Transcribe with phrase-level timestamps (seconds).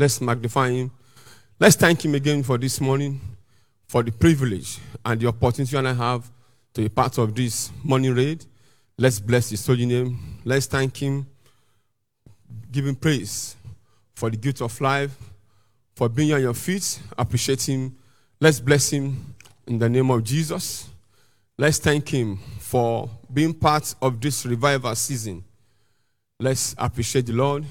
[0.00, 0.90] Let's magnify him.
[1.58, 3.20] Let's thank him again for this morning,
[3.86, 6.30] for the privilege and the opportunity I have
[6.72, 8.46] to be part of this morning raid.
[8.96, 10.40] Let's bless his holy name.
[10.42, 11.26] Let's thank him,
[12.72, 13.56] give him praise
[14.14, 15.14] for the gift of life,
[15.94, 16.98] for being on your feet.
[17.18, 17.94] Appreciate him.
[18.40, 19.34] Let's bless him
[19.66, 20.88] in the name of Jesus.
[21.58, 25.44] Let's thank him for being part of this revival season.
[26.38, 27.66] Let's appreciate the Lord.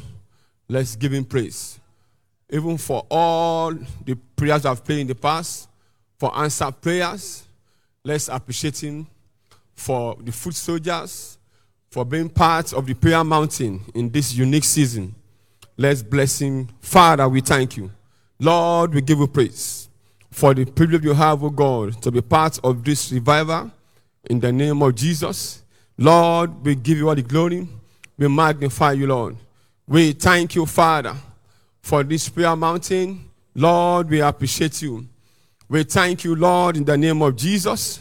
[0.68, 1.80] Let's give him praise.
[2.50, 3.74] Even for all
[4.06, 5.70] the prayers I've prayed in the past,
[6.18, 7.44] for answered prayers,
[8.04, 9.08] let's appreciate him
[9.74, 11.38] for the foot soldiers,
[11.90, 15.16] for being part of the prayer mountain in this unique season.
[15.78, 16.68] Let's bless him.
[16.82, 17.90] Father, we thank you.
[18.40, 19.90] Lord, we give you praise
[20.32, 23.72] for the privilege you have, oh God, to be part of this revival
[24.30, 25.64] in the name of Jesus.
[25.98, 27.68] Lord, we give you all the glory.
[28.18, 29.36] We magnify you, Lord.
[29.88, 31.16] We thank you, Father,
[31.82, 33.30] for this prayer mountain.
[33.56, 35.08] Lord, we appreciate you.
[35.68, 38.00] We thank you, Lord, in the name of Jesus,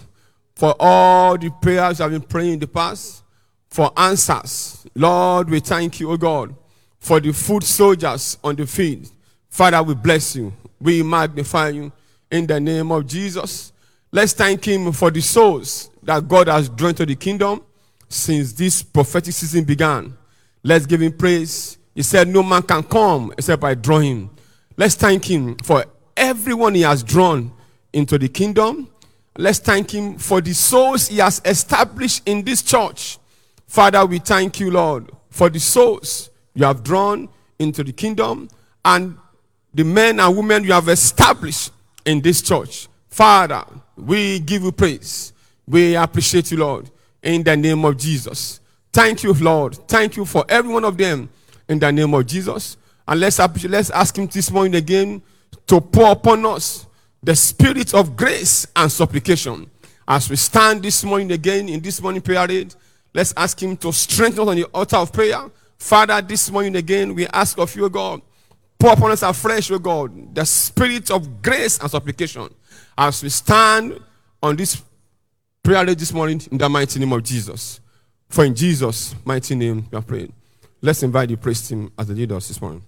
[0.54, 3.22] for all the prayers I've been praying in the past,
[3.68, 4.86] for answers.
[4.94, 6.54] Lord, we thank you, oh God,
[6.98, 9.10] for the foot soldiers on the field.
[9.50, 10.52] Father, we bless you.
[10.80, 11.92] We magnify you
[12.30, 13.72] in the name of Jesus.
[14.10, 17.62] Let's thank him for the souls that God has drawn to the kingdom
[18.08, 20.16] since this prophetic season began.
[20.62, 21.77] Let's give him praise.
[21.98, 24.30] He said, No man can come except by drawing.
[24.76, 25.84] Let's thank him for
[26.16, 27.50] everyone he has drawn
[27.92, 28.88] into the kingdom.
[29.36, 33.18] Let's thank him for the souls he has established in this church.
[33.66, 38.48] Father, we thank you, Lord, for the souls you have drawn into the kingdom
[38.84, 39.18] and
[39.74, 41.72] the men and women you have established
[42.04, 42.86] in this church.
[43.08, 43.64] Father,
[43.96, 45.32] we give you praise.
[45.66, 46.92] We appreciate you, Lord,
[47.24, 48.60] in the name of Jesus.
[48.92, 49.74] Thank you, Lord.
[49.88, 51.28] Thank you for every one of them
[51.68, 52.76] in the name of Jesus.
[53.06, 55.22] And let's, let's ask Him this morning again
[55.66, 56.86] to pour upon us
[57.22, 59.70] the spirit of grace and supplication.
[60.06, 62.46] As we stand this morning again in this morning prayer
[63.12, 65.50] let's ask Him to strengthen us on the altar of prayer.
[65.78, 68.20] Father, this morning again, we ask of you, God,
[68.78, 72.52] pour upon us afresh, O God, the spirit of grace and supplication
[72.96, 74.00] as we stand
[74.42, 74.82] on this
[75.62, 77.80] prayer this morning in the mighty name of Jesus.
[78.28, 80.32] For in Jesus' mighty name we are praying.
[80.80, 82.82] Let's invite the praise team as the leaders this morning.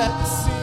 [0.00, 0.59] Let the sea.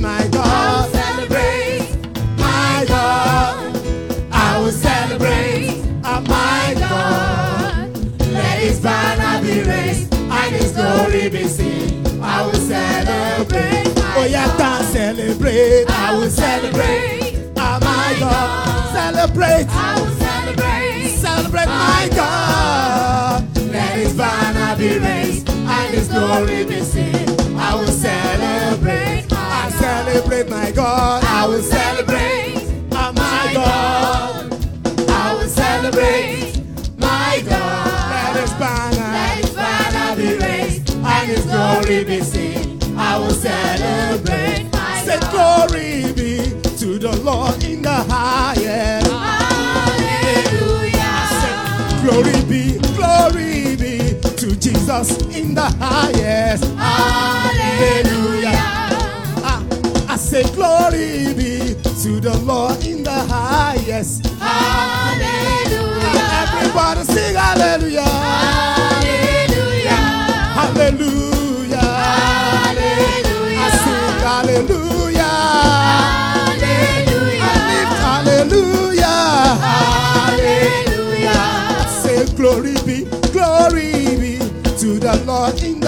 [0.00, 0.90] My I will God.
[0.92, 2.06] celebrate
[2.38, 3.76] My God.
[4.32, 8.32] I will celebrate Ah, my God.
[8.32, 12.04] Let his banner be raised and his glory be seen.
[12.22, 13.86] I will celebrate
[14.16, 14.84] Oh, yeah, God.
[14.92, 15.86] celebrate.
[15.88, 18.92] I will celebrate Ah, my God.
[18.92, 19.66] Celebrate.
[19.70, 23.56] I will celebrate Celebrate my God.
[23.72, 27.28] Let his banner be raised and his glory be seen.
[27.58, 29.29] I will celebrate.
[30.04, 31.22] Celebrate my God.
[31.24, 32.54] I will celebrate
[32.90, 34.52] my God.
[35.08, 36.56] I will celebrate
[36.98, 37.86] my God.
[38.10, 39.12] Let his banner.
[39.12, 42.78] Let his banner be raised and his glory be seen.
[42.98, 45.68] I will celebrate my Say God.
[45.68, 46.38] glory be
[46.78, 49.10] to the Lord in the highest.
[50.20, 52.02] Hallelujah.
[52.02, 56.64] Glory be, glory be to Jesus in the highest.
[56.76, 58.79] Hallelujah.
[60.20, 64.26] Say glory be to the Lord in the highest.
[64.38, 65.80] Hallelujah.
[66.40, 68.04] Everybody sing hallelujah.
[68.84, 69.96] Hallelujah.
[70.56, 71.80] Hallelujah.
[73.58, 75.34] I sing hallelujah.
[77.42, 79.08] I lift hallelujah.
[82.02, 82.98] Say glory be,
[83.32, 84.38] glory be
[84.78, 85.79] to the Lord in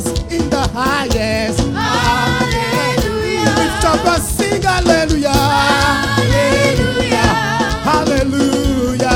[0.00, 1.60] Jesus in the highest.
[1.60, 3.44] Hallelujah.
[3.56, 5.30] Lift up and sing hallelujah.
[7.84, 9.08] Hallelujah.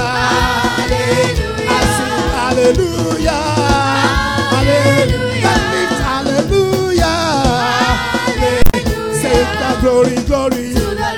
[1.67, 3.43] I sing hallelujah.
[4.53, 5.55] Hallelujah.
[5.73, 7.19] Lift hallelujah.
[9.21, 10.67] Say the glory, glory.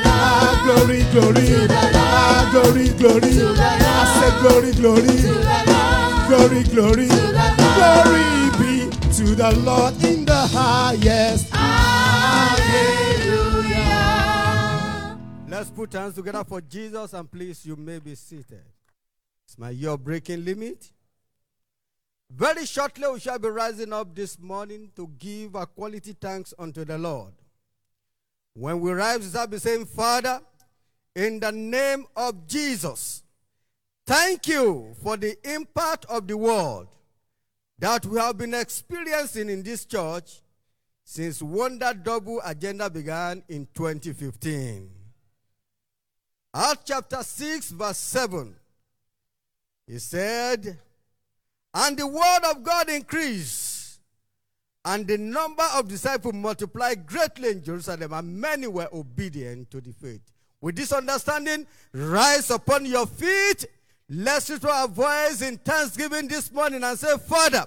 [0.06, 1.46] Ah, glory, glory.
[1.94, 3.32] Ah, glory, glory.
[3.58, 5.16] I say glory, glory.
[6.28, 7.08] Glory, glory.
[7.76, 8.45] Glory be to the Lord
[9.38, 11.50] in the highest.
[11.50, 12.78] Hallelujah.
[15.48, 18.64] Let's put hands together for Jesus and please you may be seated.
[19.44, 20.90] It's my year breaking limit.
[22.30, 26.84] Very shortly we shall be rising up this morning to give our quality thanks unto
[26.84, 27.34] the Lord.
[28.54, 30.40] When we rise, we shall be saying, Father,
[31.14, 33.22] in the name of Jesus,
[34.06, 36.86] thank you for the impact of the word
[37.78, 40.40] that we have been experiencing in this church
[41.04, 44.90] since Wonder Double Agenda began in 2015.
[46.54, 48.54] Acts chapter 6, verse 7.
[49.86, 50.78] He said,
[51.74, 54.00] And the word of God increased,
[54.84, 59.92] and the number of disciples multiplied greatly in Jerusalem, and many were obedient to the
[59.92, 60.22] faith.
[60.60, 63.66] With this understanding, rise upon your feet.
[64.08, 67.64] Let's lift our voice in thanksgiving this morning and say, Father,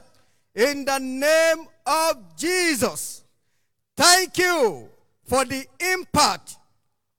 [0.56, 3.24] in the name of Jesus,
[3.96, 4.88] thank you
[5.26, 6.56] for the impact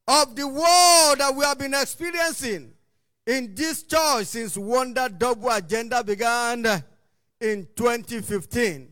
[0.08, 2.72] of the world that we have been experiencing
[3.26, 6.64] in this church since Wonder Double Agenda began
[7.40, 8.88] in 2015.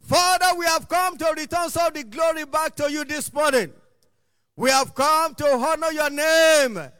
[0.00, 3.72] Father, we have come to return some of the glory back to you this morning.
[4.56, 6.90] We have come to honor your name.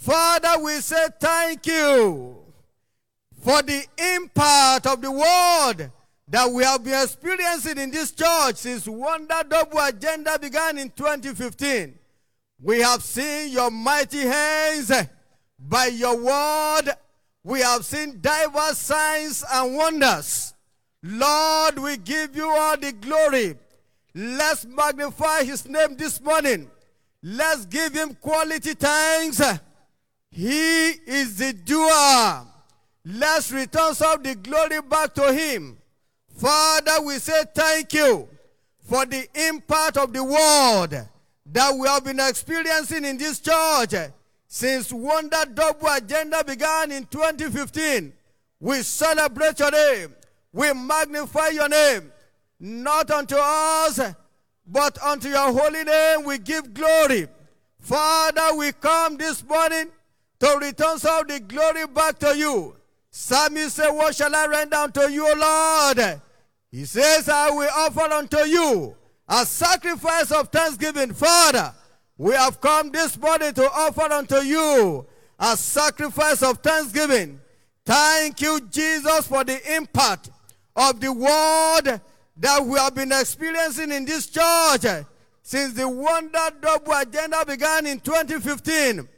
[0.00, 2.38] Father, we say thank you
[3.42, 3.84] for the
[4.16, 5.92] impact of the word
[6.26, 11.98] that we have been experiencing in this church since Wonder Double Agenda began in 2015.
[12.62, 14.90] We have seen your mighty hands
[15.58, 16.94] by your word.
[17.44, 20.54] We have seen diverse signs and wonders.
[21.02, 23.58] Lord, we give you all the glory.
[24.14, 26.70] Let's magnify his name this morning.
[27.22, 29.42] Let's give him quality thanks.
[30.30, 32.46] He is the doer.
[33.04, 35.78] Let's return some of the glory back to him.
[36.36, 38.28] Father, we say thank you
[38.88, 41.08] for the impact of the word
[41.46, 43.94] that we have been experiencing in this church
[44.46, 48.12] since Wonder Double Agenda began in 2015.
[48.60, 50.14] We celebrate your name.
[50.52, 52.12] We magnify your name.
[52.58, 54.00] Not unto us,
[54.66, 57.28] but unto your holy name we give glory.
[57.80, 59.86] Father, we come this morning
[60.40, 62.74] to return some of the glory back to you.
[63.10, 65.34] Psalmist said, What shall I render unto you, O
[65.96, 66.20] Lord?
[66.70, 68.96] He says, I will offer unto you
[69.28, 71.12] a sacrifice of thanksgiving.
[71.12, 71.74] Father,
[72.16, 75.06] we have come this morning to offer unto you
[75.38, 77.40] a sacrifice of thanksgiving.
[77.84, 80.30] Thank you, Jesus, for the impact
[80.76, 82.00] of the word
[82.36, 85.04] that we have been experiencing in this church
[85.42, 89.08] since the Wonder Double Agenda began in 2015.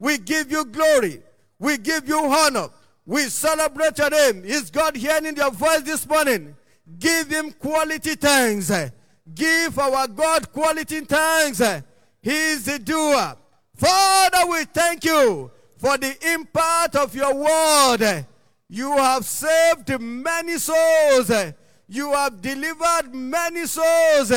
[0.00, 1.22] We give you glory.
[1.58, 2.70] We give you honor.
[3.06, 4.44] We celebrate your name.
[4.44, 6.56] Is God hearing your voice this morning?
[6.98, 8.72] Give him quality thanks.
[9.34, 11.60] Give our God quality thanks.
[12.22, 13.36] He is the doer.
[13.76, 18.26] Father, we thank you for the impact of your word.
[18.68, 21.30] You have saved many souls.
[21.88, 24.32] You have delivered many souls.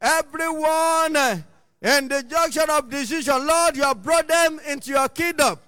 [0.00, 1.44] Everyone
[1.84, 5.58] in the junction of decision, Lord, you have brought them into your kingdom.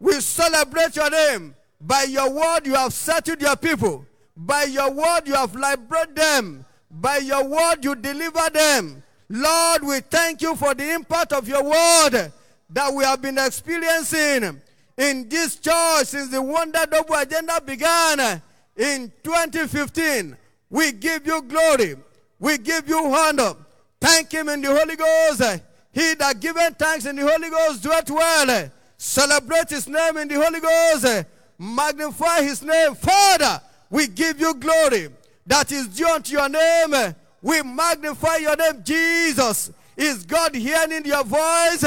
[0.00, 1.54] We celebrate your name.
[1.80, 4.04] By your word, you have settled your people.
[4.36, 6.64] By your word, you have liberated them.
[6.90, 9.02] By your word, you deliver them.
[9.28, 12.32] Lord, we thank you for the impact of your word
[12.70, 14.60] that we have been experiencing
[14.96, 18.42] in this church since the Wonder Double Agenda began
[18.76, 20.36] in 2015.
[20.68, 21.94] We give you glory.
[22.40, 23.54] We give you honor.
[24.00, 25.62] Thank him in the Holy Ghost.
[25.92, 28.70] He that giveth thanks in the Holy Ghost doeth well.
[28.96, 31.26] Celebrate his name in the Holy Ghost.
[31.58, 32.94] Magnify his name.
[32.94, 35.08] Father, we give you glory
[35.46, 37.14] that is due unto your name.
[37.42, 39.72] We magnify your name, Jesus.
[39.96, 41.84] Is God hearing your voice?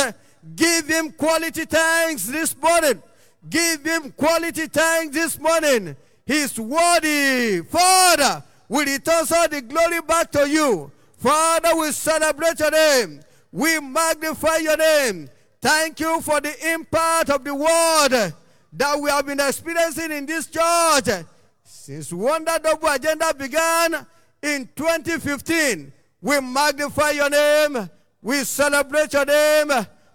[0.56, 3.02] Give him quality thanks this morning.
[3.50, 5.96] Give him quality thanks this morning.
[6.26, 7.62] He's worthy.
[7.62, 10.92] Father, we return all the glory back to you.
[11.24, 13.22] Father, we celebrate your name.
[13.50, 15.30] We magnify your name.
[15.62, 18.34] Thank you for the impact of the word
[18.74, 21.26] that we have been experiencing in this church
[21.64, 24.06] since Wonder Double Agenda began
[24.42, 25.94] in 2015.
[26.20, 27.90] We magnify your name.
[28.22, 29.72] We celebrate your name.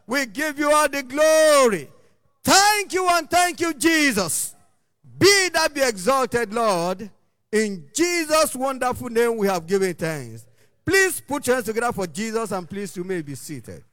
[0.06, 1.88] We give you all the glory.
[2.44, 4.54] Thank you and thank you, Jesus.
[5.18, 7.10] Be that be exalted, Lord.
[7.50, 10.44] In Jesus' wonderful name, we have given thanks.
[10.88, 13.84] Please put your hands together for Jesus and please you may be seated.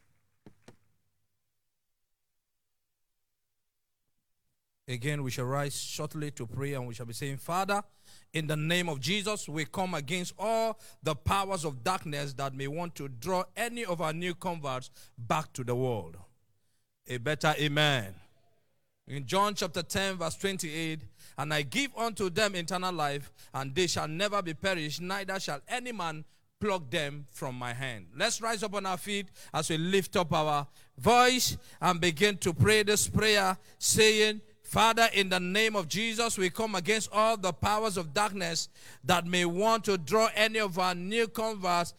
[4.88, 7.84] Again, we shall rise shortly to pray and we shall be saying, Father,
[8.32, 12.70] in the name of Jesus, we come against all the powers of darkness that may
[12.70, 16.16] want to draw any of our new converts back to the world.
[17.10, 18.16] A better amen.
[19.06, 21.02] In John chapter 10, verse 28,
[21.40, 25.60] and I give unto them eternal life, and they shall never be perished, neither shall
[25.68, 26.24] any man
[26.66, 28.08] pluck them from my hand.
[28.18, 30.66] Let's rise up on our feet as we lift up our
[30.98, 36.50] voice and begin to pray this prayer, saying, Father, in the name of Jesus, we
[36.50, 38.70] come against all the powers of darkness
[39.04, 41.94] that may want to draw any of our new converts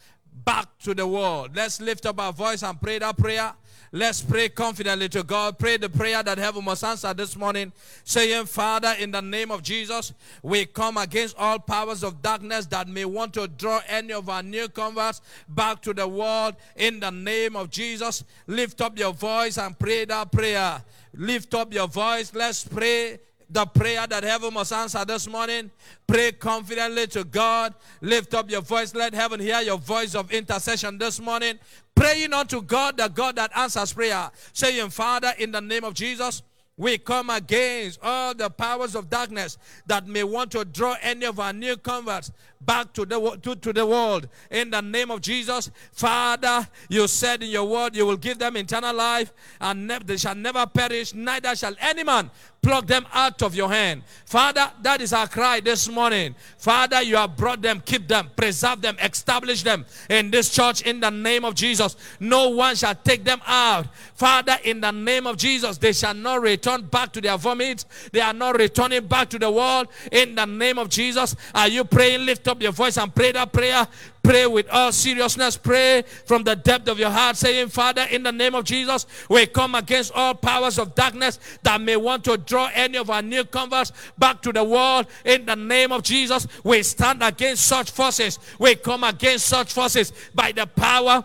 [0.45, 1.55] back to the world.
[1.55, 3.55] Let's lift up our voice and pray that prayer.
[3.97, 5.59] Let's pray confidently to God.
[5.59, 7.73] Pray the prayer that heaven must answer this morning,
[8.05, 10.13] saying, Father, in the name of Jesus,
[10.43, 14.43] we come against all powers of darkness that may want to draw any of our
[14.43, 16.57] new converts back to the world.
[16.77, 20.83] In the name of Jesus, lift up your voice and pray that prayer.
[21.15, 22.35] Lift up your voice.
[22.35, 25.71] Let's pray the prayer that heaven must answer this morning.
[26.07, 27.75] Pray confidently to God.
[28.01, 28.95] Lift up your voice.
[28.95, 31.59] Let heaven hear your voice of intercession this morning.
[31.95, 34.31] Praying unto God, the God that answers prayer.
[34.53, 36.43] Saying, Father, in the name of Jesus,
[36.77, 41.41] we come against all the powers of darkness that may want to draw any of
[41.41, 44.29] our new converts back to the, to, to the world.
[44.51, 48.57] In the name of Jesus, Father, you said in your word you will give them
[48.57, 52.31] eternal life and ne- they shall never perish, neither shall any man
[52.67, 54.03] pluck them out of your hand.
[54.25, 56.35] Father, that is our cry this morning.
[56.59, 60.99] Father, you have brought them, keep them, preserve them, establish them in this church in
[60.99, 61.95] the name of Jesus.
[62.19, 63.87] No one shall take them out.
[64.15, 67.85] Father, in the name of Jesus, they shall not return back to their vomit.
[68.11, 71.37] They are not returning back to the world in the name of Jesus.
[71.55, 72.27] Are you praying?
[72.27, 73.87] Lift up your voice and pray that prayer.
[74.23, 75.57] Pray with all seriousness.
[75.57, 79.47] Pray from the depth of your heart, saying, Father, in the name of Jesus, we
[79.47, 83.45] come against all powers of darkness that may want to draw any of our new
[83.45, 85.07] converts back to the world.
[85.25, 88.41] In the name of Jesus, we stand against such forces.
[88.59, 91.25] We come against such forces by the power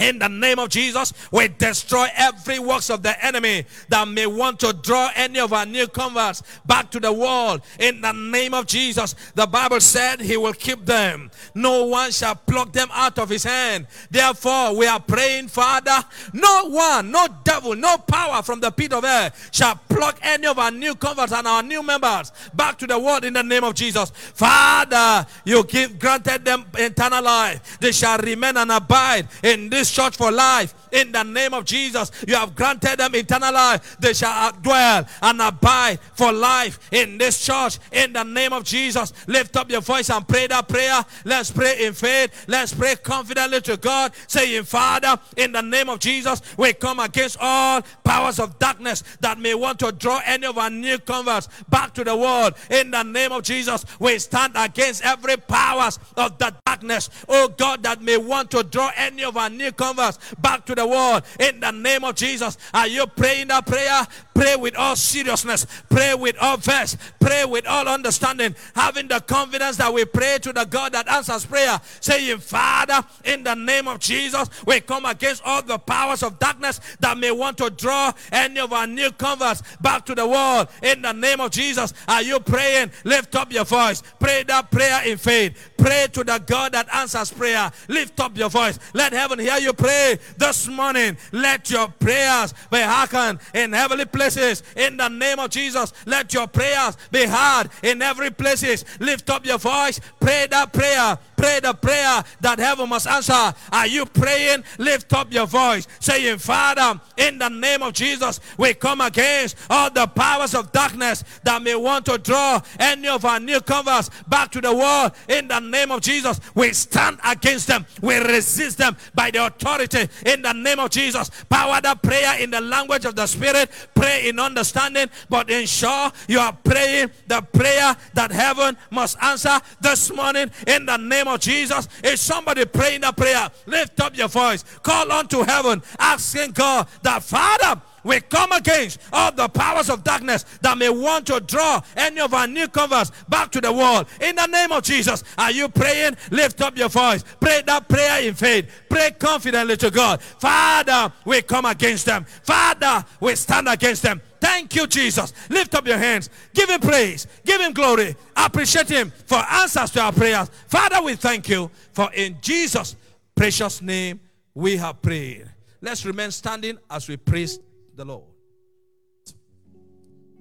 [0.00, 4.60] in the name of Jesus, we destroy every works of the enemy that may want
[4.60, 7.62] to draw any of our new converts back to the world.
[7.78, 11.30] In the name of Jesus, the Bible said he will keep them.
[11.54, 13.86] No one shall pluck them out of his hand.
[14.10, 19.04] Therefore, we are praying, Father, no one, no devil, no power from the pit of
[19.04, 22.98] hell shall pluck any of our new converts and our new members back to the
[22.98, 24.10] world in the name of Jesus.
[24.10, 27.78] Father, you give granted them eternal life.
[27.80, 30.74] They shall remain and abide in this church for life.
[30.92, 33.96] In the name of Jesus, you have granted them eternal life.
[33.98, 37.78] They shall dwell and abide for life in this church.
[37.92, 41.04] In the name of Jesus, lift up your voice and pray that prayer.
[41.24, 42.44] Let's pray in faith.
[42.48, 47.38] Let's pray confidently to God, saying, Father, in the name of Jesus, we come against
[47.40, 51.94] all powers of darkness that may want to draw any of our new converts back
[51.94, 52.54] to the world.
[52.70, 57.82] In the name of Jesus, we stand against every powers of the darkness, oh God,
[57.82, 61.22] that may want to draw any of our new converts back to the world.
[61.38, 64.06] In the name of Jesus, are you praying that prayer?
[64.40, 69.76] Pray with all seriousness, pray with all verse, pray with all understanding, having the confidence
[69.76, 73.98] that we pray to the God that answers prayer, saying, Father, in the name of
[73.98, 78.60] Jesus, we come against all the powers of darkness that may want to draw any
[78.60, 80.68] of our new converts back to the world.
[80.82, 82.92] In the name of Jesus, are you praying?
[83.04, 87.30] Lift up your voice, pray that prayer in faith, pray to the God that answers
[87.30, 87.70] prayer.
[87.88, 91.18] Lift up your voice, let heaven hear you pray this morning.
[91.30, 94.29] Let your prayers be hearkened in heavenly places.
[94.36, 98.84] In the name of Jesus, let your prayers be heard in every places.
[98.98, 101.18] Lift up your voice, pray that prayer.
[101.40, 103.54] Pray the prayer that heaven must answer.
[103.72, 104.62] Are you praying?
[104.76, 109.90] Lift up your voice, saying, Father, in the name of Jesus, we come against all
[109.90, 114.60] the powers of darkness that may want to draw any of our newcomers back to
[114.60, 115.12] the world.
[115.30, 117.86] In the name of Jesus, we stand against them.
[118.02, 121.30] We resist them by the authority in the name of Jesus.
[121.48, 123.70] Power the prayer in the language of the Spirit.
[123.94, 130.12] Pray in understanding, but ensure you are praying the prayer that heaven must answer this
[130.12, 131.88] morning in the name of Jesus.
[132.04, 133.50] Is somebody praying that prayer?
[133.66, 134.64] Lift up your voice.
[134.82, 137.80] Call unto heaven, asking God that Father.
[138.02, 142.32] We come against all the powers of darkness that may want to draw any of
[142.32, 144.06] our new newcomers back to the world.
[144.20, 146.16] In the name of Jesus, are you praying?
[146.30, 147.24] Lift up your voice.
[147.40, 148.70] Pray that prayer in faith.
[148.88, 150.20] Pray confidently to God.
[150.22, 152.24] Father, we come against them.
[152.42, 154.20] Father, we stand against them.
[154.40, 155.32] Thank you, Jesus.
[155.48, 156.30] Lift up your hands.
[156.54, 157.26] Give him praise.
[157.44, 158.16] Give him glory.
[158.36, 160.50] Appreciate him for answers to our prayers.
[160.66, 162.96] Father, we thank you for in Jesus'
[163.34, 164.20] precious name
[164.54, 165.46] we have prayed.
[165.80, 167.58] Let's remain standing as we praise
[167.94, 168.24] the Lord.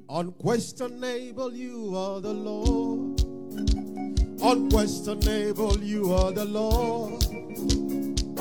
[0.09, 3.21] Unquestionable, you are the Lord.
[4.41, 7.78] Unquestionable, you are the Lord.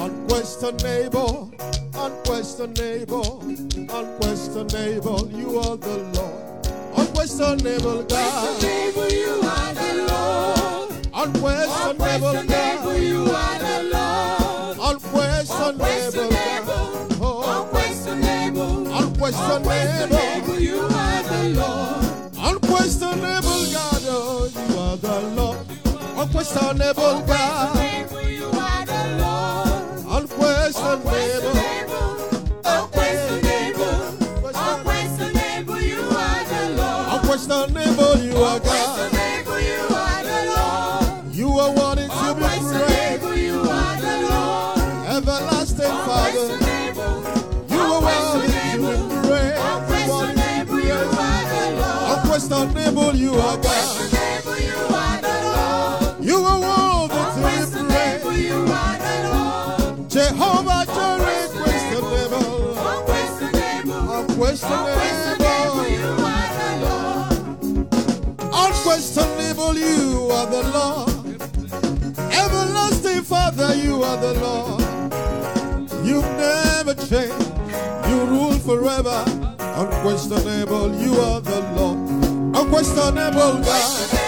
[0.01, 1.51] Unquestionable,
[1.95, 3.41] unquestionable,
[3.91, 6.69] unquestionable, you are the Lord.
[6.97, 10.91] Unquestionable God, Unquestionable, you are the Lord.
[11.15, 14.79] unquestionable God, you are the Lord.
[14.95, 16.65] unquestionable God,
[17.21, 22.05] oh, Unquestionable, unquestionable, unquestionable, you are the Lord.
[22.37, 25.59] unquestionable God, oh, you are the Lord.
[26.17, 27.88] Unquestionable God.
[53.41, 53.59] Are.
[56.21, 57.15] You are worthy
[57.73, 58.69] to be praised.
[60.09, 62.77] Jehovah Jireh, questionable.
[62.79, 64.29] Unquestionable.
[68.53, 71.11] Unquestionable, you are the Lord.
[72.33, 74.83] Everlasting Father, you are the Lord.
[76.05, 77.53] You've never changed.
[78.09, 79.25] You rule forever.
[79.59, 82.08] Unquestionable, you are the Lord.
[82.59, 84.25] Unquestionable God.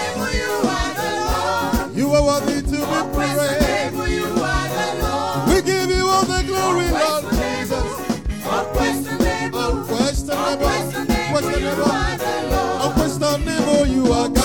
[1.97, 2.77] You are worthy to be
[3.13, 3.41] praised.
[3.41, 7.91] I questionable you are the lord We give you all the glory, Lord Jesus.
[8.47, 10.71] Unquestionable, unquestionable,
[12.85, 14.40] unquestionable, you are God.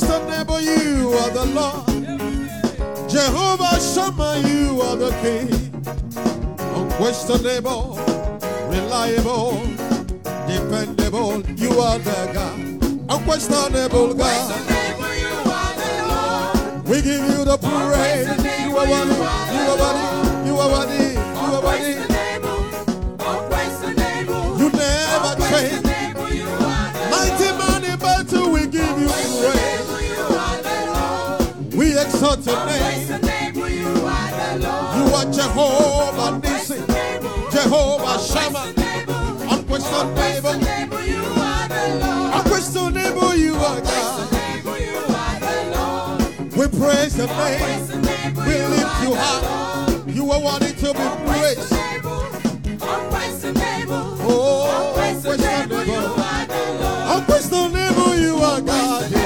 [0.00, 3.10] Unquestionable, you are the Lord.
[3.10, 5.50] Jehovah Shammah, you are the King.
[6.76, 7.96] Unquestionable,
[8.70, 9.60] reliable,
[10.46, 12.58] dependable, you are the God.
[13.10, 14.54] Unquestionable God.
[16.86, 18.28] We give you the praise.
[18.62, 22.17] You are worthy, you are worthy, you are worthy, you are worthy.
[32.08, 33.08] Exalt your name.
[33.08, 34.96] You are the Lord.
[34.96, 36.78] You are Jehovah Nissi,
[37.52, 38.66] Jehovah Shammah,
[39.52, 40.56] unquestionable,
[42.38, 43.34] unquestionable.
[43.36, 44.28] You are God.
[46.56, 47.84] We praise your name.
[48.36, 50.02] We lift you high.
[50.06, 51.74] You are worthy to be praised.
[54.30, 56.14] Oh, unquestionable,
[57.14, 58.14] unquestionable.
[58.16, 59.17] You are God.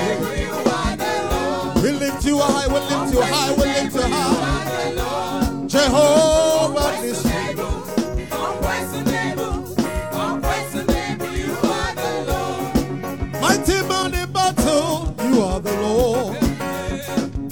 [2.47, 2.67] High.
[2.69, 3.53] We lift you high.
[3.53, 5.67] We lift you high.
[5.67, 7.33] Jehovah Nissi.
[13.41, 16.37] Mighty in battle, you are the Lord.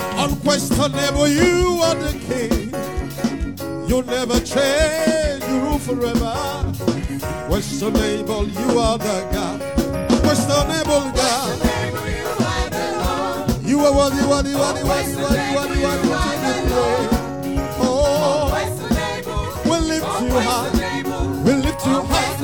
[0.01, 2.71] Unquestionable, you are the King.
[3.89, 6.35] You never change, you rule forever.
[7.49, 9.61] Questionable, you are the God.
[10.11, 11.70] Unquestionable God.
[13.81, 17.17] You are worthy, worthy, worthy, worthy, worthy, worthy, worthy to be praised.
[17.81, 18.53] Oh,
[19.65, 20.69] we lift you high.
[21.45, 22.37] We lift you high.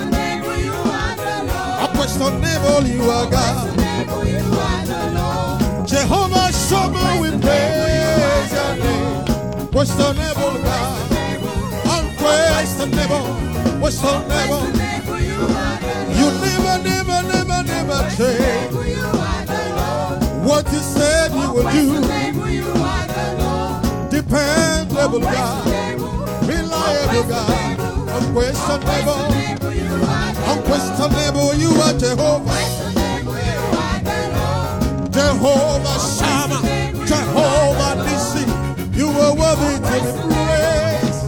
[1.85, 3.69] Unquestionable, you are God.
[5.87, 9.69] Jehovah Shammah, we praise your name.
[9.73, 11.13] Questionable God,
[11.85, 13.27] unquestionable,
[13.79, 14.65] questionable.
[16.17, 19.26] You never, never, never, never change.
[20.57, 22.01] What you said you will do,
[24.09, 25.67] dependable God,
[26.49, 29.21] reliable God, unquestionable,
[30.49, 31.53] unquestionable.
[31.57, 32.57] You are Jehovah.
[35.13, 36.63] Jehovah Shammah,
[37.05, 38.45] Jehovah Nissi,
[38.97, 40.11] you are worthy to be
[40.47, 41.21] praised.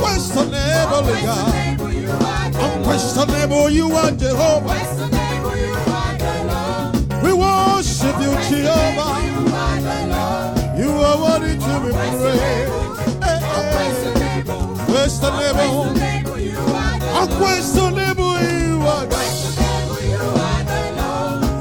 [0.00, 1.54] Questionable God,
[2.58, 5.19] unquestionable, you are Jehovah.
[8.22, 9.10] You, Jehovah.
[10.78, 12.72] You are worthy to be praised.
[14.86, 15.82] Questionable,
[17.20, 19.26] unquestionable, you are God.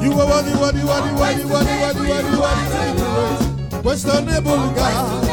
[0.04, 3.82] You are worthy, worthy, worthy, worthy, worthy, worthy, worthy, worthy to be praised.
[3.84, 5.26] Questionable God.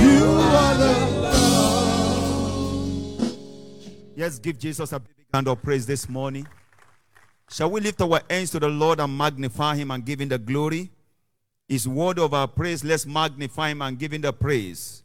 [0.00, 0.92] You are the
[4.16, 6.46] Let's give Jesus a big hand of praise this morning.
[7.50, 10.38] Shall we lift our hands to the Lord and magnify him and give him the
[10.38, 10.90] glory?
[11.68, 15.02] His word of our praise, let's magnify him and give him the praise.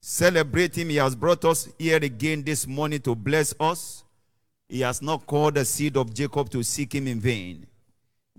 [0.00, 0.90] Celebrate him.
[0.90, 4.04] He has brought us here again this morning to bless us.
[4.68, 7.66] He has not called the seed of Jacob to seek him in vain.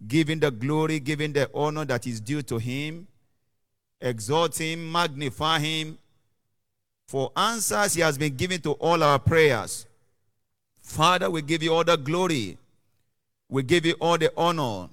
[0.10, 3.08] Him the glory, him the honor that is due to him.
[4.01, 5.97] exalt him, magnify him
[7.08, 9.86] for answers he has been given to all our prayers.
[10.81, 12.58] Father, we give you all the glory.
[13.49, 14.89] We give you all the honor.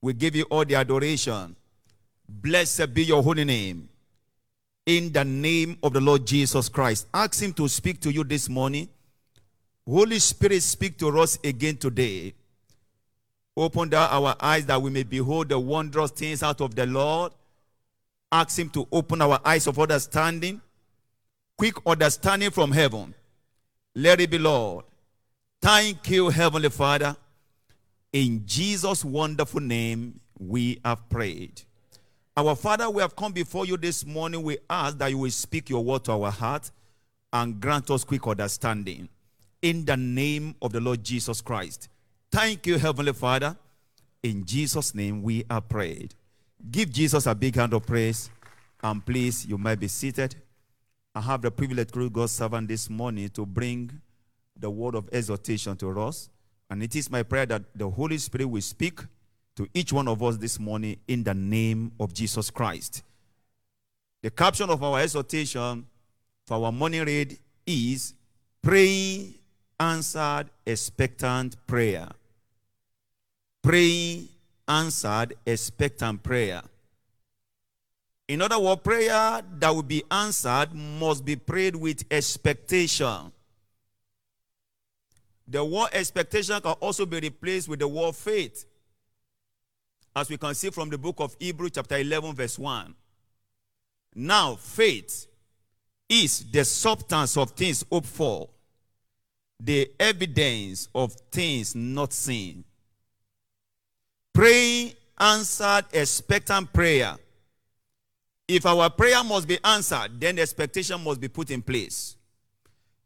[0.00, 1.56] We give you all the adoration.
[2.28, 3.88] Blessed be your holy name.
[4.86, 7.06] In the name of the Lord Jesus Christ.
[7.12, 8.88] Ask him to speak to you this morning.
[9.88, 12.34] Holy Spirit, speak to us again today.
[13.56, 17.32] Open our eyes that we may behold the wondrous things out of the Lord.
[18.30, 20.60] Ask him to open our eyes of understanding.
[21.56, 23.14] Quick understanding from heaven.
[23.94, 24.84] Let it be, Lord.
[25.60, 27.16] Thank you, Heavenly Father.
[28.12, 31.62] In Jesus' wonderful name, we have prayed.
[32.36, 34.42] Our Father, we have come before you this morning.
[34.42, 36.70] We ask that you will speak your word to our heart
[37.32, 39.08] and grant us quick understanding.
[39.62, 41.88] In the name of the Lord Jesus Christ.
[42.30, 43.56] Thank you, Heavenly Father.
[44.22, 46.14] In Jesus' name, we are prayed.
[46.70, 48.30] Give Jesus a big hand of praise.
[48.82, 50.34] And please, you might be seated.
[51.14, 53.90] I have the privilege, through God's servant, this morning to bring
[54.58, 56.28] the word of exhortation to us.
[56.68, 59.00] And it is my prayer that the Holy Spirit will speak
[59.56, 63.02] to each one of us this morning in the name of Jesus Christ.
[64.22, 65.86] The caption of our exhortation
[66.46, 68.14] for our morning read is
[68.62, 69.34] Praying
[69.78, 72.08] Answered Expectant Prayer.
[73.62, 74.28] Praying
[74.66, 76.62] Answered Expectant Prayer.
[78.28, 83.32] In other words, prayer that will be answered must be prayed with expectation.
[85.48, 88.64] The word expectation can also be replaced with the word faith.
[90.14, 92.94] As we can see from the book of Hebrews, chapter 11, verse 1.
[94.14, 95.26] Now, faith
[96.08, 98.48] is the substance of things hoped for,
[99.60, 102.64] the evidence of things not seen.
[104.32, 107.16] Praying answered expectant prayer.
[108.48, 112.16] If our prayer must be answered, then the expectation must be put in place.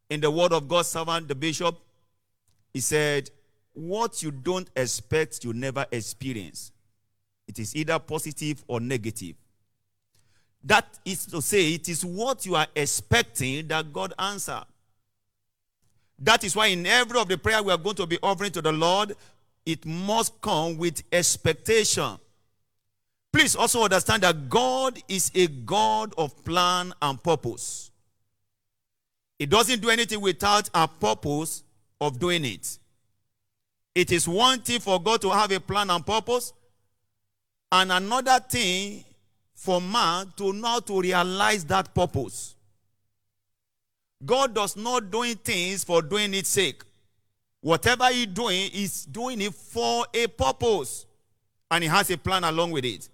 [0.08, 1.78] In the word of God's servant, the bishop,
[2.72, 3.30] he said,
[3.72, 6.72] What you don't expect, you never experience.
[7.48, 9.34] It is either positive or negative.
[10.62, 14.62] That is to say, it is what you are expecting that God answer.
[16.18, 18.62] That is why in every of the prayer we are going to be offering to
[18.62, 19.16] the Lord,
[19.64, 22.18] it must come with expectation.
[23.32, 27.90] Please also understand that God is a God of plan and purpose.
[29.38, 31.62] He doesn't do anything without a purpose
[32.00, 32.78] of doing it.
[33.94, 36.52] It is one thing for God to have a plan and purpose,
[37.72, 39.04] and another thing
[39.54, 42.54] for man to how to realize that purpose.
[44.24, 46.82] God does not doing things for doing its sake.
[47.60, 51.06] Whatever He's doing, is doing it for a purpose.
[51.70, 53.08] And He has a plan along with it.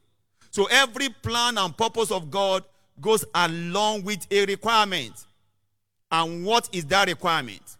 [0.51, 2.64] So every plan and purpose of God
[3.01, 5.14] goes along with a requirement.
[6.11, 7.76] And what is that requirement?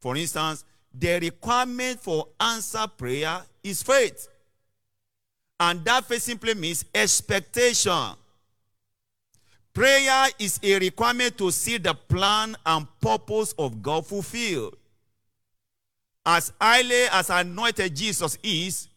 [0.00, 4.28] For instance, the requirement for answer prayer is faith.
[5.60, 8.14] And that faith simply means expectation.
[9.74, 14.76] Prayer is a requirement to see the plan and purpose of God fulfilled.
[16.24, 18.88] As highly as anointed Jesus is,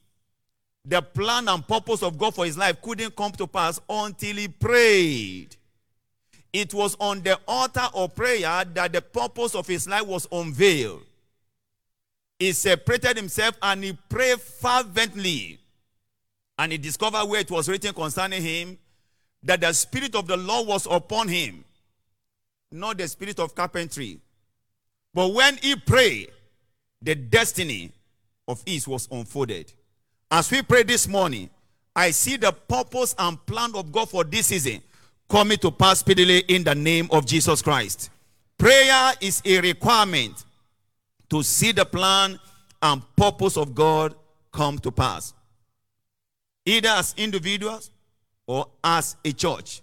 [0.84, 4.48] the plan and purpose of God for his life couldn't come to pass until he
[4.48, 5.56] prayed.
[6.54, 11.04] It was on the altar of prayer that the purpose of his life was unveiled.
[12.40, 15.60] He separated himself and he prayed fervently.
[16.58, 18.78] And he discovered where it was written concerning him
[19.44, 21.64] that the Spirit of the Lord was upon him,
[22.72, 24.20] not the spirit of carpentry.
[25.14, 26.32] But when he prayed,
[27.02, 27.92] the destiny
[28.48, 29.72] of his was unfolded.
[30.30, 31.50] As we pray this morning,
[31.96, 34.82] I see the purpose and plan of God for this season
[35.32, 38.10] coming to pass speedily in the name of Jesus Christ.
[38.58, 40.44] Prayer is a requirement
[41.30, 42.38] to see the plan
[42.82, 44.14] and purpose of God
[44.52, 45.34] come to pass.
[46.66, 47.92] Either as individuals
[48.46, 49.82] or as a church.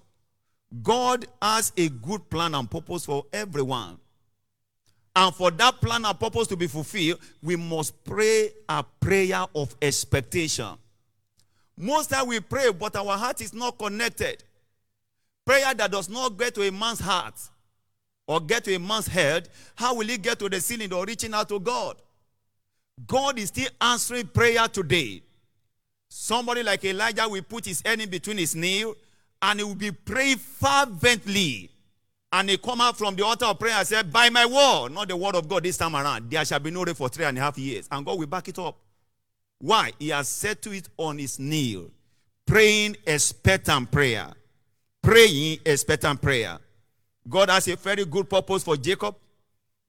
[0.82, 3.96] God has a good plan and purpose for everyone.
[5.16, 9.74] And for that plan and purpose to be fulfilled, we must pray a prayer of
[9.80, 10.76] expectation.
[11.74, 14.44] Most time we pray, but our heart is not connected.
[15.48, 17.40] Prayer that does not get to a man's heart
[18.26, 21.32] or get to a man's head, how will he get to the ceiling or reaching
[21.32, 21.96] out to God?
[23.06, 25.22] God is still answering prayer today.
[26.10, 28.92] Somebody like Elijah will put his hand in between his knee
[29.40, 31.70] and he will be praying fervently.
[32.30, 35.08] And he come out from the altar of prayer and said, By my word, not
[35.08, 37.38] the word of God this time around, there shall be no rain for three and
[37.38, 37.88] a half years.
[37.90, 38.76] And God will back it up.
[39.60, 39.92] Why?
[39.98, 41.86] He has said to it on his knee,
[42.44, 44.34] praying expectant prayer.
[45.08, 46.58] Praying expectant prayer.
[47.26, 49.16] God has a very good purpose for Jacob,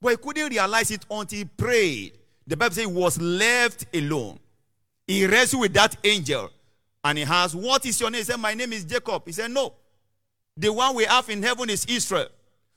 [0.00, 2.12] but he couldn't realize it until he prayed.
[2.46, 4.38] The Bible says he was left alone.
[5.06, 6.48] He wrestled with that angel
[7.04, 8.20] and he asked, What is your name?
[8.20, 9.24] He said, My name is Jacob.
[9.26, 9.74] He said, No.
[10.56, 12.28] The one we have in heaven is Israel.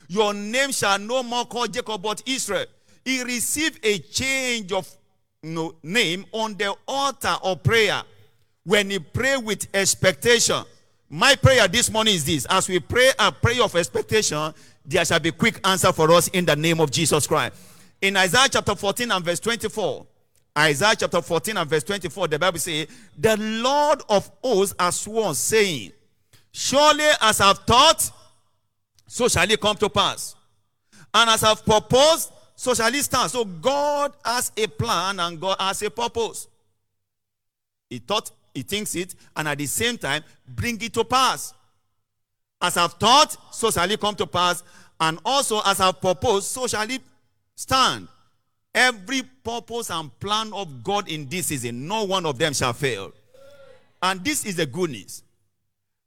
[0.09, 2.65] Your name shall no more call Jacob, but Israel.
[3.05, 4.89] He received a change of
[5.43, 8.01] no, name on the altar of prayer
[8.65, 10.63] when he prayed with expectation.
[11.15, 14.51] My prayer this morning is this as we pray a prayer of expectation,
[14.83, 17.53] there shall be quick answer for us in the name of Jesus Christ.
[18.01, 20.07] In Isaiah chapter 14 and verse 24,
[20.57, 25.35] Isaiah chapter 14 and verse 24, the Bible says, The Lord of hosts has sworn,
[25.35, 25.91] saying,
[26.51, 28.09] Surely as I've thought,
[29.05, 30.35] so shall it come to pass.
[31.13, 33.29] And as I've proposed, so shall it stand.
[33.29, 36.47] So God has a plan and God has a purpose.
[37.87, 41.53] He thought, he thinks it, and at the same time, bring it to pass.
[42.61, 44.63] As I've thought, so shall it come to pass.
[44.99, 47.01] And also, as I've proposed, so shall it
[47.55, 48.07] stand.
[48.73, 53.11] Every purpose and plan of God in this season, no one of them shall fail.
[54.01, 55.23] And this is the good news.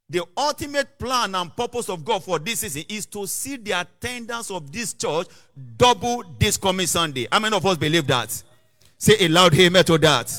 [0.09, 4.49] The ultimate plan and purpose of God for this season is to see the attendance
[4.49, 5.27] of this church
[5.77, 7.27] double this coming Sunday.
[7.31, 8.43] How many of us believe that?
[8.97, 10.31] Say a loud amen to that.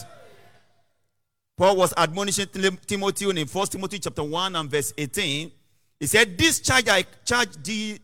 [1.58, 2.46] Paul was admonishing
[2.86, 5.50] Timothy in 1 Timothy chapter 1 and verse 18.
[5.98, 7.98] He said, This charge I charge thee,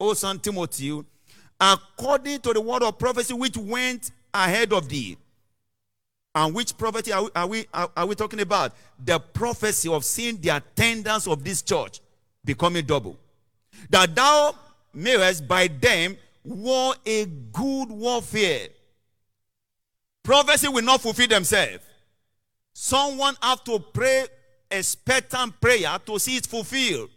[0.00, 1.04] O son Timothy,
[1.60, 5.18] according to the word of prophecy which went ahead of thee.
[6.34, 8.72] And which prophecy are we, are we, are, we talking about?
[9.04, 12.00] The prophecy of seeing the attendance of this church
[12.42, 13.18] becoming double.
[13.90, 14.54] That thou
[14.94, 18.68] mayest by them war a good warfare.
[20.22, 21.84] Prophecy will not fulfill themselves.
[22.80, 24.26] Someone have to pray
[24.70, 27.10] expectant prayer to see it fulfilled.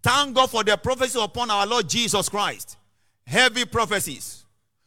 [0.00, 2.76] Thank God for the prophecy upon our Lord Jesus Christ.
[3.26, 4.44] Heavy prophecies.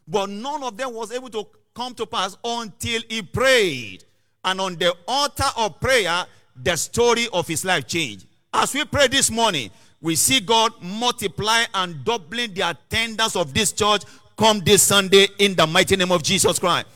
[0.07, 4.05] But none of them was able to come to pass until he prayed.
[4.45, 6.23] And on the altar of prayer,
[6.55, 8.27] the story of his life changed.
[8.53, 13.73] As we pray this morning, we see God multiply and doubling the attendance of this
[13.73, 14.03] church
[14.37, 16.87] come this Sunday in the mighty name of Jesus Christ.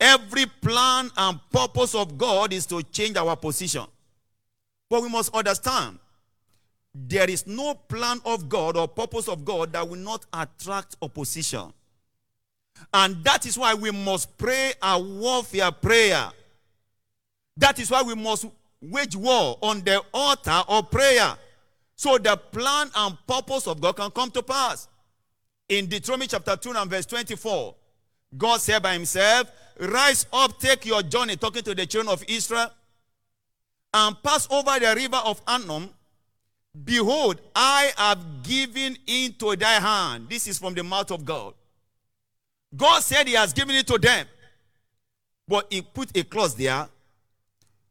[0.00, 3.84] Every plan and purpose of God is to change our position.
[4.88, 5.98] But we must understand
[6.94, 11.72] there is no plan of God or purpose of God that will not attract opposition.
[12.94, 16.30] And that is why we must pray a warfare prayer.
[17.56, 18.46] That is why we must
[18.80, 21.34] wage war on the altar of prayer.
[21.96, 24.88] So the plan and purpose of God can come to pass.
[25.68, 27.74] In Deuteronomy chapter 2 and verse 24,
[28.36, 32.70] God said by himself, Rise up, take your journey, talking to the children of Israel,
[33.94, 35.90] and pass over the river of Arnon.
[36.84, 40.28] Behold, I have given into thy hand.
[40.28, 41.54] This is from the mouth of God.
[42.76, 44.26] God said he has given it to them.
[45.46, 46.88] But he put a clause there.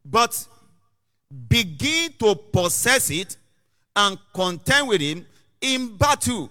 [0.06, 0.48] But
[1.50, 3.36] begin to possess it
[3.96, 5.26] and contend with him
[5.60, 6.50] in battle.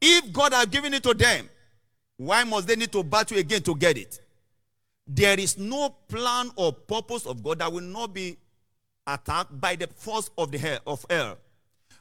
[0.00, 1.48] If God has given it to them,
[2.16, 4.20] why must they need to battle again to get it?
[5.06, 8.36] There is no plan or purpose of God that will not be
[9.06, 11.38] attacked by the force of the hell of hell.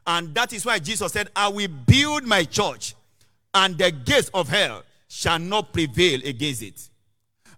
[0.08, 2.96] And that is why Jesus said, I will build my church,
[3.54, 6.89] and the gates of hell shall not prevail against it.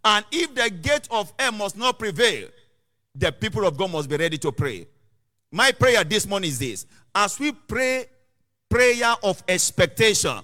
[0.04, 2.48] And if the gate of hell must not prevail,
[3.16, 4.88] the people of God must be ready to pray.
[5.52, 8.06] My prayer this morning is this as we pray
[8.70, 10.40] prayer of expectation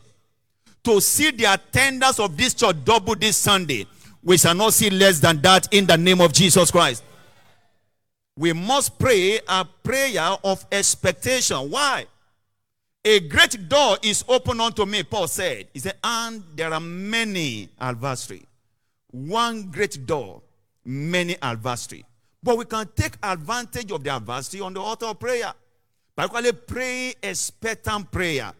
[0.84, 3.86] to see the attendance of this church double this Sunday,
[4.24, 7.04] we shall not see less than that in the name of Jesus Christ.
[8.38, 11.70] We must pray a prayer of expectation.
[11.70, 12.06] Why?
[13.06, 15.68] A great door is open unto me, Paul said.
[15.74, 18.44] He said, and there are many adversary.
[19.12, 20.42] One great door,
[20.86, 22.06] many adversary.
[22.42, 25.54] But we can take advantage of the adversary on the altar of prayer.
[26.16, 28.54] Particularly pray expectant prayer.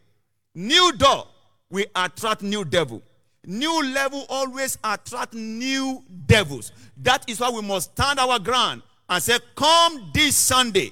[0.56, 1.28] New door
[1.70, 3.02] will attract new devil.
[3.46, 6.72] New level always attract new devils.
[6.98, 10.92] That is why we must stand our ground and say, Come this Sunday,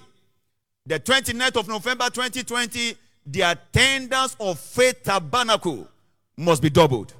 [0.85, 2.95] the 29th of November 2020,
[3.25, 5.87] the attendance of Faith Tabernacle
[6.35, 7.13] must be doubled.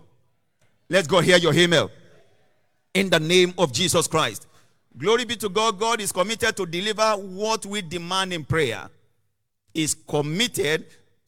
[0.89, 1.89] Let's go hear your email.
[2.93, 4.47] In the name of Jesus Christ.
[4.97, 5.79] Glory be to God.
[5.79, 8.89] God is committed to deliver what we demand in prayer.
[9.73, 10.85] Is committed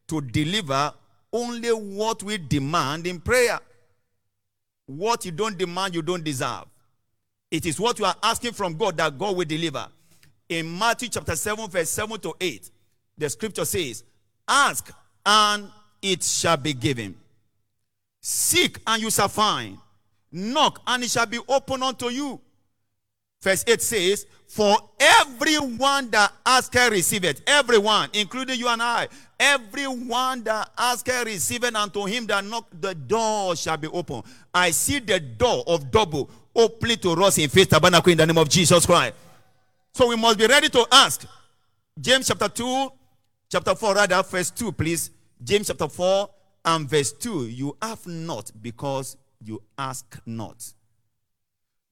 [0.08, 0.94] to deliver
[1.32, 3.60] only what we demand in prayer.
[4.86, 6.66] What you don't demand, you don't deserve.
[7.50, 9.88] It is what you are asking from God that God will deliver.
[10.50, 12.70] In Matthew chapter 7, verse 7 to 8,
[13.18, 14.04] The scripture says,
[14.48, 14.92] Ask
[15.26, 15.70] and
[16.02, 17.16] it shall be given.
[18.22, 19.78] Seek and you shall find.
[20.32, 22.42] Knock and it shall be opened unto you.
[23.42, 29.08] Verse 8 says, For everyone that asketh receiveth, everyone, including you and I,
[29.40, 34.22] everyone that asketh receiveth, and to him that knock, the door shall be open.
[34.54, 38.38] I see the door of double openly to us in faith tabernacle in the name
[38.38, 39.16] of Jesus Christ.
[39.92, 41.26] So we must be ready to ask.
[42.00, 42.92] James chapter 2,
[43.50, 45.10] chapter 4, rather, verse 2, please.
[45.44, 46.30] James chapter 4
[46.66, 47.48] and verse 2.
[47.48, 50.64] You have not because you ask not.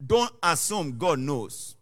[0.05, 1.75] Don't assume God knows.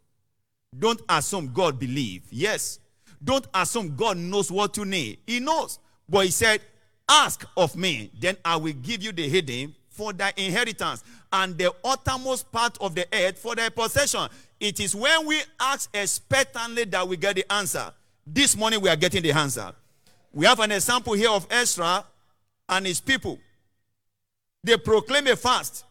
[0.78, 2.24] Don't assume God believe.
[2.30, 2.80] Yes.
[3.24, 5.20] Don't assume God knows what you need.
[5.26, 5.80] He knows.
[6.08, 6.62] But he said,
[7.08, 11.04] ask of me, then I will give you the hidden for thy inheritance
[11.34, 14.28] and the uttermost part of the earth for thy possession.
[14.60, 17.92] It is when we ask expectantly that we get the answer.
[18.26, 19.74] This morning we are getting the answer.
[20.32, 22.06] We have an example here of Ezra
[22.70, 23.40] and his people.
[24.64, 25.86] They proclaim a fast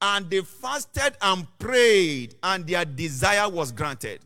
[0.00, 4.20] and they fasted and prayed, and their desire was granted.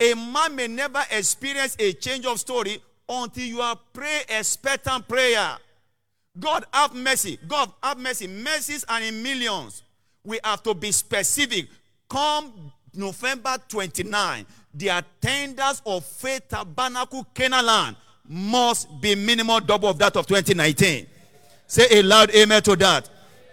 [0.00, 5.56] A man may never experience a change of story until you are pray expectant prayer.
[6.38, 7.38] God have mercy.
[7.48, 8.26] God have mercy.
[8.26, 9.82] Mercies are in millions.
[10.22, 11.68] We have to be specific.
[12.08, 17.96] Come November 29, the attendance of Faith Tabernacle Canaan
[18.28, 21.06] must be minimum double of that of 2019.
[21.66, 23.08] Say a loud amen to that.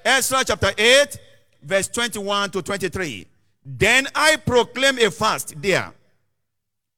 [0.05, 1.17] Ezra chapter 8,
[1.61, 3.27] verse 21 to 23.
[3.65, 5.93] Then I proclaim a fast there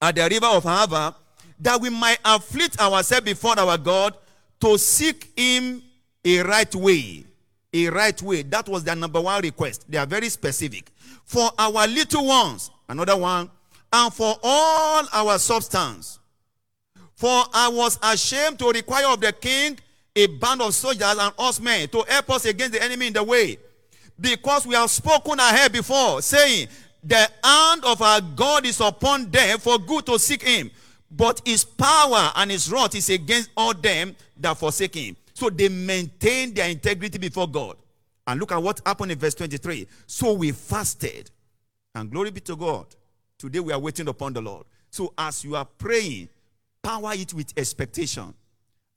[0.02, 1.16] at the river of Ahava
[1.60, 4.16] that we might afflict ourselves before our God
[4.60, 5.84] to seek him
[6.24, 7.26] a right way.
[7.74, 8.42] A right way.
[8.42, 9.86] That was their number one request.
[9.90, 10.92] They are very specific.
[11.26, 13.50] For our little ones, another one,
[13.92, 16.20] and for all our substance.
[17.14, 19.78] For I was ashamed to require of the king
[20.16, 23.58] a band of soldiers and horsemen to help us against the enemy in the way.
[24.20, 26.70] Because we have spoken ahead before, saying,
[27.04, 30.72] The hand of our God is upon them for good to seek him.
[31.12, 35.18] But his power and his wrath is against all them that forsake him.
[35.34, 37.76] So they maintain their integrity before God.
[38.26, 39.88] And look at what happened in verse 23.
[40.08, 41.30] So we fasted.
[41.94, 42.88] And glory be to God.
[43.38, 44.66] Today we are waiting upon the Lord.
[44.90, 46.30] So as you are praying,
[46.82, 48.34] power it with expectation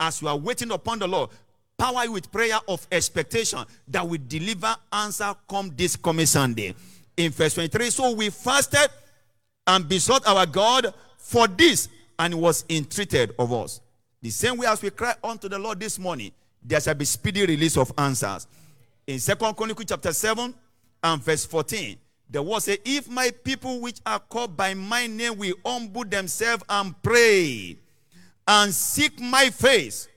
[0.01, 1.31] as you are waiting upon the Lord,
[1.77, 6.75] power you with prayer of expectation that will deliver answer come this coming Sunday.
[7.17, 8.89] In verse 23, so we fasted
[9.67, 11.89] and besought our God for this,
[12.19, 13.81] and was entreated of us.
[14.23, 16.33] The same way as we cry unto the Lord this morning,
[16.63, 18.47] there shall be speedy release of answers.
[19.07, 20.53] In Second Chronicles chapter 7
[21.05, 21.97] and verse 14,
[22.31, 26.65] the word says, If my people which are called by my name will humble themselves
[26.69, 27.79] and pray
[28.49, 30.09] and seek my face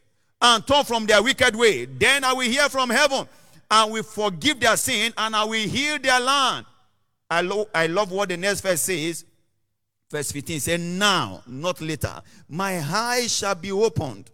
[0.41, 1.85] and turn from their wicked way.
[1.85, 3.27] Then I will hear from heaven
[3.69, 6.65] and will forgive their sin and I will heal their land.
[7.29, 9.25] I, lo- I love what the next verse says.
[10.09, 14.31] Verse 15 says, Now, not later, my eyes shall be opened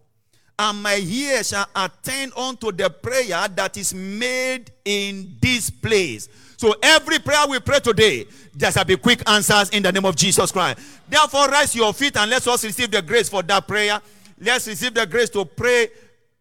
[0.60, 6.30] and my ears shall attend unto the prayer that is made in this place.
[6.58, 10.16] So every prayer we pray today, there shall be quick answers in the name of
[10.16, 10.80] Jesus Christ.
[11.08, 14.02] Therefore, rise your feet and let us receive the grace for that prayer.
[14.40, 15.90] Let's receive the grace to pray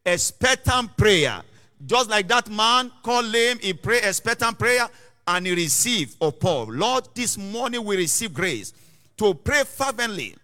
[0.06, 1.42] a expectant prayer.
[1.84, 4.88] Just like that man called lame, he prayed expectant prayer
[5.28, 6.68] and he received of Paul.
[6.72, 8.72] Lord, this morning we receive grace
[9.18, 10.34] to pray fervently,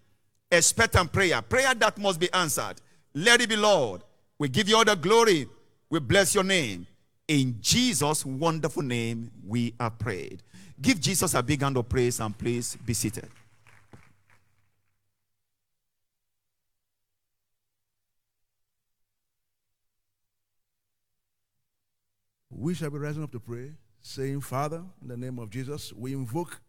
[0.50, 2.74] expectant prayer, prayer that must be answered.
[3.14, 4.02] Let it be, Lord.
[4.38, 5.48] We give you all the glory.
[5.88, 6.86] We bless your name.
[7.32, 10.42] In Jesus' wonderful name, we are prayed.
[10.78, 13.26] Give Jesus a big hand of praise and please be seated.
[22.50, 23.72] We shall be rising up to pray,
[24.02, 26.60] saying, Father, in the name of Jesus, we invoke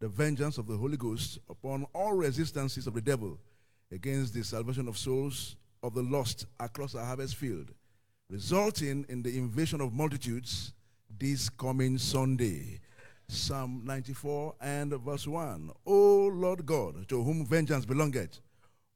[0.00, 3.38] the vengeance of the Holy Ghost upon all resistances of the devil
[3.90, 7.70] against the salvation of souls of the lost across our harvest field,
[8.30, 10.72] resulting in the invasion of multitudes
[11.18, 12.80] this coming Sunday.
[13.28, 15.70] Psalm 94 and verse 1.
[15.86, 18.40] O Lord God, to whom vengeance belongeth,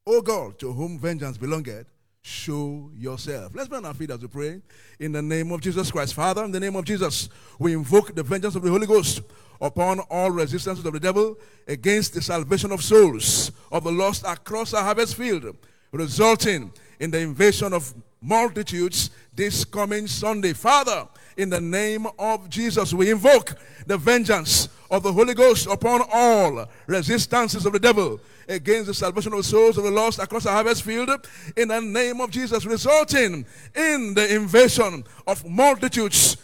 [0.07, 1.87] O God, to whom vengeance belongeth,
[2.23, 3.53] show yourself.
[3.55, 4.63] Let's burn our feet as we pray.
[5.01, 6.15] In the name of Jesus Christ.
[6.15, 7.29] Father, in the name of Jesus,
[7.59, 9.21] we invoke the vengeance of the Holy Ghost
[9.61, 14.75] upon all resistances of the devil against the salvation of souls of the lost across
[14.75, 15.57] our harvest field,
[15.93, 17.93] resulting in the invasion of
[18.25, 20.53] multitudes this coming Sunday.
[20.53, 23.57] Father, in the name of Jesus, we invoke
[23.87, 29.33] the vengeance of the Holy Ghost upon all resistances of the devil against the salvation
[29.33, 31.11] of souls of the lost across the harvest field
[31.57, 36.37] in the name of Jesus, resulting in the invasion of multitudes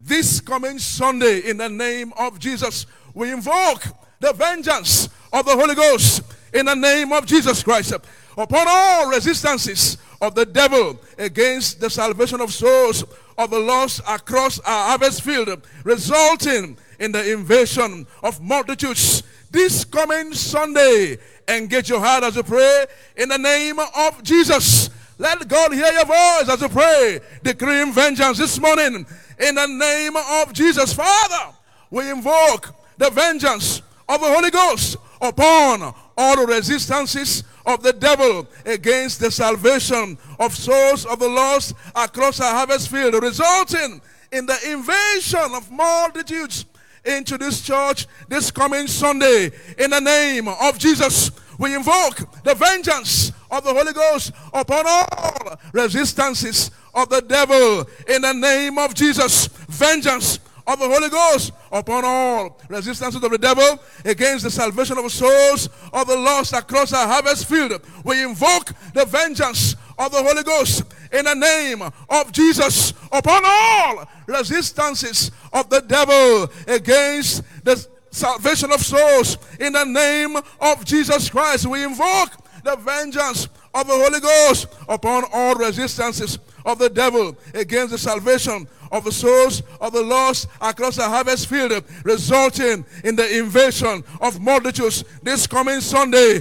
[0.00, 2.86] this coming Sunday in the name of Jesus.
[3.14, 3.84] We invoke
[4.20, 6.22] the vengeance of the Holy Ghost
[6.52, 7.92] in the name of Jesus Christ
[8.36, 13.04] upon all resistances of the devil against the salvation of souls
[13.36, 20.32] of the lost across our harvest field, resulting in the invasion of multitudes this coming
[20.32, 21.18] Sunday.
[21.46, 24.88] Engage your heart as you pray in the name of Jesus.
[25.18, 29.06] Let God hear your voice as you pray, decreeing vengeance this morning
[29.38, 30.94] in the name of Jesus.
[30.94, 31.54] Father,
[31.90, 39.20] we invoke the vengeance of the Holy Ghost upon all resistances of the devil against
[39.20, 44.00] the salvation of souls of the lost across our harvest field, resulting
[44.32, 46.66] in the invasion of multitudes
[47.04, 49.50] into this church this coming Sunday.
[49.78, 55.58] In the name of Jesus, we invoke the vengeance of the Holy Ghost upon all
[55.72, 57.88] resistances of the devil.
[58.08, 63.38] In the name of Jesus, vengeance of the Holy Ghost upon all resistances of the
[63.38, 67.80] devil against the salvation of souls of the lost across our harvest field.
[68.04, 74.08] We invoke the vengeance of the Holy Ghost in the name of Jesus upon all
[74.26, 81.66] resistances of the devil against the salvation of souls in the name of Jesus Christ.
[81.66, 82.30] We invoke
[82.64, 88.66] the vengeance of the Holy Ghost upon all resistances of the devil against the salvation
[88.90, 91.72] of the souls of the lost across the harvest field,
[92.04, 96.36] resulting in the invasion of multitudes this coming Sunday.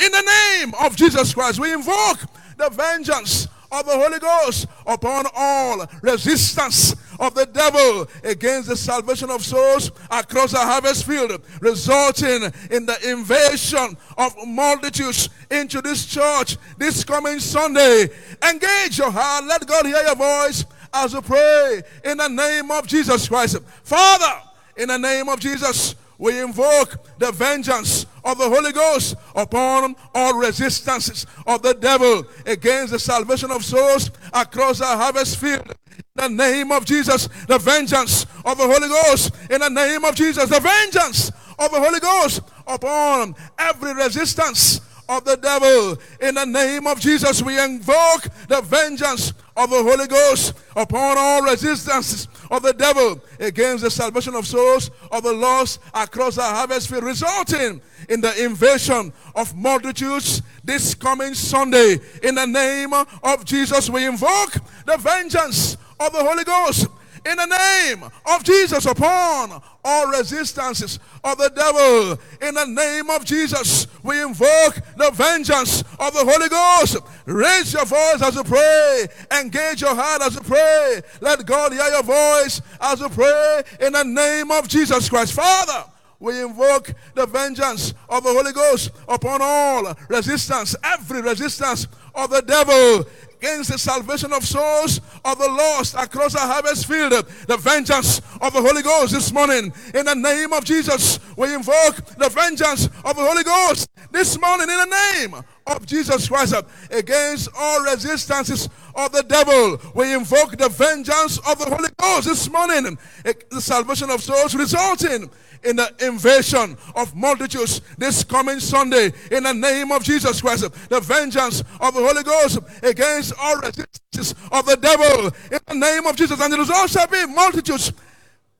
[0.00, 2.20] In the name of Jesus Christ, we invoke
[2.56, 9.30] the vengeance of the Holy Ghost upon all resistance of the devil against the salvation
[9.30, 16.56] of souls across the harvest field, resulting in the invasion of multitudes into this church
[16.78, 18.08] this coming Sunday.
[18.48, 19.44] Engage your heart.
[19.44, 23.58] Let God hear your voice as you pray in the name of Jesus Christ.
[23.82, 24.42] Father,
[24.76, 30.36] in the name of Jesus, we invoke the vengeance of the Holy Ghost upon all
[30.36, 35.74] resistances of the devil against the salvation of souls across our harvest field.
[36.20, 39.32] In the name of Jesus, the vengeance of the Holy Ghost.
[39.50, 45.24] In the name of Jesus, the vengeance of the Holy Ghost upon every resistance of
[45.24, 45.96] the devil.
[46.20, 51.42] In the name of Jesus, we invoke the vengeance of the Holy Ghost upon all
[51.42, 56.88] resistances of the devil against the salvation of souls of the lost across our harvest
[56.88, 61.98] field, resulting in the invasion of multitudes this coming Sunday.
[62.22, 64.52] In the name of Jesus, we invoke
[64.86, 66.86] the vengeance of the Holy Ghost
[67.24, 72.18] in the name of Jesus upon all resistances of the devil.
[72.46, 76.98] In the name of Jesus, we invoke the vengeance of the Holy Ghost.
[77.26, 79.06] Raise your voice as you pray.
[79.40, 81.00] Engage your heart as you pray.
[81.20, 85.32] Let God hear your voice as you pray in the name of Jesus Christ.
[85.32, 85.84] Father,
[86.20, 92.42] we invoke the vengeance of the Holy Ghost upon all resistance, every resistance of the
[92.42, 93.06] devil
[93.40, 97.12] against the salvation of souls of the lost across the harvest field.
[97.46, 99.72] The vengeance of the Holy Ghost this morning.
[99.94, 104.68] In the name of Jesus, we invoke the vengeance of the Holy Ghost this morning
[104.68, 106.54] in the name of Jesus Christ
[106.90, 109.80] against all resistances of the devil.
[109.94, 112.98] We invoke the vengeance of the Holy Ghost this morning.
[113.24, 115.30] The salvation of souls resulting
[115.64, 120.62] in the invasion of multitudes this coming Sunday in the name of Jesus Christ.
[120.88, 126.06] The vengeance of the Holy Ghost against all resistances of the devil in the name
[126.06, 126.40] of Jesus.
[126.40, 127.92] And the result shall be multitudes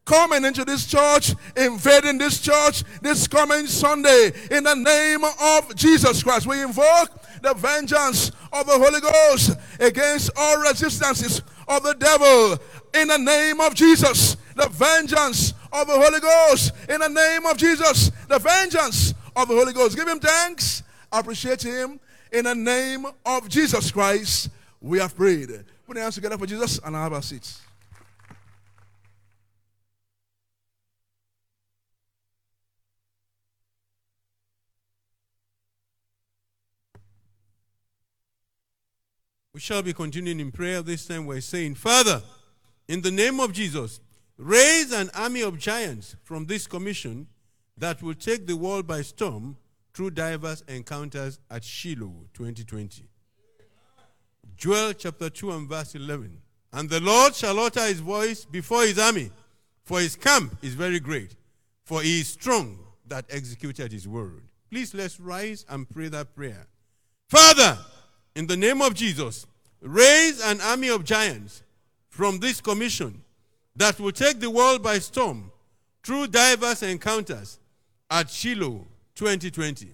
[0.09, 6.23] coming into this church, invading this church this coming Sunday in the name of Jesus
[6.23, 6.47] Christ.
[6.47, 7.11] We invoke
[7.43, 12.59] the vengeance of the Holy Ghost against all resistances of the devil
[12.95, 14.37] in the name of Jesus.
[14.57, 18.11] The vengeance of the Holy Ghost in the name of Jesus.
[18.29, 19.95] The vengeance of the Holy Ghost.
[19.95, 20.83] Give him thanks.
[21.13, 22.01] Appreciate him
[22.33, 24.49] in the name of Jesus Christ.
[24.81, 25.51] We have prayed.
[25.87, 27.61] Put your hands together for Jesus and have our seats.
[39.59, 40.83] We shall be continuing in prayer.
[40.83, 42.23] This time we're saying, Father,
[42.87, 43.99] in the name of Jesus,
[44.37, 47.27] raise an army of giants from this commission
[47.77, 49.57] that will take the world by storm
[49.93, 53.09] through diverse encounters at Shiloh 2020.
[54.57, 56.41] Joel chapter 2 and verse 11.
[56.73, 59.33] And the Lord shall utter his voice before his army,
[59.83, 61.35] for his camp is very great,
[61.85, 62.79] for he is strong
[63.09, 64.45] that executed his word.
[64.71, 66.69] Please let's rise and pray that prayer.
[67.29, 67.77] Father,
[68.39, 69.49] in the name of Jesus,
[69.83, 71.65] raise an army of giants
[72.09, 73.21] from this commission
[73.75, 75.51] that will take the world by storm
[76.05, 77.59] through diverse encounters
[78.09, 78.87] at Shiloh
[79.17, 79.89] 2020.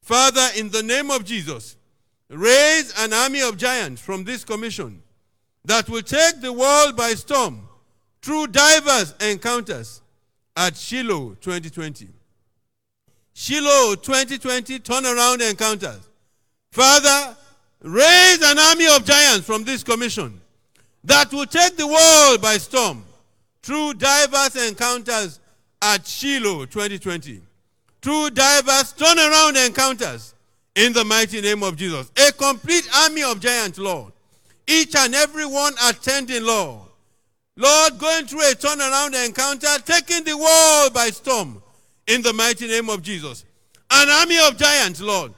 [0.00, 1.76] Father, in the name of Jesus,
[2.28, 5.00] raise an army of giants from this commission
[5.64, 7.68] that will take the world by storm
[8.22, 10.02] through diverse encounters
[10.56, 12.08] at Shiloh 2020.
[13.34, 16.08] Shiloh 2020 turnaround encounters.
[16.72, 17.36] Father,
[17.82, 20.40] raise an army of giants from this commission
[21.04, 23.04] that will take the world by storm
[23.62, 25.40] through diverse encounters
[25.80, 27.40] at Shiloh 2020.
[28.00, 30.34] Through diverse turnaround encounters
[30.74, 32.10] in the mighty name of Jesus.
[32.16, 34.12] A complete army of giants, Lord.
[34.66, 36.80] Each and every one attending, Lord.
[37.56, 41.62] Lord, going through a turnaround encounter, taking the world by storm
[42.06, 43.44] in the mighty name of Jesus.
[43.90, 45.32] An army of giants, Lord.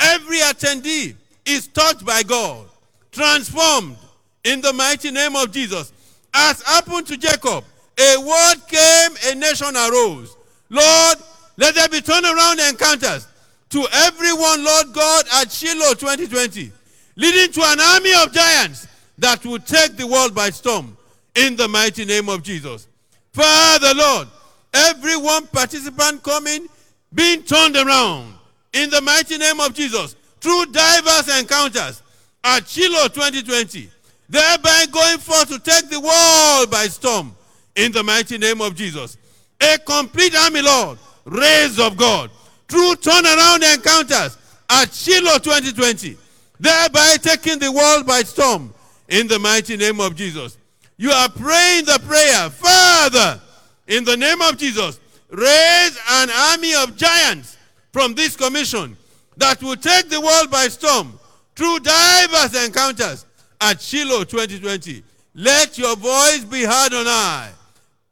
[0.00, 1.14] Every attendee
[1.50, 2.66] is touched by God,
[3.12, 3.96] transformed
[4.44, 5.92] in the mighty name of Jesus.
[6.32, 7.64] As happened to Jacob,
[7.98, 10.36] a word came, a nation arose.
[10.68, 11.18] Lord,
[11.56, 13.26] let there be turnaround encounters
[13.70, 16.72] to everyone, Lord God, at Shiloh 2020,
[17.16, 18.86] leading to an army of giants
[19.18, 20.96] that will take the world by storm
[21.34, 22.86] in the mighty name of Jesus.
[23.32, 24.28] Father, Lord,
[24.72, 26.66] everyone participant coming
[27.12, 28.34] being turned around
[28.72, 32.02] in the mighty name of Jesus through diverse encounters.
[32.42, 33.90] At Shiloh 2020,
[34.28, 37.36] thereby going forth to take the world by storm.
[37.76, 39.16] In the mighty name of Jesus.
[39.60, 42.30] A complete army, Lord, raised of God.
[42.68, 44.38] Through turnaround encounters.
[44.70, 46.16] At Shiloh 2020,
[46.58, 48.72] thereby taking the world by storm.
[49.08, 50.56] In the mighty name of Jesus.
[50.96, 53.40] You are praying the prayer, Father,
[53.88, 57.56] in the name of Jesus, raise an army of giants
[57.92, 58.96] from this commission
[59.40, 61.18] that will take the world by storm
[61.56, 63.24] through diverse encounters
[63.60, 65.02] at Shiloh 2020.
[65.34, 67.50] Let your voice be heard on high.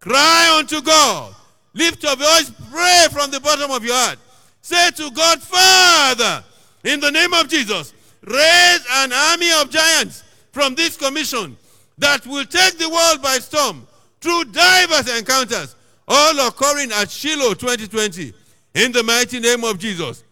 [0.01, 1.35] Cry unto God.
[1.75, 4.19] Lift your voice, pray from the bottom of your heart.
[4.63, 6.43] Say to God, Father,
[6.85, 7.93] in the name of Jesus,
[8.25, 11.59] raise an army of giants from this commission
[11.99, 13.87] that will take the world by storm
[14.21, 15.77] through diverse encounters,
[16.07, 18.33] all occurring at Shiloh 2020,
[18.75, 20.25] in the mighty name of Jesus.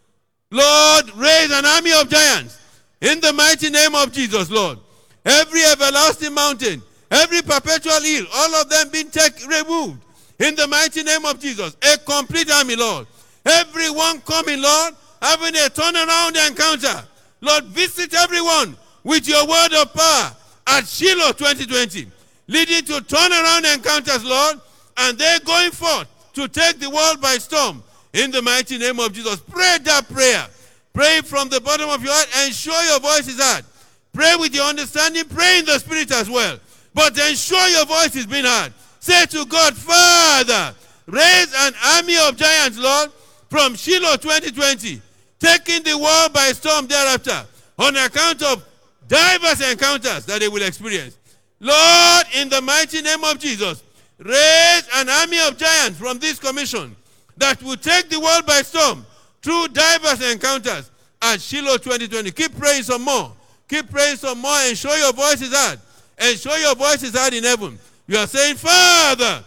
[0.51, 2.59] Lord, raise an army of giants
[3.01, 4.79] in the mighty name of Jesus, Lord.
[5.25, 10.01] Every everlasting mountain, every perpetual hill, all of them being take, removed
[10.39, 11.77] in the mighty name of Jesus.
[11.83, 13.07] A complete army, Lord.
[13.45, 17.05] Everyone coming, Lord, having a turnaround encounter.
[17.41, 20.33] Lord, visit everyone with your word of power
[20.69, 22.07] at Shiloh 2020,
[22.47, 24.61] leading to turnaround encounters, Lord,
[24.97, 27.83] and they're going forth to take the world by storm
[28.17, 29.37] in the mighty name of Jesus.
[29.37, 30.47] Pray that prayer.
[30.95, 33.65] Pray from the bottom of your heart and ensure your voice is heard.
[34.13, 35.25] Pray with your understanding.
[35.27, 36.59] Pray in the spirit as well.
[36.95, 38.73] But ensure your voice is being heard.
[39.01, 40.75] Say to God, Father,
[41.07, 43.11] raise an army of giants, Lord,
[43.51, 45.03] from Shiloh 2020,
[45.39, 47.45] taking the world by storm thereafter
[47.79, 48.65] on account of
[49.07, 51.19] diverse encounters that they will experience.
[51.61, 53.83] Lord, in the mighty name of Jesus,
[54.19, 56.97] raise an army of giants from this commission
[57.37, 59.05] that will take the world by storm
[59.43, 60.91] through diverse encounters
[61.23, 62.31] at Shiloh 2020.
[62.31, 63.33] Keep praying some more.
[63.69, 64.57] Keep praying some more.
[64.61, 65.79] and show your voice is heard.
[66.19, 67.79] Ensure your voice is heard in heaven.
[68.07, 69.45] You are saying, Father,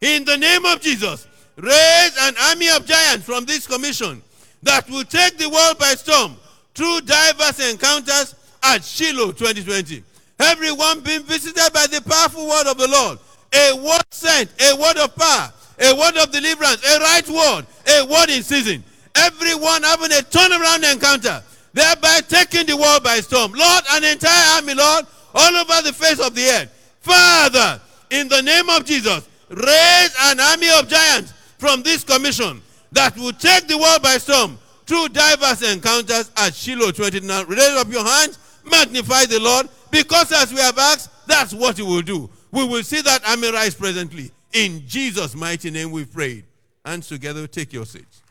[0.00, 1.26] in the name of Jesus,
[1.56, 4.22] raise an army of giants from this commission
[4.62, 6.36] that will take the world by storm
[6.74, 10.02] through diverse encounters at Shiloh 2020.
[10.40, 13.18] Everyone being visited by the powerful word of the Lord.
[13.54, 18.06] A word sent, a word of power, a word of deliverance, a right word, a
[18.06, 18.84] word in season.
[19.14, 23.52] Everyone having a turnaround encounter, thereby taking the world by storm.
[23.52, 26.70] Lord, an entire army, Lord, all over the face of the earth.
[27.00, 32.60] Father, in the name of Jesus, raise an army of giants from this commission
[32.92, 37.46] that will take the world by storm through diverse encounters at Shiloh 29.
[37.46, 41.82] Raise up your hands, magnify the Lord, because as we have asked, that's what he
[41.82, 42.28] will do.
[42.50, 44.30] We will see that army rise presently.
[44.54, 46.46] In Jesus' mighty name we prayed.
[46.84, 48.22] And together, take your seats.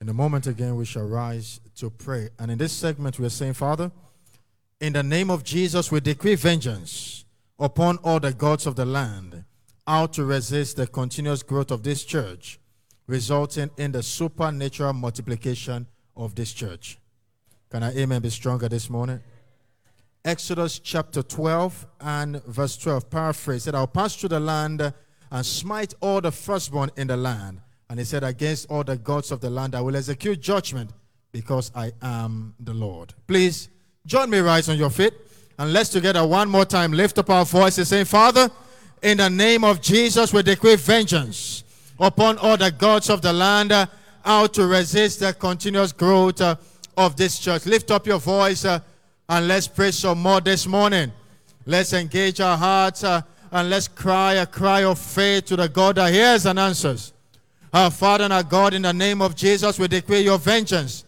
[0.00, 2.28] In a moment again, we shall rise to pray.
[2.38, 3.90] And in this segment, we are saying, Father,
[4.80, 7.24] in the name of Jesus, we decree vengeance
[7.58, 9.44] upon all the gods of the land,
[9.86, 12.58] out to resist the continuous growth of this church.
[13.06, 15.86] resulting in the supernatural multiplication
[16.16, 16.98] of this church.
[17.70, 19.20] Can I amen be stronger this morning?
[20.26, 24.80] Exodus chapter 12 and verse 12, paraphrase said, I'll pass through the land
[25.30, 27.60] and smite all the firstborn in the land.
[27.90, 30.92] And he said, Against all the gods of the land, I will execute judgment
[31.30, 33.12] because I am the Lord.
[33.26, 33.68] Please
[34.06, 35.12] join me rise on your feet
[35.58, 38.50] and let's together one more time lift up our voices saying, Father,
[39.02, 41.64] in the name of Jesus, we decree vengeance
[42.00, 43.84] upon all the gods of the land uh,
[44.24, 46.56] how to resist the continuous growth uh,
[46.96, 47.66] of this church.
[47.66, 48.80] Lift up your voice uh,
[49.28, 51.12] and let's pray some more this morning.
[51.66, 55.96] Let's engage our hearts uh, and let's cry a cry of faith to the God
[55.96, 57.12] that hears and answers.
[57.72, 61.04] Our Father and our God, in the name of Jesus, we decree your vengeance.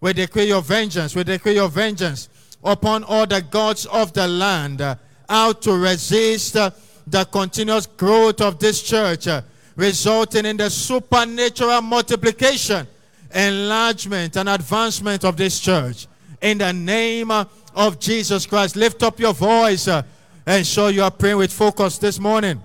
[0.00, 1.14] We decree your vengeance.
[1.14, 2.28] We decree your vengeance
[2.62, 4.96] upon all the gods of the land, uh,
[5.28, 6.70] how to resist uh,
[7.06, 9.42] the continuous growth of this church, uh,
[9.76, 12.86] resulting in the supernatural multiplication,
[13.34, 16.06] enlargement, and advancement of this church.
[16.44, 20.02] In the name uh, of Jesus Christ, lift up your voice uh,
[20.44, 22.60] and show you are praying with focus this morning.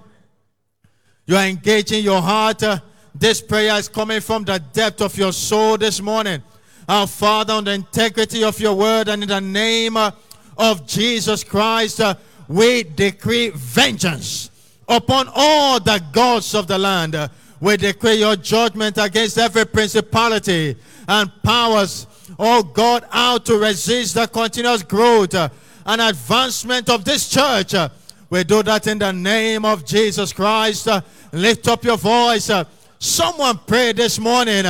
[1.25, 2.61] You are engaging your heart.
[2.61, 2.80] uh,
[3.15, 6.43] this prayer is coming from the depth of your soul this morning.
[6.89, 12.01] Our Father, on the integrity of your word and in the name of Jesus Christ,
[12.49, 14.51] we decree vengeance
[14.89, 17.15] upon all the gods of the land.
[17.61, 20.75] We decree your judgment against every principality
[21.07, 22.07] and powers,
[22.39, 25.49] oh God, how to resist the continuous growth uh,
[25.85, 27.73] and advancement of this church.
[27.73, 27.89] Uh,
[28.29, 30.87] we do that in the name of Jesus Christ.
[30.87, 31.01] Uh,
[31.33, 32.49] lift up your voice.
[32.97, 34.65] Someone pray this morning.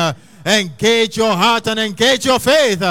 [0.45, 2.81] Engage your heart and engage your faith.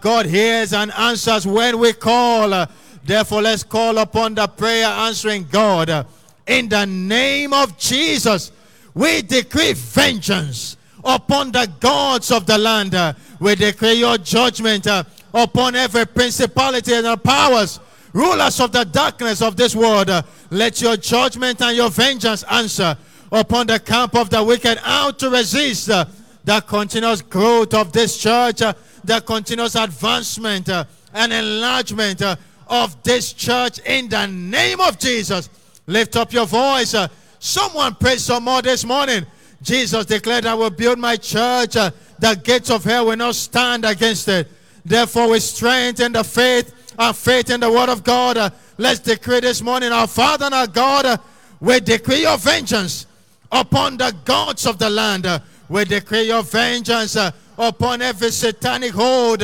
[0.00, 2.66] God hears and answers when we call.
[3.04, 6.06] Therefore, let's call upon the prayer answering God.
[6.46, 8.52] In the name of Jesus,
[8.94, 12.94] we decree vengeance upon the gods of the land.
[12.94, 17.80] Uh, we decree your judgment uh, upon every principality and powers,
[18.12, 20.10] rulers of the darkness of this world.
[20.10, 22.96] Uh, let your judgment and your vengeance answer
[23.30, 28.58] upon the camp of the wicked, how to resist the continuous growth of this church,
[29.04, 32.22] the continuous advancement and enlargement
[32.68, 35.50] of this church in the name of Jesus.
[35.86, 36.94] Lift up your voice.
[37.38, 39.26] someone pray some more this morning.
[39.62, 41.76] Jesus declared, I will build my church.
[41.76, 44.48] uh, the gates of hell will not stand against it.
[44.84, 48.98] Therefore, with strength in the faith our faith in the word of God, uh, let's
[48.98, 51.16] decree this morning, our Father and our God, uh,
[51.60, 53.06] we decree your vengeance
[53.52, 55.26] upon the gods of the land.
[55.68, 57.16] We decree your vengeance
[57.56, 59.42] upon every satanic hold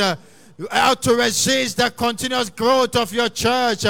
[0.71, 3.85] how to resist the continuous growth of your church,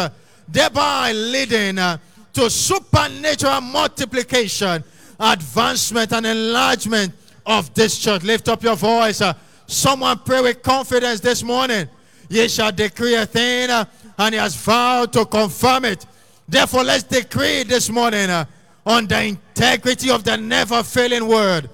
[0.48, 4.84] thereby leading to supernatural multiplication,
[5.20, 7.14] advancement, and enlargement
[7.46, 8.24] of this church.
[8.24, 9.22] Lift up your voice.
[9.22, 9.34] uh,
[9.68, 11.88] someone pray with confidence this morning.
[12.30, 13.86] Ye shall decree a thing, uh,
[14.18, 16.06] and he has vowed to confirm it.
[16.48, 18.46] Therefore, let's decree this morning uh,
[18.86, 21.70] on the integrity of the never failing word.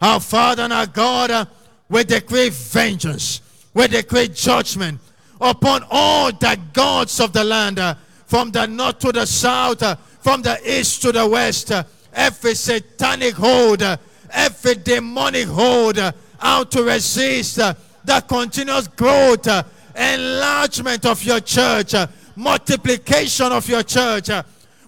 [0.00, 1.44] Our Father and our God, uh,
[1.88, 3.40] we decree vengeance,
[3.72, 5.00] we decree judgment
[5.40, 7.94] upon all the gods of the land, uh,
[8.26, 11.70] from the north to the south, uh, from the east to the west,
[12.16, 13.82] every satanic hold,
[14.30, 15.98] every demonic hold,
[16.38, 19.46] how to resist the continuous growth,
[19.94, 21.94] enlargement of your church,
[22.34, 24.30] multiplication of your church.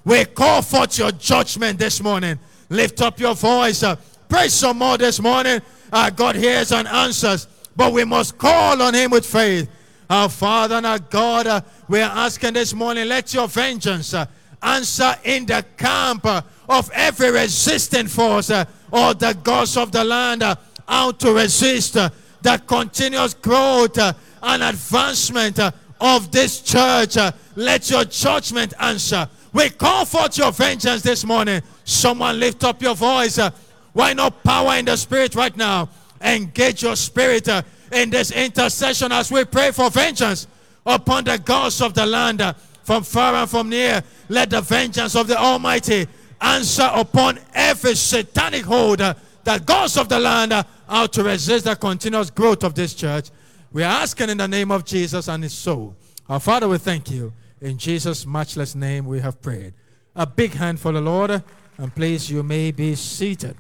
[0.05, 2.39] we call forth your judgment this morning.
[2.71, 3.85] Lift up your voice.
[4.29, 5.61] Pray some more this morning.
[5.91, 9.71] Uh, God hears and answers, but we must call on Him with faith.
[10.11, 14.27] Our Father and our God, uh, we are asking this morning, let your vengeance uh,
[14.63, 20.05] answer in the camp uh, of every resistant force uh, or the gods of the
[20.05, 20.55] land, uh,
[20.87, 22.11] how to resist uh,
[22.43, 24.13] the continuous growth uh,
[24.43, 27.17] and advancement uh, of this church.
[27.17, 29.29] uh, let your judgment answer.
[29.53, 31.63] We call forth your vengeance this morning.
[31.85, 33.39] Someone lift up your voice.
[33.39, 33.51] uh,
[33.95, 35.89] why not power in the spirit right now?
[36.21, 37.49] Engage your spirit
[37.93, 40.47] in this intercession as we pray for vengeance
[40.85, 42.43] upon the gods of the land
[42.85, 44.03] from far and from near.
[44.29, 46.07] Let the vengeance of the Almighty
[46.41, 49.01] answer upon every satanic hold.
[49.01, 49.15] uh,
[49.45, 53.31] the gods of the land uh, how to resist the continuous growth of this church.
[53.73, 55.97] We are asking in the name of Jesus and His soul.
[56.29, 57.33] Our Father, we thank you.
[57.61, 59.73] In Jesus' matchless name, we have prayed.
[60.15, 61.43] A big hand for the Lord,
[61.79, 63.57] and please, you may be seated.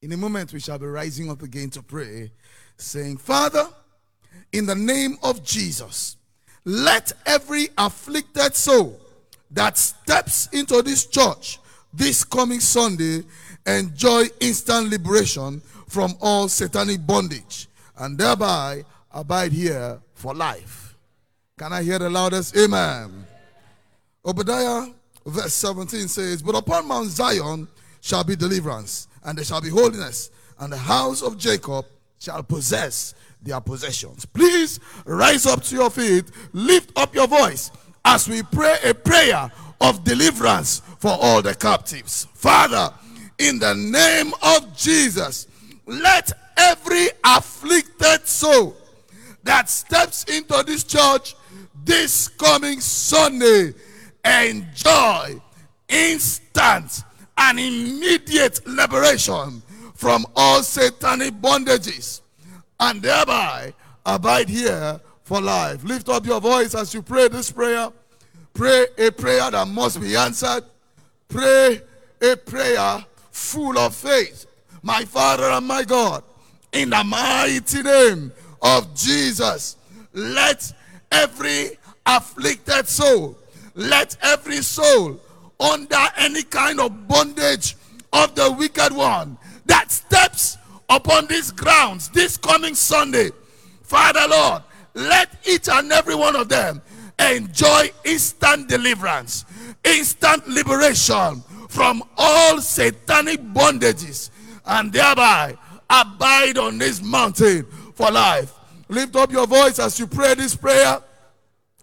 [0.00, 2.32] In a moment, we shall be rising up again to pray,
[2.76, 3.68] saying, Father,
[4.52, 6.16] in the name of Jesus,
[6.64, 9.00] let every afflicted soul
[9.50, 11.58] that steps into this church
[11.92, 13.22] this coming Sunday,
[13.66, 20.96] enjoy instant liberation from all satanic bondage and thereby abide here for life.
[21.58, 23.26] Can I hear the loudest amen?
[24.24, 24.86] Obadiah
[25.26, 27.68] verse 17 says, But upon Mount Zion
[28.00, 31.84] shall be deliverance, and there shall be holiness, and the house of Jacob
[32.18, 34.24] shall possess their possessions.
[34.24, 37.70] Please rise up to your feet, lift up your voice
[38.04, 42.26] as we pray a prayer of deliverance for all the captives.
[42.34, 42.92] Father,
[43.38, 45.46] in the name of Jesus,
[45.86, 48.76] let every afflicted soul
[49.44, 51.34] that steps into this church
[51.84, 53.74] this coming Sunday
[54.24, 55.40] enjoy
[55.88, 57.02] instant
[57.36, 59.62] and immediate liberation
[59.94, 62.21] from all satanic bondages
[62.82, 63.72] and thereby
[64.04, 65.84] abide here for life.
[65.84, 67.90] Lift up your voice as you pray this prayer.
[68.54, 70.64] Pray a prayer that must be answered.
[71.28, 71.80] Pray
[72.20, 74.46] a prayer full of faith.
[74.82, 76.24] My Father and my God,
[76.72, 79.76] in the mighty name of Jesus,
[80.12, 80.72] let
[81.12, 83.38] every afflicted soul,
[83.76, 85.20] let every soul
[85.60, 87.76] under any kind of bondage
[88.12, 90.58] of the wicked one that steps
[90.96, 93.30] upon these grounds this coming Sunday,
[93.82, 94.62] Father Lord,
[94.94, 96.82] let each and every one of them
[97.18, 99.44] enjoy instant deliverance,
[99.84, 104.30] instant liberation from all satanic bondages,
[104.66, 105.56] and thereby
[105.88, 108.52] abide on this mountain for life.
[108.88, 111.00] Lift up your voice as you pray this prayer.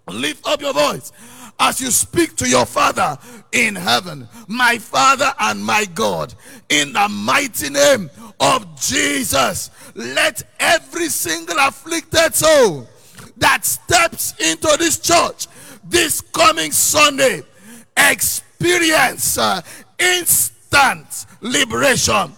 [0.08, 1.12] Lift up your voice
[1.60, 3.18] as you speak to your Father
[3.52, 4.28] in heaven.
[4.48, 6.34] My Father and my God,
[6.70, 12.88] in the mighty name of Jesus, let every single afflicted soul
[13.38, 15.48] that steps into this church
[15.84, 17.42] this coming Sunday
[17.98, 19.62] experience uh,
[19.98, 22.32] instant liberation,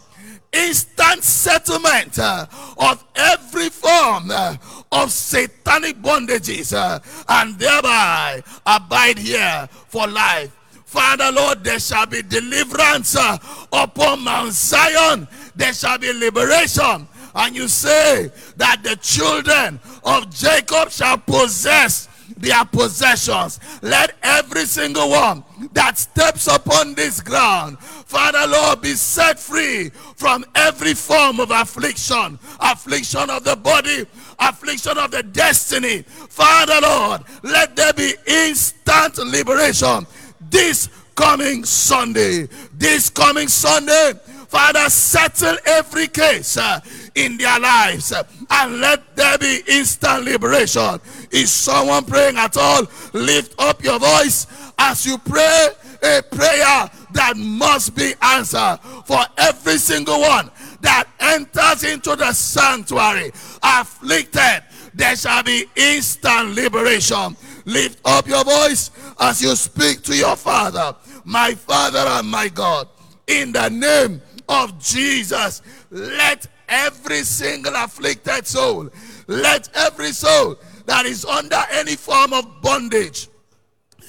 [0.53, 2.45] instant settlement uh,
[2.77, 4.55] of every form uh,
[4.91, 6.99] of satanic bondages, uh,
[7.29, 10.51] and thereby abide here for life.
[10.85, 13.37] Father, Lord, there shall be deliverance uh,
[13.71, 15.25] upon Mount Zion.
[15.55, 17.07] There shall be liberation.
[17.33, 23.59] And you say that the children of Jacob shall possess their possessions.
[23.81, 30.45] Let every single one that steps upon this ground, Father Lord, be set free from
[30.55, 34.05] every form of affliction, affliction of the body,
[34.39, 36.01] affliction of the destiny.
[36.03, 40.05] Father Lord, let there be instant liberation
[40.49, 42.47] this coming Sunday.
[42.73, 44.13] This coming Sunday,
[44.47, 46.79] Father, settle every case uh,
[47.15, 50.99] in their lives uh, and let there be instant liberation.
[51.31, 52.83] Is someone praying at all?
[53.13, 55.69] Lift up your voice as you pray
[56.03, 60.49] a prayer that must be answered for every single one
[60.81, 64.63] that enters into the sanctuary afflicted.
[64.93, 67.37] There shall be instant liberation.
[67.65, 72.89] Lift up your voice as you speak to your Father, my Father and my God.
[73.27, 75.61] In the name of Jesus,
[75.91, 78.89] let every single afflicted soul,
[79.27, 80.57] let every soul
[80.91, 83.29] that is under any form of bondage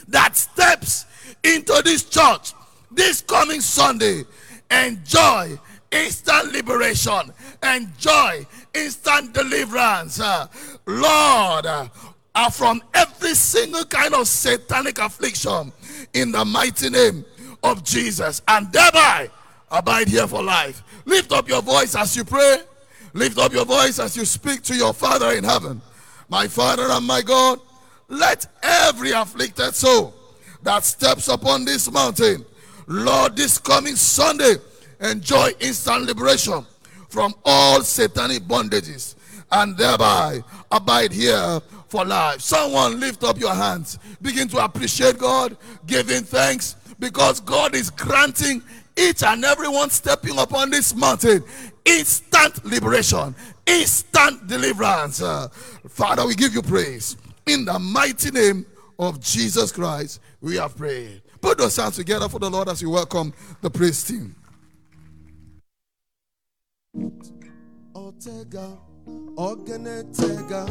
[0.08, 1.06] that steps
[1.44, 2.54] into this church
[2.90, 4.24] this coming Sunday
[4.68, 5.56] enjoy
[5.92, 10.18] instant liberation, enjoy instant deliverance.
[10.18, 10.48] Uh,
[10.86, 15.72] Lord, uh, from every single kind of satanic affliction
[16.14, 17.24] in the mighty name
[17.62, 19.30] of Jesus, and thereby
[19.70, 20.82] abide here for life.
[21.04, 22.56] Lift up your voice as you pray.
[23.12, 25.80] Lift up your voice as you speak to your Father in heaven.
[26.32, 27.60] My Father and my God,
[28.08, 30.14] let every afflicted soul
[30.62, 32.46] that steps upon this mountain,
[32.86, 34.54] Lord, this coming Sunday,
[34.98, 36.64] enjoy instant liberation
[37.10, 39.14] from all satanic bondages
[39.50, 42.40] and thereby abide here for life.
[42.40, 48.62] Someone lift up your hands, begin to appreciate God, giving thanks because God is granting
[48.96, 51.44] each and everyone stepping upon this mountain
[51.84, 53.34] instant liberation,
[53.80, 55.22] instant deliverance.
[55.22, 55.48] Uh,
[55.88, 57.16] Father, we give you praise.
[57.46, 58.66] In the mighty name
[58.98, 61.22] of Jesus Christ, we have prayed.
[61.40, 64.36] Put those hands together for the Lord as you welcome the praise team.
[67.94, 68.78] Ortega,
[69.36, 70.66] Ortega,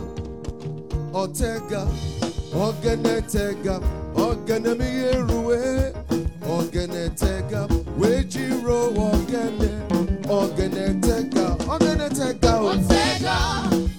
[10.29, 13.37] Ogenetega, Ogenetega, Otega,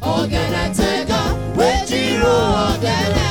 [0.02, 1.22] Ogenetega,
[1.58, 2.38] Wejiro,
[2.72, 3.30] Ogenetega,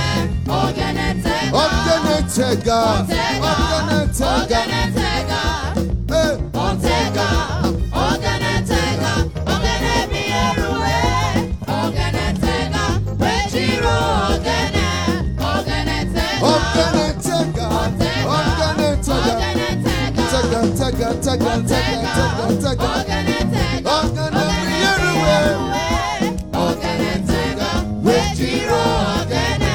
[0.48, 2.78] Ogenetega, Ogenetega,
[4.20, 5.42] Ogenetega,
[6.54, 7.29] Ogenetega,
[20.90, 22.14] tega tega tega
[22.62, 24.44] tega tega ọgana
[24.82, 25.38] yeruwe
[26.64, 27.68] ọgana tega
[28.06, 28.82] wejiro
[29.18, 29.72] ọgana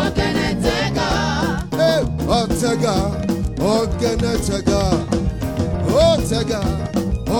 [0.00, 1.08] ọgana tega
[1.86, 2.00] ee
[2.38, 2.94] ọtega
[3.74, 4.80] ọgana tega
[6.08, 6.60] ọtega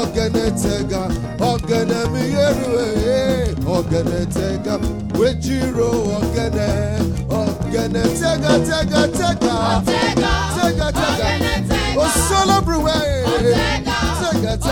[0.00, 1.02] ọgana tega
[1.50, 4.74] ọgana mi yeruwe ee ọgana tega
[5.18, 6.68] wejiro ọgana
[7.40, 9.93] ọgana tega tega tega.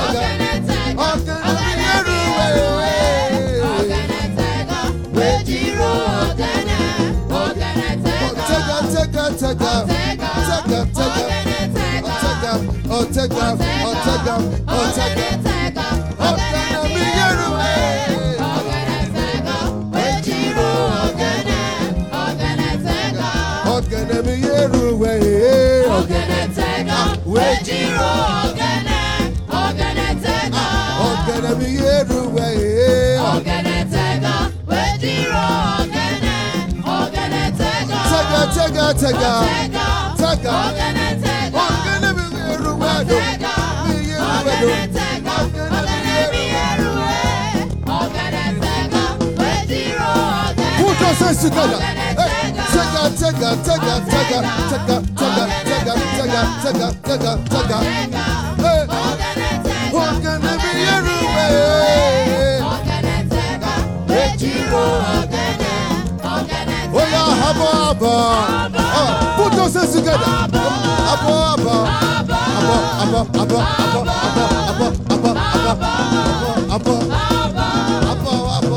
[0.00, 1.08] ọ̀gẹ̀nẹ̀tẹ̀gọ̀
[1.50, 2.90] ọ̀gẹ̀nẹ̀rù wẹ̀wẹ̀.
[3.78, 4.84] ọ̀gẹ̀nẹ̀tẹ̀gọ̀
[5.16, 5.92] wẹ̀jìrò
[6.24, 6.80] ọ̀gẹ̀nẹ̀
[7.42, 9.76] ọ̀gẹ̀nẹ̀tẹ̀gọ̀ ọ̀tẹ̀gọ̀ ọ̀tẹ̀gọ̀
[10.38, 10.82] ọ̀tẹ̀gọ̀
[12.08, 12.56] ọ̀tẹ̀gọ̀
[12.98, 13.50] ọ̀tẹ̀gọ̀
[13.90, 14.38] ọ̀tẹ̀gọ̀
[16.28, 18.12] ọ̀gẹ̀nẹ̀rù wẹ̀wẹ̀.
[23.74, 27.02] ọ̀gẹ̀nẹ̀ mi yẹ̀rù wẹ̀yẹ̀ ọ̀gẹ̀nẹ̀ tẹ̀gọ̀
[27.34, 27.91] wẹ̀jìrò.
[33.30, 33.84] Ọ̀gẹ̀dẹ̀
[35.78, 36.32] ọ̀gẹ̀dẹ̀
[36.68, 37.50] mi ọ̀gẹ̀dẹ̀
[43.08, 43.18] do, do,
[44.36, 44.82] ọ̀gẹ̀dẹ̀.
[50.78, 51.82] Put your hands together.
[66.94, 68.12] Oh yeah, habo habo.
[68.76, 70.28] Oh, put your hands together.
[71.08, 71.74] Habo habo.
[71.88, 75.32] Habo habo habo habo habo habo habo
[76.68, 76.94] habo habo
[78.12, 78.76] habo habo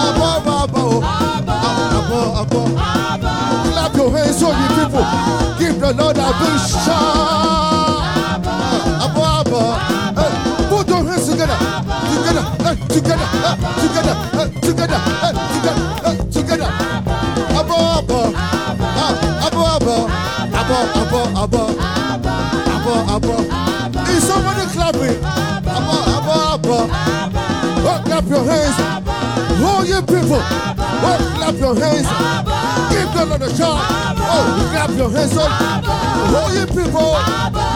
[0.00, 0.26] habo
[0.70, 2.60] habo habo
[3.06, 3.30] habo.
[3.72, 5.06] Clap your hands, so you people.
[5.58, 8.02] Give the Lord a big shout.
[9.00, 9.62] Habo habo.
[12.20, 12.44] Together.
[12.88, 13.28] Together.
[13.80, 14.16] Together.
[14.60, 14.98] Together.
[16.30, 16.70] Together.
[24.70, 25.20] Clapping?
[27.82, 28.76] Oh, clap your hands.
[30.06, 30.40] People.
[30.42, 32.08] Oh, clap your hands.
[32.90, 33.08] Give.
[34.32, 35.50] Oh, clap your hands up.
[36.34, 37.69] All you people.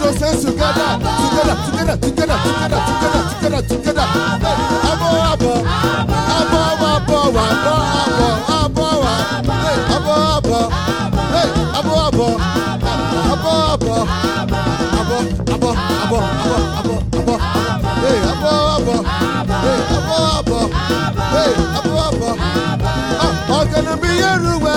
[0.00, 0.88] Those hands together.
[0.98, 4.06] Together, together, together, together, together, together, together.
[4.90, 5.52] Abo abo.
[6.36, 7.74] Abo abo abo abo
[8.50, 8.88] abo abo.
[9.94, 10.58] Abo abo.
[11.78, 12.28] Abo abo.
[13.30, 13.88] Abo abo.
[13.90, 13.94] Abo abo
[15.00, 16.18] abo abo
[16.78, 17.34] abo abo.
[18.00, 18.96] Hey, abo abo.
[19.64, 20.58] Hey, abo abo.
[21.34, 22.28] Hey, abo abo.
[23.20, 24.76] Ah, ọ̀gẹ̀dẹ̀ mi yeruwe.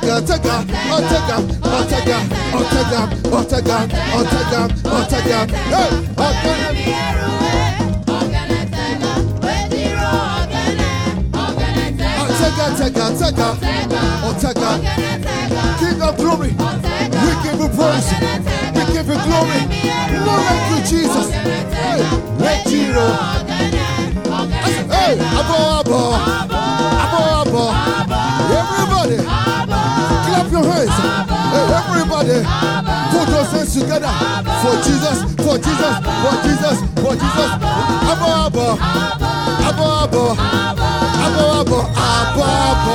[0.00, 0.56] tega, tega, tega.
[0.90, 2.18] Oh, tega, oh, tega,
[2.52, 5.38] oh, tega, oh, tega, oh, tega, oh, tega.
[5.72, 6.84] Hey, ọ̀gẹ̀dẹ̀ mi
[11.34, 13.48] Ah, tega, tega, tega.
[14.24, 14.70] Oh, tega.
[15.78, 16.50] King of glory.
[17.24, 18.08] We give you praise.
[18.74, 19.60] We give you glory.
[20.26, 21.28] No like you, Jesus.
[21.74, 22.02] Hey,
[22.50, 23.41] Ejiro.
[25.02, 26.14] Abo, abo.
[27.02, 27.64] Abo, abo.
[28.54, 30.96] Everybody, clap your hands.
[31.52, 32.38] Everybody,
[33.10, 34.12] put your hands together
[34.62, 37.50] for Jesus, for Jesus, for Jesus, for Jesus.
[38.12, 38.66] Abo, abo.
[39.68, 40.24] Abo, abo.
[41.24, 41.78] Abo, abo.
[41.98, 42.94] Abo, abo.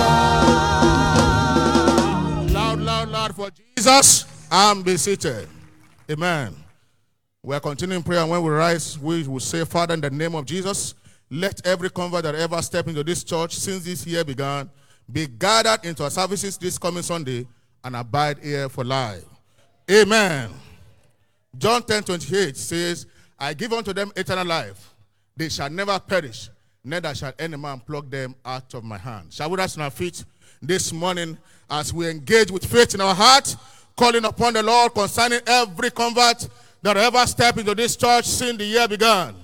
[2.54, 5.48] Loud, loud, loud for Jesus and be seated.
[6.10, 6.56] Amen.
[7.44, 10.36] We are continuing prayer, and when we rise, we will say, Father, in the name
[10.36, 10.96] of Jesus,
[11.30, 14.70] let every convert that ever step into this church since this year began
[15.12, 17.48] be gathered into our services this coming Sunday
[17.84, 19.24] and abide here for life.
[19.90, 20.50] Amen.
[21.58, 23.06] John 10 28 says,
[23.40, 24.94] I give unto them eternal life.
[25.36, 26.50] They shall never perish,
[26.84, 29.32] neither shall any man pluck them out of my hand.
[29.32, 30.26] Shall we rise on our feet
[30.62, 31.38] this morning
[31.70, 33.56] as we engage with faith in our heart,
[33.96, 36.48] calling upon the Lord concerning every convert
[36.82, 39.36] that ever step into this church since the year began.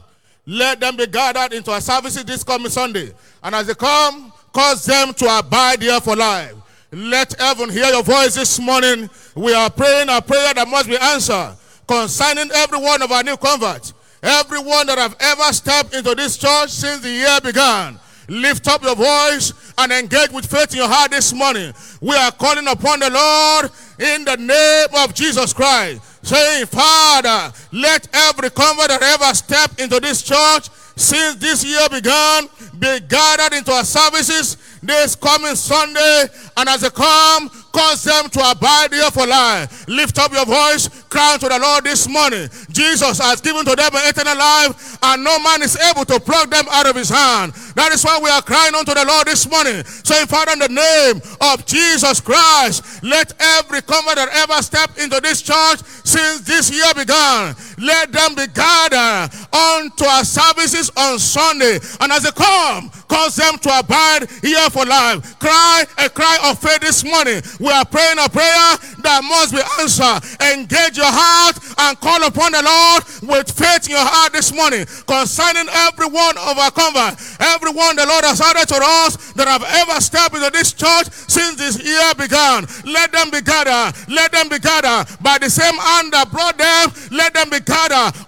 [0.45, 3.13] Let them be gathered into our services this coming Sunday.
[3.41, 6.53] And as they come, cause them to abide here for life.
[6.91, 9.09] Let heaven hear your voice this morning.
[9.35, 11.55] We are praying a prayer that must be answered
[11.87, 13.93] concerning every one of our new converts.
[14.21, 17.99] Everyone that have ever stepped into this church since the year began.
[18.29, 21.73] Lift up your voice and engage with faith in your heart this morning.
[21.99, 28.07] We are calling upon the Lord in the name of Jesus Christ, saying, Father, let
[28.13, 33.71] every convert that ever step into this church since this year began be gathered into
[33.71, 36.25] our services this coming Sunday.
[36.57, 39.87] And as they come, cause them to abide here for life.
[39.87, 42.49] Lift up your voice, cry to the Lord this morning.
[42.69, 46.65] Jesus has given to them eternal life, and no man is able to pluck them
[46.69, 47.53] out of his hand.
[47.75, 50.69] That is why we are crying unto the Lord this morning, saying, Father, in the
[50.69, 56.69] name of Jesus Christ, let every convert that ever stepped into this church since this
[56.69, 61.79] year began, let them be gathered unto our services on Sunday.
[61.99, 65.39] And as they come, cause them to abide here for life.
[65.39, 67.41] Cry a cry of faith this morning.
[67.59, 70.23] We are praying a prayer that must be answered.
[70.53, 74.85] Engage your heart and call upon the Lord with faith in your heart this morning
[75.05, 77.19] concerning every one of our convert.
[77.39, 81.57] Everyone the Lord has added to us that have ever stepped into this church since
[81.57, 82.65] this year began.
[82.85, 83.97] Let them be gathered.
[84.09, 86.93] Let them be gathered by the same hand that brought them.
[87.11, 87.72] Let them be gathered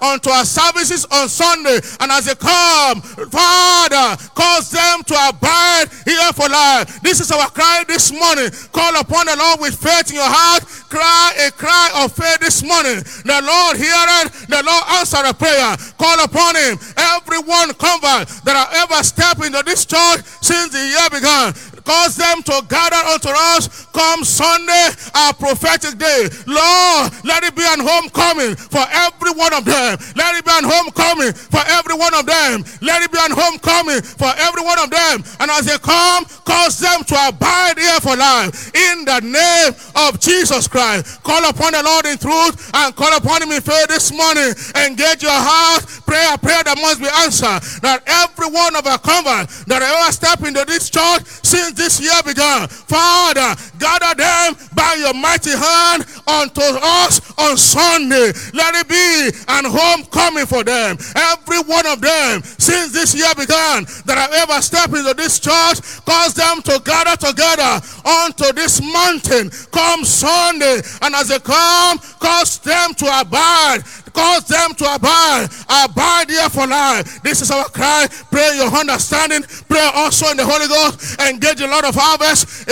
[0.01, 1.79] unto our services on Sunday.
[1.99, 7.01] And as they come, Father, cause them to abide here for life.
[7.01, 8.49] This is our cry this morning.
[8.71, 10.63] Call upon the Lord with faith in your heart.
[10.89, 13.03] Cry a cry of faith this morning.
[13.25, 15.75] The Lord heareth, the Lord answer a prayer.
[15.97, 16.77] Call upon him.
[16.97, 21.53] Everyone convert that have ever stepped into this church since the year began.
[21.85, 26.27] Cause them to gather unto us come Sunday, our prophetic day.
[26.49, 29.97] Lord, let it be an homecoming for every one of them.
[30.17, 32.65] Let it be an homecoming for every one of them.
[32.81, 35.23] Let it be an homecoming for every one of them.
[35.39, 38.73] And as they come, cause them to abide here for life.
[38.73, 41.21] In the name of Jesus Christ.
[41.21, 44.57] Call upon the Lord in truth and call upon him in faith this morning.
[44.89, 45.85] Engage your heart.
[46.05, 47.61] Pray a prayer that must be answered.
[47.81, 52.15] That every one of our convert that ever step into this church since this year
[52.25, 52.67] began.
[52.67, 58.31] Father, gather them by your mighty hand unto us on Sunday.
[58.53, 60.97] Let it be an homecoming for them.
[61.15, 65.81] Every one of them since this year began that have ever stepped into this church,
[66.05, 69.49] cause them to gather together unto this mountain.
[69.71, 73.83] Come Sunday, and as they come, cause them to abide
[74.15, 77.21] cause them to abide, abide here for life.
[77.21, 78.07] This is our cry.
[78.31, 79.43] Pray your understanding.
[79.67, 81.19] Pray also in the Holy Ghost.
[81.19, 82.67] Engage a lot of harvest.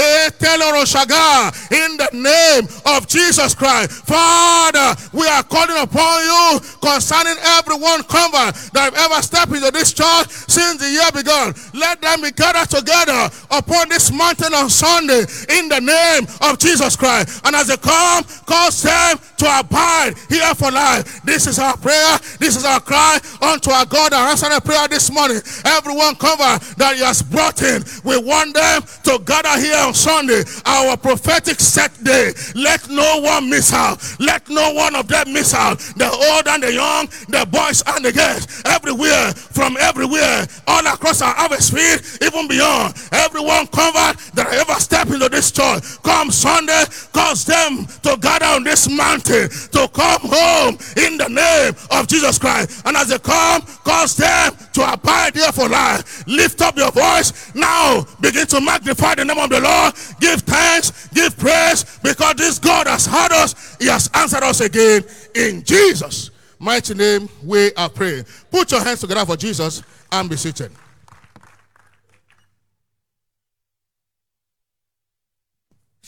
[1.72, 3.92] In the name of Jesus Christ.
[4.08, 9.92] Father, we are calling upon you concerning everyone convert that have ever stepped into this
[9.92, 11.54] church since the year began.
[11.74, 16.96] Let them be gathered together upon this mountain on Sunday in the name of Jesus
[16.96, 17.42] Christ.
[17.46, 21.22] And as they come, cause them to abide here for life.
[21.34, 22.20] This is our prayer.
[22.38, 25.42] This is our cry unto our God and answer prayer this morning.
[25.66, 27.84] Everyone cover that he has brought in.
[28.04, 32.34] We want them to gather here on Sunday, our prophetic set day.
[32.54, 33.98] Let no one miss out.
[34.20, 35.80] Let no one of them miss out.
[35.98, 41.24] The old and the young, the boys and the girls, everywhere, from everywhere, all across
[41.24, 42.94] our atmosphere, even beyond.
[43.12, 45.82] Everyone covered that ever step into this church.
[46.04, 51.76] Come Sunday, cause them to gather on this mountain to come home in the name
[51.92, 52.86] of Jesus Christ.
[52.86, 56.26] And as they come, cause them to abide here for life.
[56.28, 58.06] Lift up your voice now.
[58.22, 59.94] Begin to magnify the name of the Lord.
[60.20, 63.78] Give thanks, give praise, because this God has heard us.
[63.80, 65.04] He has answered us again
[65.36, 67.30] in Jesus' mighty name.
[67.44, 68.26] We are praying.
[68.52, 70.72] Put your hands together for Jesus and be seated.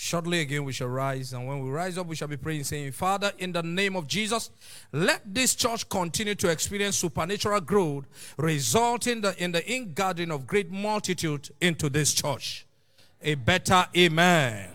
[0.05, 1.33] Shortly again, we shall rise.
[1.33, 4.07] And when we rise up, we shall be praying, saying, Father, in the name of
[4.07, 4.51] Jesus,
[4.91, 8.05] let this church continue to experience supernatural growth,
[8.37, 12.67] resulting in the ingathering of great multitude into this church.
[13.23, 14.74] A better amen.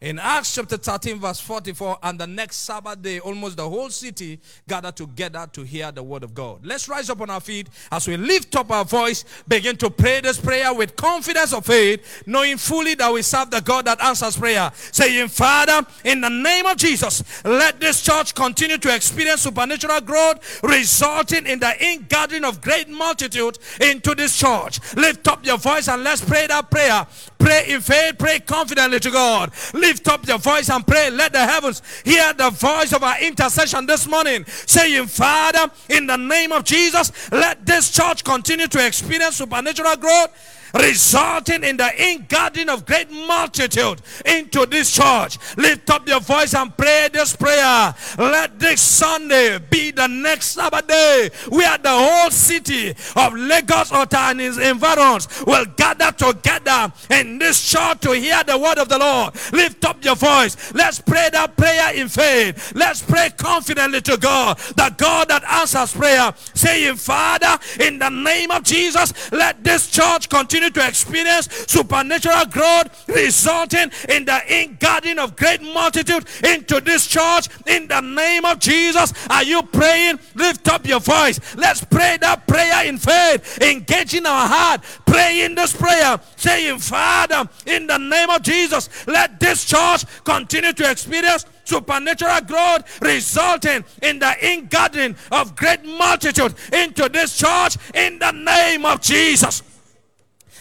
[0.00, 4.38] In Acts chapter 13, verse 44, and the next Sabbath day, almost the whole city
[4.68, 6.66] gathered together to hear the word of God.
[6.66, 10.20] Let's rise up on our feet as we lift up our voice, begin to pray
[10.20, 14.36] this prayer with confidence of faith, knowing fully that we serve the God that answers
[14.36, 14.70] prayer.
[14.74, 20.62] Saying, Father, in the name of Jesus, let this church continue to experience supernatural growth,
[20.62, 24.80] resulting in the ingathering of great multitude into this church.
[24.96, 27.06] Lift up your voice and let's pray that prayer.
[27.38, 29.50] Pray in faith, pray confidently to God.
[29.72, 31.10] Lift up your voice and pray.
[31.10, 36.16] Let the heavens hear the voice of our intercession this morning, saying, Father, in the
[36.16, 40.30] name of Jesus, let this church continue to experience supernatural growth
[40.74, 45.38] resulting in the ingathering of great multitude into this church.
[45.56, 47.94] Lift up your voice and pray this prayer.
[48.18, 54.18] Let this Sunday be the next Sabbath day where the whole city of Lagos Ota
[54.18, 58.98] and its environs will gather together in this church to hear the word of the
[58.98, 59.34] Lord.
[59.52, 60.72] Lift up your voice.
[60.74, 62.72] Let's pray that prayer in faith.
[62.74, 68.50] Let's pray confidently to God, the God that answers prayer, saying, Father, in the name
[68.50, 75.36] of Jesus, let this church continue to experience supernatural growth, resulting in the ingathering of
[75.36, 77.48] great multitude into this church.
[77.66, 80.18] In the name of Jesus, are you praying?
[80.34, 81.40] Lift up your voice.
[81.56, 87.86] Let's pray that prayer in faith, engaging our heart, praying this prayer, saying, Father, in
[87.86, 94.46] the name of Jesus, let this church continue to experience supernatural growth resulting in the
[94.46, 99.62] ingathering of great multitude into this church in the name of Jesus.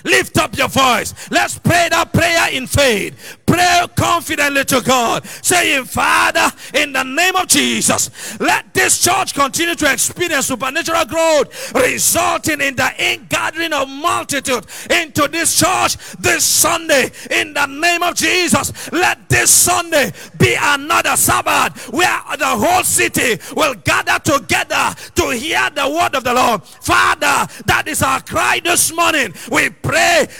[0.03, 1.13] Lift up your voice.
[1.31, 3.37] Let's pray that prayer in faith.
[3.45, 9.75] Pray confidently to God, saying, Father, in the name of Jesus, let this church continue
[9.75, 17.11] to experience supernatural growth, resulting in the ingathering of multitude into this church this Sunday.
[17.29, 23.39] In the name of Jesus, let this Sunday be another Sabbath where the whole city
[23.55, 26.63] will gather together to hear the word of the Lord.
[26.63, 29.33] Father, that is our cry this morning.
[29.51, 29.92] We pray,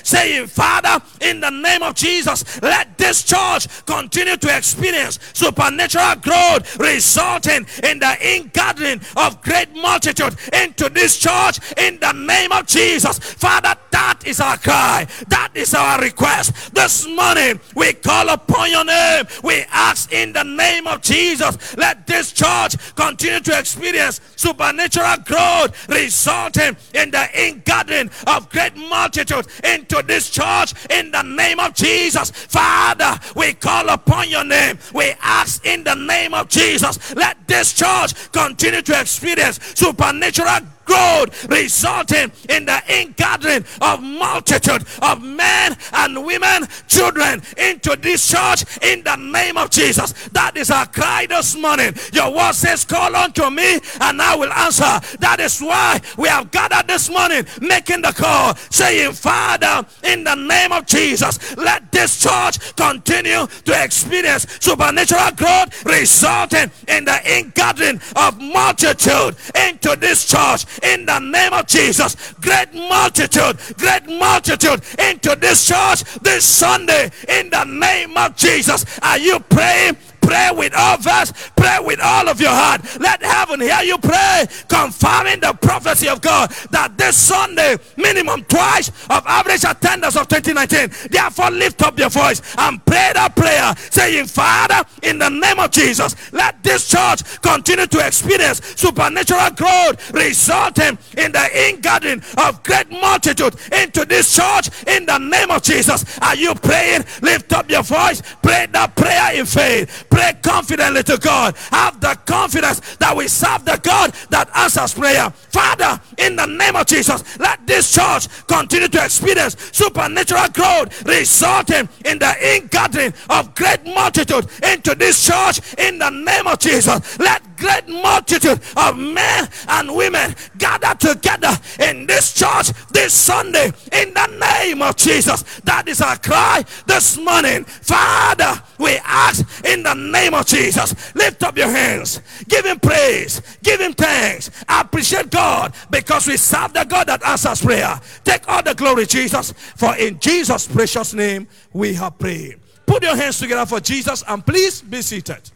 [0.04, 6.80] saying, Father, in the name of Jesus, let this church continue to experience supernatural growth,
[6.80, 13.20] resulting in the ingathering of great multitude into this church in the name of Jesus.
[13.20, 15.08] Father, that is our cry.
[15.28, 16.74] That is our request.
[16.74, 19.26] This morning, we call upon your name.
[19.44, 25.88] We ask in the name of Jesus, let this church continue to experience supernatural growth,
[25.90, 32.32] resulting in the ingathering of great multitude into this church in the name of Jesus.
[32.32, 34.78] Father, we call upon your name.
[34.94, 41.46] We ask in the name of Jesus, let this church continue to experience supernatural growth
[41.50, 49.04] resulting in the ingathering of multitude of men and women children into this church in
[49.04, 50.14] the name of jesus.
[50.30, 51.94] That is our cry this morning.
[52.12, 55.00] Your word says call unto me and i will answer.
[55.20, 60.36] That is why we have gathered this morning making the call saying father in the
[60.36, 68.00] name of jesus let this church continue to experience supernatural growth resulting in the ingathering
[68.16, 69.36] of multitude
[69.68, 72.34] into this church in the name of Jesus.
[72.41, 78.86] Great multitude, great multitude into this church this Sunday in the name of Jesus.
[79.02, 79.98] Are you praying?
[80.24, 81.32] Pray with all verse.
[81.56, 82.82] Pray with all of your heart.
[83.00, 88.90] Let heaven hear you pray, confirming the prophecy of God that this Sunday, minimum twice
[89.10, 91.10] of average attendance of 2019.
[91.12, 95.72] Therefore, lift up your voice and pray that prayer, saying, Father, in the name of
[95.72, 102.90] Jesus, let this church continue to experience supernatural growth, resulting in the ingathering of great
[102.90, 106.18] multitude into this church in the name of Jesus.
[106.20, 107.04] Are you praying?
[107.22, 108.22] Lift up your voice.
[108.41, 110.06] Pray that prayer in faith.
[110.14, 111.56] Pray confidently to God.
[111.72, 115.31] Have the confidence that we serve the God that answers prayer.
[115.31, 121.90] Father, in the name of Jesus, let this church continue to experience supernatural growth, resulting
[122.06, 127.18] in the ingathering of great multitude into this church in the name of Jesus.
[127.18, 134.14] Let great multitude of men and women gathered together in this church this Sunday in
[134.14, 135.44] the name of Jesus.
[135.61, 137.64] That is our cry this morning.
[137.64, 142.19] Father, we ask in the name of Jesus, lift up your hands,
[142.49, 147.61] give him praise, give him thanks, appreciate God because we serve the God that answers
[147.61, 147.98] prayer.
[148.26, 152.60] Take all the glory, Jesus, for in Jesus' precious name we have prayed.
[152.85, 155.49] Put your hands together for Jesus and please be seated.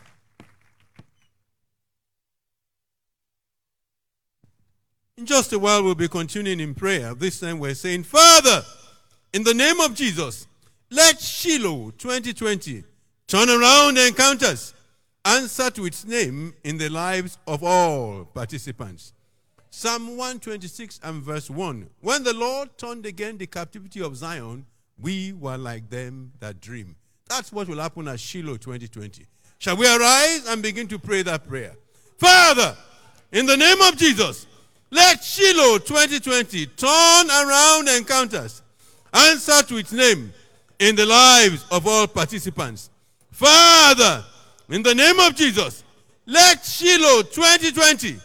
[5.18, 7.16] In just a while, we'll be continuing in prayer.
[7.16, 8.64] This time, we're saying, Father,
[9.34, 10.48] in the name of Jesus,
[10.92, 12.84] let Shiloh 2020
[13.28, 14.74] turnaround encounters,
[15.26, 19.14] answer to its name in the lives of all participants.
[19.70, 21.90] Psalm 126 and verse 1.
[22.02, 24.66] When the Lord turned again the captivity of Zion,
[25.00, 26.96] we were like them that dream.
[27.28, 29.26] That's what will happen at Shiloh 2020.
[29.58, 31.76] Shall we arise and begin to pray that prayer?
[32.18, 32.78] Father,
[33.32, 34.48] in the name of Jesus,
[34.90, 38.62] let Shiloh 2020 turn around encounters,
[39.14, 40.32] answer to its name
[40.80, 42.90] in the lives of all participants.
[43.32, 44.24] Father,
[44.70, 45.84] in the name of Jesus,
[46.26, 48.18] let Shiloh 2020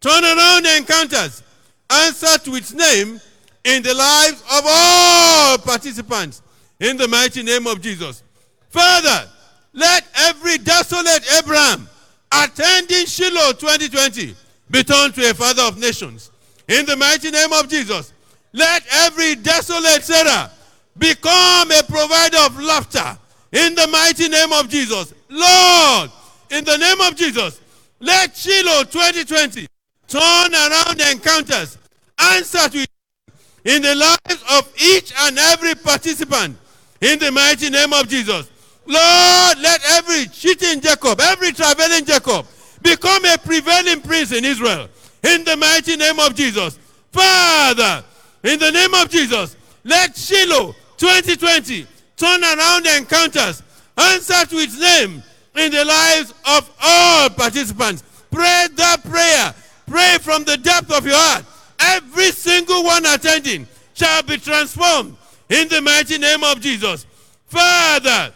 [0.00, 1.42] turn around encounters,
[1.90, 3.20] answer to its name
[3.64, 6.42] in the lives of all participants.
[6.80, 8.22] In the mighty name of Jesus.
[8.70, 9.28] Father,
[9.72, 11.88] let every desolate Abraham
[12.32, 14.34] attending Shiloh 2020
[14.72, 16.30] be turned to a father of nations.
[16.66, 18.12] In the mighty name of Jesus,
[18.52, 20.50] let every desolate Sarah
[20.98, 23.18] become a provider of laughter.
[23.52, 25.12] In the mighty name of Jesus.
[25.28, 26.10] Lord,
[26.50, 27.60] in the name of Jesus,
[28.00, 29.66] let Shiloh 2020
[30.08, 31.76] turn around encounters,
[32.18, 32.86] answer to
[33.64, 36.56] in the lives of each and every participant.
[37.00, 38.50] In the mighty name of Jesus.
[38.86, 42.46] Lord, let every cheating Jacob, every traveling Jacob,
[42.82, 44.88] become a prevailing prince in Israel.
[45.22, 46.78] In the mighty name of Jesus.
[47.10, 48.04] Father,
[48.42, 51.86] in the name of Jesus, let Shiloh 2020
[52.16, 53.62] turn around encounters,
[53.96, 55.22] answer to name
[55.56, 58.02] in the lives of all participants.
[58.30, 59.54] Pray that prayer.
[59.86, 61.44] Pray from the depth of your heart.
[61.78, 65.16] Every single one attending shall be transformed
[65.48, 67.04] in the mighty name of Jesus.
[67.46, 68.32] Father,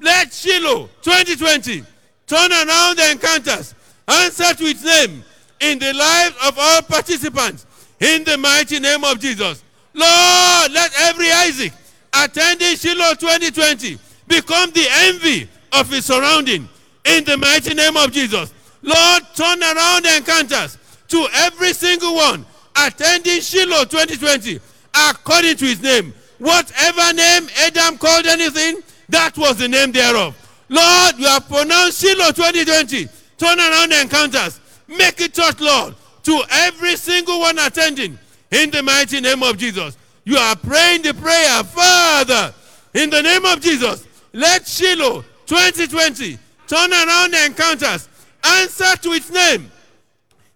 [0.00, 1.84] let Shiloh 2020
[2.26, 3.74] turn around encounters,
[4.08, 5.22] answer to its name
[5.60, 7.66] in the lives of all participants
[8.00, 9.62] in the mighty name of Jesus.
[9.94, 11.72] Lord, let every Isaac
[12.12, 16.68] attending Shiloh 2020 become the envy of his surrounding
[17.04, 18.52] in the mighty name of Jesus.
[18.82, 20.78] Lord, turn around the encounters
[21.08, 22.44] to every single one
[22.76, 24.60] attending Shiloh 2020
[24.94, 26.12] according to his name.
[26.38, 30.36] Whatever name Adam called anything, that was the name thereof.
[30.68, 33.08] Lord, you have pronounced Shiloh 2020.
[33.38, 34.60] Turn around the encounters.
[34.88, 35.94] Make it touch, Lord,
[36.24, 38.18] to every single one attending
[38.50, 39.96] in the mighty name of Jesus.
[40.24, 42.54] You are praying the prayer, Father,
[42.94, 44.06] in the name of Jesus.
[44.32, 48.08] Let Shiloh 2020 turn around the encounters.
[48.44, 49.70] Answer to its name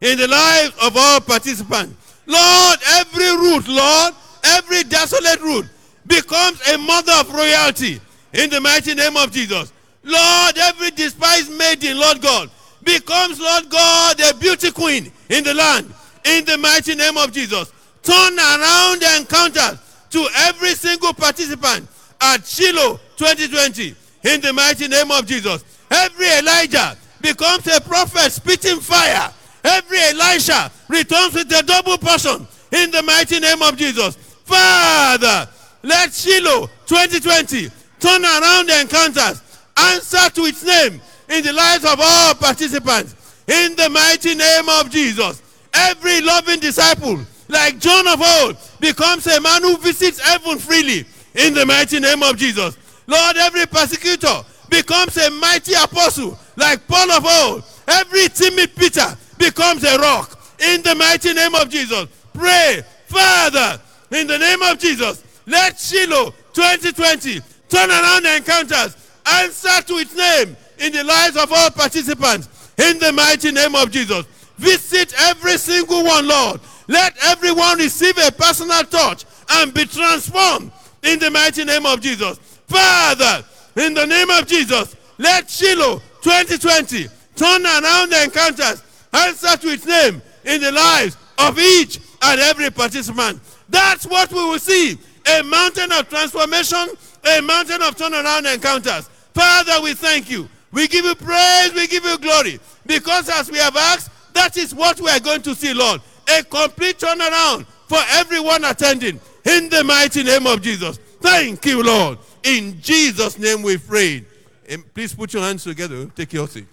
[0.01, 1.95] in the lives of all participants.
[2.27, 5.69] Lord, every Ruth, Lord, every desolate Ruth
[6.07, 8.01] becomes a mother of royalty
[8.33, 9.73] in the mighty name of Jesus.
[10.03, 12.51] Lord, every despised maiden, Lord God,
[12.83, 15.93] becomes, Lord God, a beauty queen in the land
[16.25, 17.73] in the mighty name of Jesus.
[18.03, 19.79] Turn around the encounters
[20.11, 21.87] to every single participant
[22.21, 23.95] at Shiloh 2020
[24.25, 25.65] in the mighty name of Jesus.
[25.91, 29.33] Every Elijah becomes a prophet spitting fire.
[29.63, 34.17] Every Elisha returns with a double portion in the mighty name of Jesus.
[34.45, 35.49] Father,
[35.83, 39.43] let Shiloh 2020 turn around the encounters,
[39.77, 41.01] answer to its name
[41.31, 43.15] in the lives of all participants.
[43.47, 45.43] In the mighty name of Jesus,
[45.73, 51.07] every loving disciple, like John of old, becomes a man who visits heaven freely.
[51.35, 52.77] In the mighty name of Jesus,
[53.07, 57.65] Lord, every persecutor becomes a mighty apostle, like Paul of old.
[57.87, 60.39] Every timid Peter becomes a rock.
[60.61, 63.81] In the mighty name of Jesus, pray, Father,
[64.13, 68.97] in the name of Jesus, let Shiloh 2020 turn around encounters,
[69.27, 72.49] answer to its name in the lives of all participants.
[72.79, 74.25] In the mighty name of Jesus,
[74.57, 76.61] visit every single one, Lord.
[76.89, 82.39] Let everyone receive a personal touch and be transformed in the mighty name of Jesus.
[82.67, 83.45] Father,
[83.77, 88.83] in the name of Jesus, let Shiloh 2020 turn around the encounters,
[89.13, 93.41] answer to its name in the lives of each and every participant.
[93.69, 94.99] That's what we will see
[95.39, 96.89] a mountain of transformation,
[97.25, 99.09] a mountain of turnaround encounters.
[99.35, 100.49] Father, we thank you.
[100.73, 102.61] We give you praise, we give you glory.
[102.87, 106.01] Because as we have asked, that is what we are going to see, Lord.
[106.29, 109.21] A complete turnaround for everyone attending.
[109.45, 110.99] In the mighty name of Jesus.
[111.21, 112.19] Thank you, Lord.
[112.45, 114.25] In Jesus' name we pray.
[114.69, 116.07] And Please put your hands together.
[116.07, 116.67] Take your seat.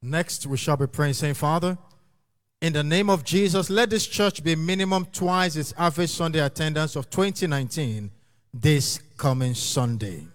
[0.00, 1.78] Next, we shall be praying, saying, Father,
[2.60, 6.96] in the name of Jesus, let this church be minimum twice its average Sunday attendance
[6.96, 8.10] of 2019
[8.52, 10.26] this coming Sunday.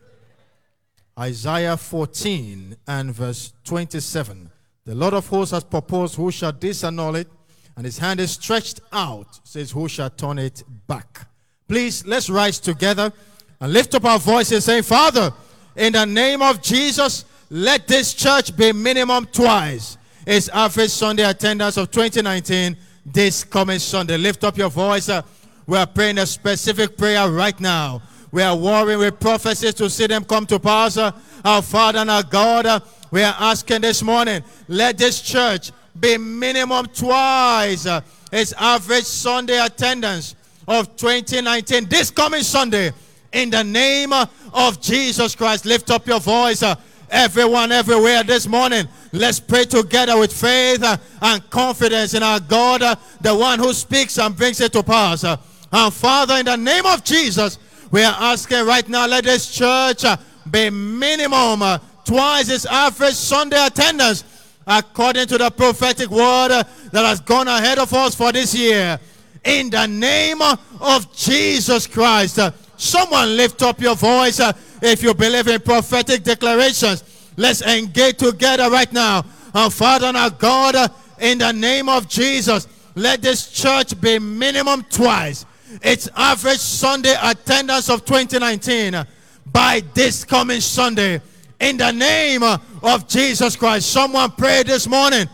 [1.20, 4.50] Isaiah 14 and verse 27.
[4.86, 7.28] The Lord of hosts has proposed who shall disannul it,
[7.76, 11.28] and his hand is stretched out, says, Who shall turn it back?
[11.68, 13.12] Please, let's rise together
[13.60, 15.32] and lift up our voices saying, Father,
[15.76, 21.78] in the name of Jesus, let this church be minimum twice its average Sunday attendance
[21.78, 22.76] of 2019
[23.06, 24.18] this coming Sunday.
[24.18, 25.08] Lift up your voice.
[25.08, 25.22] Uh,
[25.68, 28.02] we are praying a specific prayer right now.
[28.32, 30.98] We are warring with prophecies to see them come to pass.
[30.98, 31.12] Uh,
[31.44, 32.80] Our Father and our God, uh,
[33.12, 39.60] we are asking this morning, let this church be minimum twice uh, its average Sunday
[39.60, 40.36] attendance
[40.68, 42.92] of 2019 this coming Sunday.
[43.34, 46.64] In the name of Jesus Christ, lift up your voice.
[47.10, 50.84] Everyone, everywhere this morning, let's pray together with faith
[51.22, 52.82] and confidence in our God,
[53.22, 55.24] the one who speaks and brings it to pass.
[55.72, 57.60] And Father, in the name of Jesus,
[57.92, 60.18] we are asking right now, let this church uh,
[60.50, 64.24] be minimum uh, twice its average Sunday attendance
[64.66, 69.00] according to the prophetic word uh, that has gone ahead of us for this year.
[69.44, 72.40] In the name of Jesus Christ,
[72.76, 74.42] someone lift up your voice
[74.82, 77.04] if you believe in prophetic declarations.
[77.38, 79.26] Let's engage together right now.
[79.54, 84.84] Our Father and our God, in the name of Jesus, let this church be minimum
[84.90, 85.46] twice
[85.82, 89.06] its average Sunday attendance of 2019 uh,
[89.52, 91.22] by this coming Sunday.
[91.60, 95.28] In the name of Jesus Christ, someone pray this morning.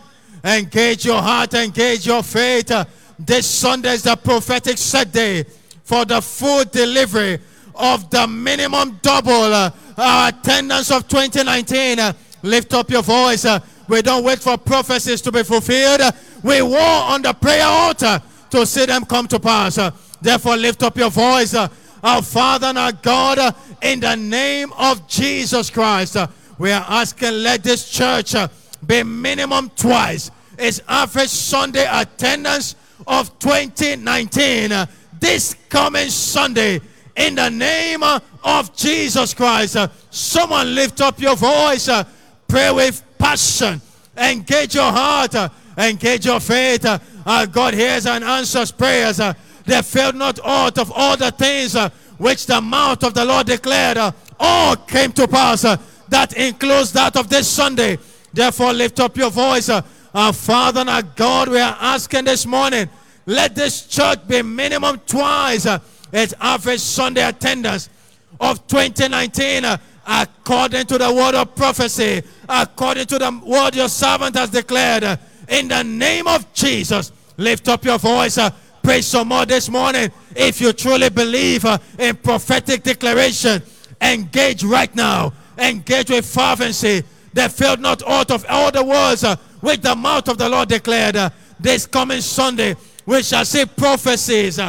[0.44, 2.72] Engage your heart, engage your faith.
[3.18, 5.44] This Sunday is the prophetic set day
[5.84, 7.38] for the full delivery
[7.74, 11.98] of the minimum double uh, attendance of 2019.
[11.98, 12.12] Uh,
[12.44, 13.46] Lift up your voice.
[13.88, 16.02] We don't wait for prophecies to be fulfilled.
[16.42, 18.20] We war on the prayer altar
[18.50, 19.78] to see them come to pass.
[20.24, 21.52] Therefore, lift up your voice.
[21.52, 21.68] Uh,
[22.02, 23.52] Our Father and our God, uh,
[23.82, 26.26] in the name of Jesus Christ, uh,
[26.56, 28.34] we are asking let this church
[28.86, 32.74] be minimum twice its average Sunday attendance
[33.06, 34.72] of 2019.
[34.72, 34.86] uh,
[35.20, 36.80] This coming Sunday,
[37.16, 39.76] in the name of Jesus Christ,
[40.10, 41.90] someone lift up your voice,
[42.48, 43.78] pray with passion,
[44.16, 45.34] engage your heart,
[45.76, 46.86] engage your faith.
[47.52, 49.20] God hears and answers prayers.
[49.66, 51.88] They failed not aught of all the things uh,
[52.18, 53.96] which the mouth of the Lord declared.
[53.96, 55.64] uh, All came to pass.
[55.64, 55.76] uh,
[56.08, 57.98] That includes that of this Sunday.
[58.32, 59.68] Therefore, lift up your voice.
[59.70, 62.88] Our Father and our God, we are asking this morning,
[63.26, 65.66] let this church be minimum twice
[66.12, 67.88] its average Sunday attendance
[68.38, 69.76] of 2019 uh,
[70.06, 75.18] according to the word of prophecy, according to the word your servant has declared.
[75.48, 78.38] in the name of Jesus, lift up your voice.
[78.84, 80.12] Pray some more this morning.
[80.36, 83.62] If you truly believe uh, in prophetic declaration,
[83.98, 85.32] engage right now.
[85.56, 87.02] Engage with fervency.
[87.32, 90.68] They failed not out of all the words uh, which the mouth of the Lord
[90.68, 91.16] declared.
[91.16, 94.60] Uh, this coming Sunday, we shall see prophecies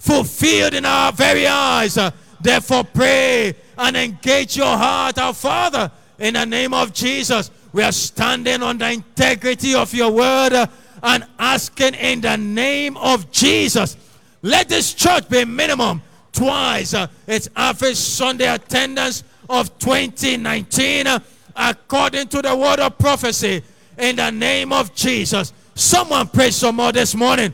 [0.00, 1.96] fulfilled in our very eyes.
[2.40, 7.52] Therefore, pray and engage your heart, our Father, in the name of Jesus.
[7.72, 10.68] We are standing on the integrity of your word
[11.02, 13.96] and asking in the name of Jesus.
[14.42, 16.02] Let this church be minimum
[16.32, 21.18] twice uh, its average Sunday attendance of 2019 uh,
[21.56, 23.62] according to the word of prophecy
[23.98, 25.52] in the name of Jesus.
[25.74, 27.52] Someone pray some more this morning.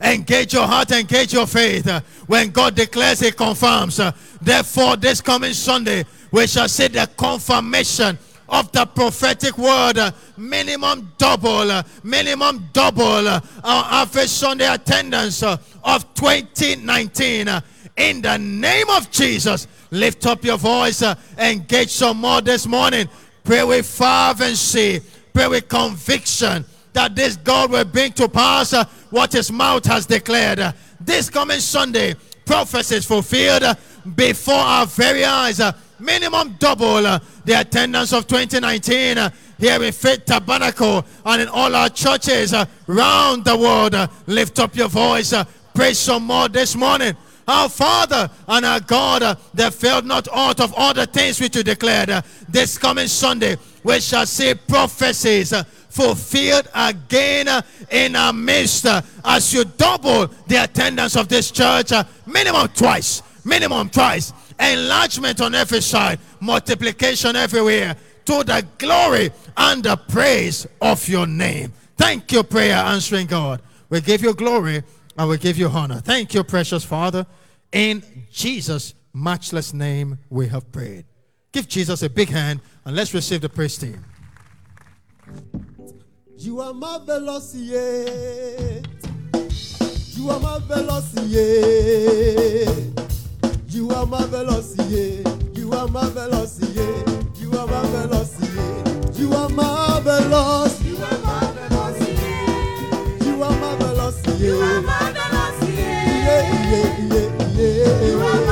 [0.00, 1.86] Engage your heart, engage your faith.
[1.86, 4.00] Uh, When God declares, He confirms.
[4.00, 8.18] Uh, Therefore, this coming Sunday, we shall see the confirmation
[8.52, 9.98] of the prophetic word.
[9.98, 17.48] uh, Minimum double, uh, minimum double uh, our average Sunday attendance uh, of 2019.
[17.48, 17.60] uh,
[17.96, 23.08] In the name of Jesus, lift up your voice, uh, engage some more this morning.
[23.42, 25.00] Pray with fervency,
[25.32, 30.04] pray with conviction that this God will bring to pass uh, what his mouth has
[30.06, 30.60] declared.
[30.60, 32.14] Uh, this coming Sunday,
[32.44, 33.74] prophecies fulfilled uh,
[34.14, 35.58] before our very eyes.
[36.02, 41.48] Uh, minimum double uh, the attendance of 2019 uh, here in Faith Tabernacle and in
[41.48, 43.94] all our churches uh, round the world.
[43.94, 45.32] Uh, lift up your voice.
[45.32, 47.14] Uh, pray some more this morning.
[47.48, 51.56] Our Father and our God, uh, they failed not out of all the things which
[51.56, 52.10] you declared.
[52.10, 57.60] Uh, this coming Sunday, we shall see prophecies uh, fulfilled again uh,
[57.90, 63.22] in our midst uh, as you double the attendance of this church, uh, minimum twice,
[63.44, 64.32] minimum twice.
[64.58, 71.72] Enlargement on every side, multiplication everywhere to the glory and the praise of your name.
[71.96, 73.62] Thank you, prayer answering God.
[73.88, 74.82] We give you glory
[75.16, 76.00] and we give you honor.
[76.00, 77.26] Thank you, precious Father.
[77.72, 81.04] In Jesus' matchless name, we have prayed.
[81.52, 84.04] Give Jesus a big hand and let's receive the praise team.
[86.36, 88.80] You are marvelous, yeah.
[90.14, 92.66] You are marvelous, yeah.
[93.72, 95.22] You are my yeah.
[95.54, 96.92] You are my yeah.
[97.40, 97.82] You are my
[98.42, 99.12] yeah.
[99.14, 100.82] You are marvelous.
[100.84, 103.24] You are marvelous, yeah.
[103.24, 104.38] You are my yeah.
[104.38, 106.04] You are marvelous, yeah.
[106.04, 108.51] Yeah, yeah, yeah, yeah.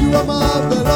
[0.00, 0.89] You are marvelous.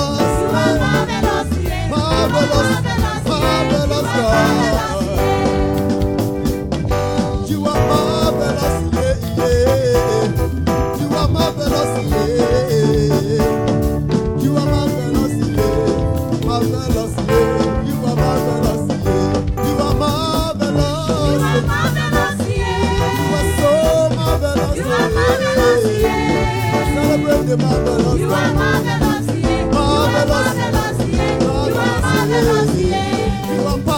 [27.56, 28.20] marvelous.
[28.20, 29.64] You are marvelous, yeah.
[29.64, 31.40] You are marvelous, yeah.
[31.40, 33.54] You are marvelous, yeah.
[33.54, 33.93] You are marvelous.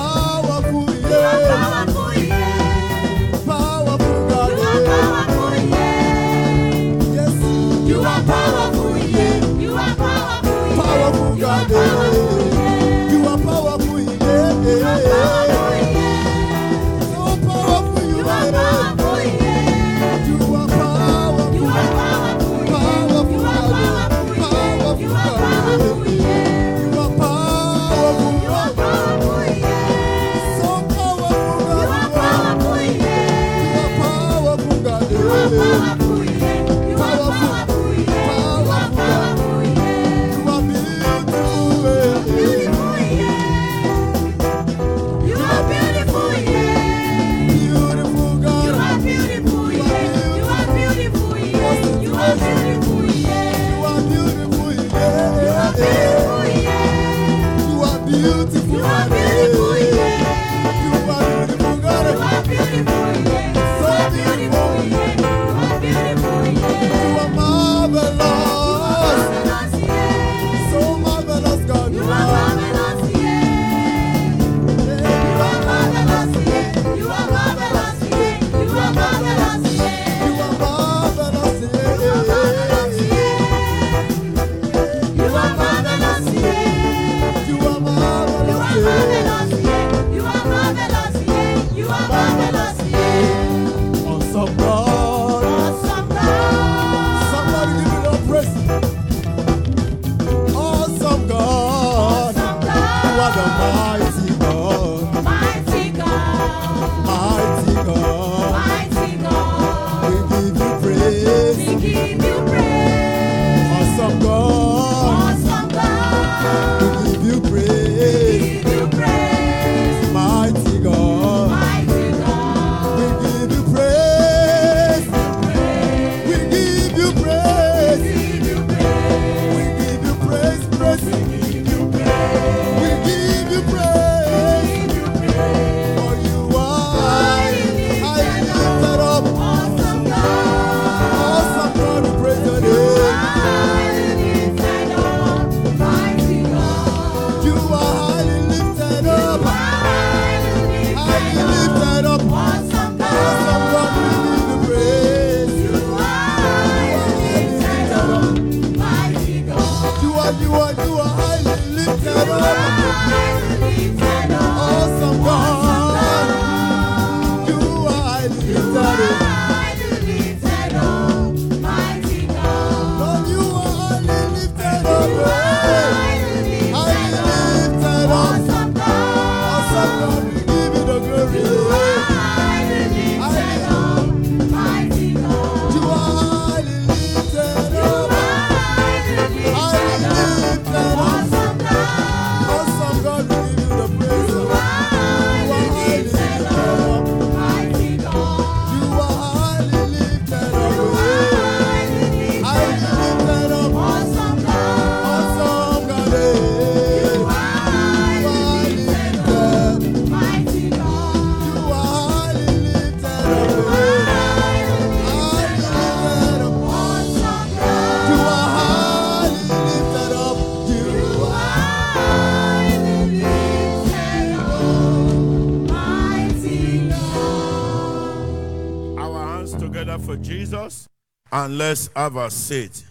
[231.47, 232.83] And let's have a seat.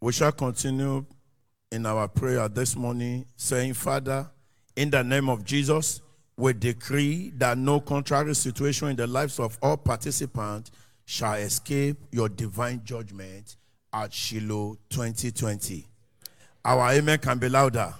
[0.00, 1.04] We shall continue
[1.72, 4.30] in our prayer this morning, saying, Father,
[4.76, 6.00] in the name of Jesus,
[6.36, 10.70] we decree that no contrary situation in the lives of all participants
[11.04, 13.56] shall escape your divine judgment
[13.92, 15.84] at Shiloh 2020.
[16.64, 17.92] Our amen can be louder.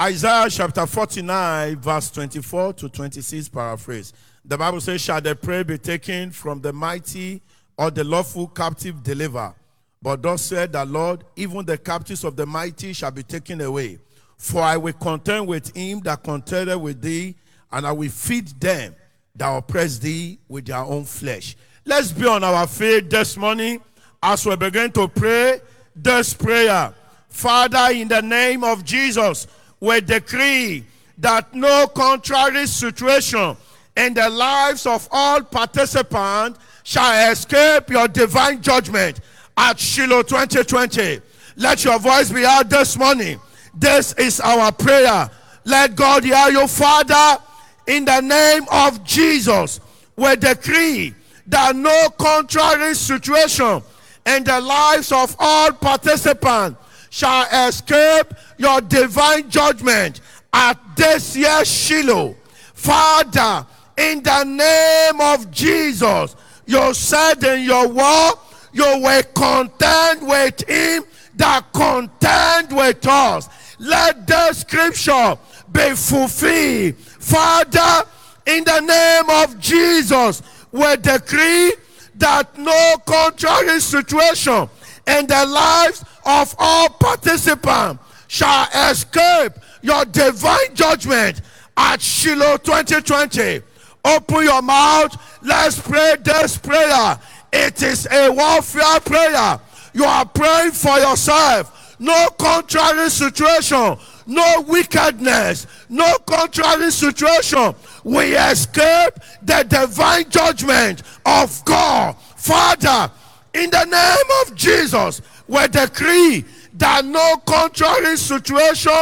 [0.00, 4.14] Isaiah chapter 49, verse 24 to 26, paraphrase.
[4.46, 7.42] The Bible says, Shall the prey be taken from the mighty
[7.76, 9.54] or the lawful captive deliver?
[10.02, 13.98] But thus said the Lord, even the captives of the mighty shall be taken away.
[14.36, 17.34] For I will contend with him that contended with thee,
[17.72, 18.94] and I will feed them
[19.36, 21.56] that oppress thee with their own flesh.
[21.86, 23.80] Let's be on our feet this morning
[24.22, 25.60] as we begin to pray
[25.96, 26.94] this prayer.
[27.28, 29.46] Father, in the name of Jesus,
[29.80, 30.84] we decree
[31.18, 33.56] that no contrary situation
[33.96, 39.20] in the lives of all participants shall escape your divine judgment
[39.56, 41.20] at Shiloh 2020.
[41.56, 43.40] Let your voice be out this morning.
[43.74, 45.28] This is our prayer.
[45.64, 47.42] Let God hear you, Father,
[47.86, 49.80] in the name of Jesus.
[50.14, 51.14] We decree
[51.46, 53.82] that no contrary situation
[54.26, 56.78] in the lives of all participants
[57.10, 58.26] shall escape
[58.58, 60.20] your divine judgment
[60.52, 62.36] at this year's Shiloh.
[62.74, 63.66] Father,
[63.96, 66.36] in the name of Jesus,
[66.66, 68.34] you said in your word,
[68.72, 71.04] you will contend with him
[71.36, 73.48] that contend with us.
[73.78, 75.36] Let the scripture
[75.70, 76.96] be fulfilled.
[76.96, 78.08] Father,
[78.46, 81.74] in the name of Jesus, we decree
[82.16, 84.68] that no contrary situation
[85.06, 91.40] in the lives of all participants shall escape your divine judgment
[91.76, 93.62] at Shiloh 2020.
[94.04, 95.16] Open your mouth.
[95.42, 97.18] Let's pray this prayer.
[97.52, 99.60] It is a warfare prayer.
[99.92, 101.96] You are praying for yourself.
[101.98, 107.74] No contrary situation, no wickedness, no contrary situation.
[108.02, 112.16] We escape the divine judgment of God.
[112.36, 113.10] Father,
[113.54, 116.44] in the name of Jesus, we decree
[116.74, 118.92] that no contrary situation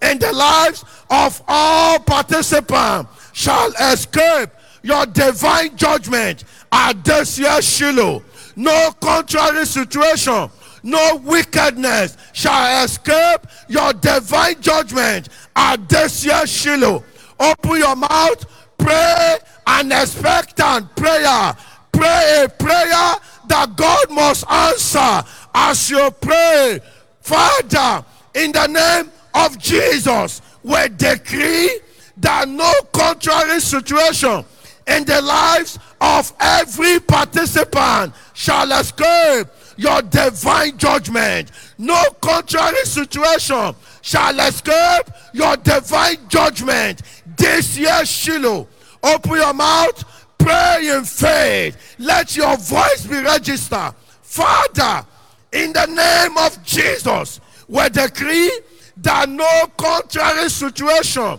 [0.00, 4.50] in the lives of all participants shall escape
[4.82, 6.42] your divine judgment
[6.72, 8.24] at this year's Shiloh.
[8.56, 10.50] No contrary situation,
[10.82, 17.04] no wickedness shall escape your divine judgment at this year's Shiloh.
[17.38, 18.44] Open your mouth,
[18.76, 19.38] pray
[19.68, 21.56] an expectant prayer.
[21.92, 23.14] Pray a prayer
[23.46, 25.22] that God must answer
[25.54, 26.80] as you pray.
[27.20, 28.04] Father,
[28.34, 31.80] in the name of Jesus, we decree
[32.20, 34.44] that no contrary situation
[34.86, 39.46] in the lives of every participant shall escape
[39.76, 41.50] your divine judgment.
[41.78, 47.02] No contrary situation shall escape your divine judgment.
[47.36, 48.66] This year, Shiloh,
[49.02, 50.04] open your mouth,
[50.38, 51.96] pray in faith.
[51.98, 53.94] Let your voice be registered.
[54.22, 55.06] Father,
[55.52, 58.60] in the name of Jesus, we decree
[58.98, 61.38] that no contrary situation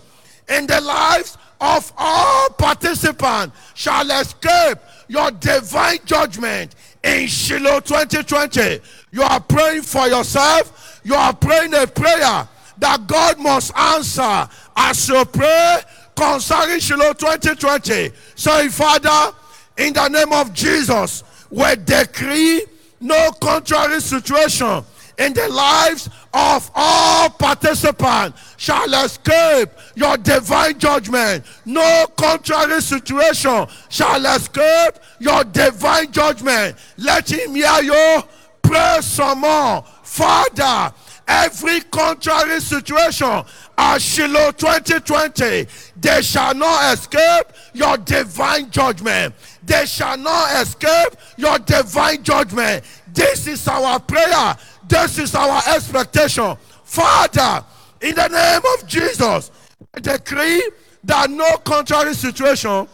[0.49, 4.77] in the lives of all participants shall escape
[5.07, 8.79] your divine judgment in Shiloh 2020.
[9.11, 11.01] You are praying for yourself.
[11.03, 12.47] You are praying a prayer
[12.77, 15.79] that God must answer as you pray
[16.15, 18.11] concerning Shiloh 2020.
[18.35, 19.35] Say, Father,
[19.77, 22.63] in the name of Jesus, we decree
[22.99, 24.83] no contrary situation
[25.19, 31.45] in the lives of all participants shall escape your divine judgment.
[31.65, 36.77] No contrary situation shall escape your divine judgment.
[36.97, 38.23] Let him hear you.
[38.61, 39.83] Pray some more.
[40.03, 40.93] Father,
[41.27, 43.43] every contrary situation
[43.77, 45.67] at Shiloh 2020,
[45.97, 49.33] they shall not escape your divine judgment.
[49.63, 52.83] They shall not escape your divine judgment.
[53.13, 54.55] This is our prayer.
[54.89, 56.57] This is our expectation.
[56.83, 57.63] Father,
[58.01, 59.51] in the name of Jesus,
[59.93, 60.67] I decree
[61.03, 62.87] that no contrary situation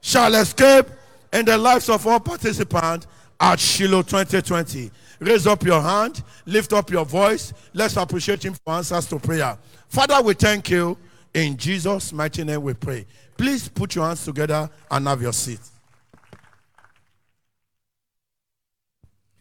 [0.00, 0.86] shall escape
[1.32, 3.06] in the lives of all participants
[3.38, 4.90] at Shiloh 2020.
[5.20, 7.52] Raise up your hand, lift up your voice.
[7.74, 9.56] Let's appreciate Him for answers to prayer.
[9.88, 10.96] Father, we thank you.
[11.34, 13.06] In Jesus' mighty name we pray.
[13.36, 15.60] Please put your hands together and have your seat.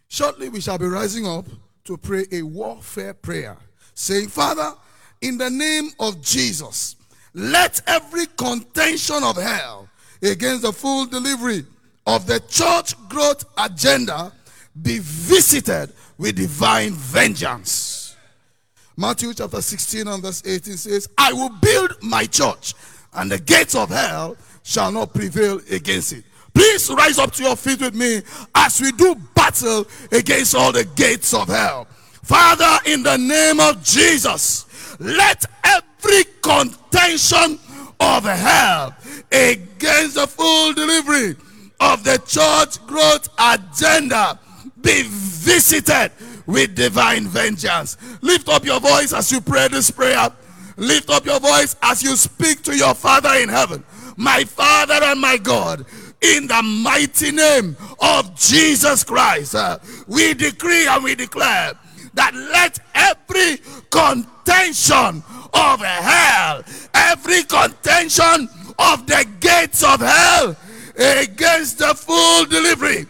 [0.09, 1.45] Shortly, we shall be rising up
[1.85, 3.57] to pray a warfare prayer,
[3.93, 4.73] saying, Father,
[5.21, 6.95] in the name of Jesus,
[7.33, 9.87] let every contention of hell
[10.21, 11.65] against the full delivery
[12.05, 14.31] of the church growth agenda
[14.81, 18.15] be visited with divine vengeance.
[18.97, 22.73] Matthew chapter 16 and verse 18 says, I will build my church,
[23.13, 26.23] and the gates of hell shall not prevail against it.
[26.53, 28.21] Please rise up to your feet with me
[28.55, 31.85] as we do battle against all the gates of hell.
[32.23, 34.65] Father, in the name of Jesus,
[34.99, 37.59] let every contention
[37.99, 38.95] of hell
[39.31, 41.35] against the full delivery
[41.79, 44.39] of the church growth agenda
[44.81, 46.11] be visited
[46.45, 47.97] with divine vengeance.
[48.21, 50.29] Lift up your voice as you pray this prayer.
[50.77, 53.83] Lift up your voice as you speak to your Father in heaven.
[54.17, 55.85] My Father and my God,
[56.21, 61.73] in the mighty name of Jesus Christ, uh, we decree and we declare
[62.13, 63.57] that let every
[63.89, 65.23] contention
[65.53, 70.55] of hell, every contention of the gates of hell
[70.95, 73.05] against the full delivery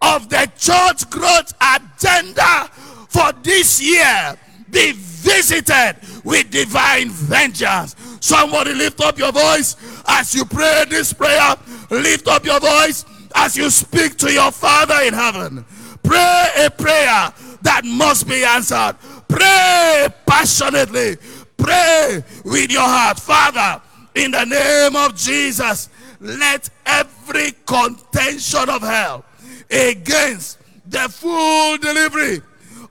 [0.00, 2.68] of the church growth agenda
[3.08, 4.36] for this year
[4.70, 7.94] be visited with divine vengeance.
[8.20, 9.76] Somebody lift up your voice
[10.06, 11.56] as you pray this prayer.
[12.02, 13.04] Lift up your voice
[13.36, 15.64] as you speak to your Father in heaven.
[16.02, 18.96] Pray a prayer that must be answered.
[19.28, 21.16] Pray passionately.
[21.56, 23.18] Pray with your heart.
[23.20, 23.80] Father,
[24.14, 25.88] in the name of Jesus,
[26.20, 29.24] let every contention of hell
[29.70, 32.40] against the full delivery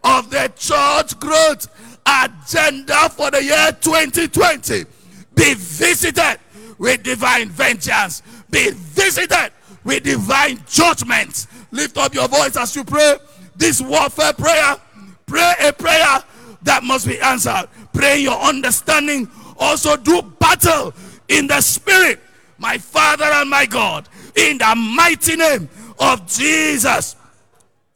[0.04, 1.68] of the church growth
[2.06, 4.86] agenda for the year 2020
[5.36, 6.40] be visited
[6.78, 8.22] with divine vengeance,
[8.54, 9.52] be visited
[9.84, 11.48] with divine judgment.
[11.72, 13.16] Lift up your voice as you pray
[13.56, 14.78] this warfare prayer.
[15.26, 16.24] Pray a prayer
[16.62, 17.68] that must be answered.
[17.94, 19.28] Pray your understanding.
[19.58, 20.94] Also, do battle
[21.28, 22.20] in the spirit,
[22.60, 25.68] my Father and my God, in the mighty name
[26.00, 27.16] of Jesus.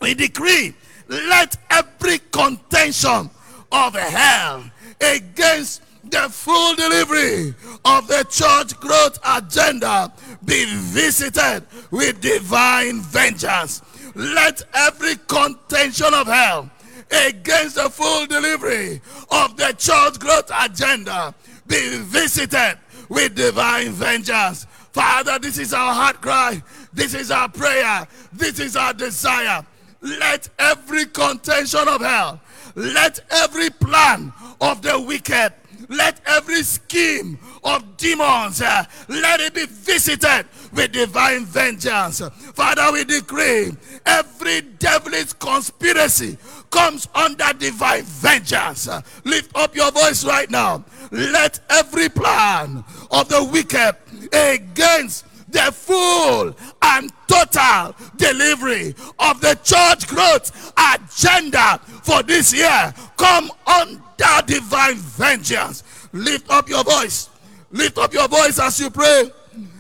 [0.01, 0.73] We decree
[1.07, 3.29] let every contention
[3.71, 4.63] of hell
[4.99, 5.81] against
[6.11, 7.55] the full delivery
[7.85, 10.11] of the church growth agenda
[10.45, 13.81] be visited with divine vengeance.
[14.15, 16.69] Let every contention of hell
[17.11, 19.01] against the full delivery
[19.31, 21.33] of the church growth agenda
[21.67, 22.77] be visited
[23.09, 24.65] with divine vengeance.
[24.91, 26.61] Father, this is our heart cry.
[26.93, 28.07] This is our prayer.
[28.33, 29.65] This is our desire.
[30.01, 32.39] Let every contention of hell,
[32.75, 34.31] let every plan
[34.61, 35.53] of the wicked,
[35.89, 42.21] let every scheme of demons, uh, let it be visited with divine vengeance.
[42.53, 43.71] Father, we decree
[44.05, 46.37] every devilish conspiracy
[46.69, 48.87] comes under divine vengeance.
[49.23, 50.83] Lift up your voice right now.
[51.11, 53.95] Let every plan of the wicked
[54.33, 63.49] against the full and total delivery of the church growth agenda for this year come
[63.65, 64.01] under
[64.45, 65.83] divine vengeance.
[66.13, 67.29] Lift up your voice.
[67.71, 69.31] Lift up your voice as you pray.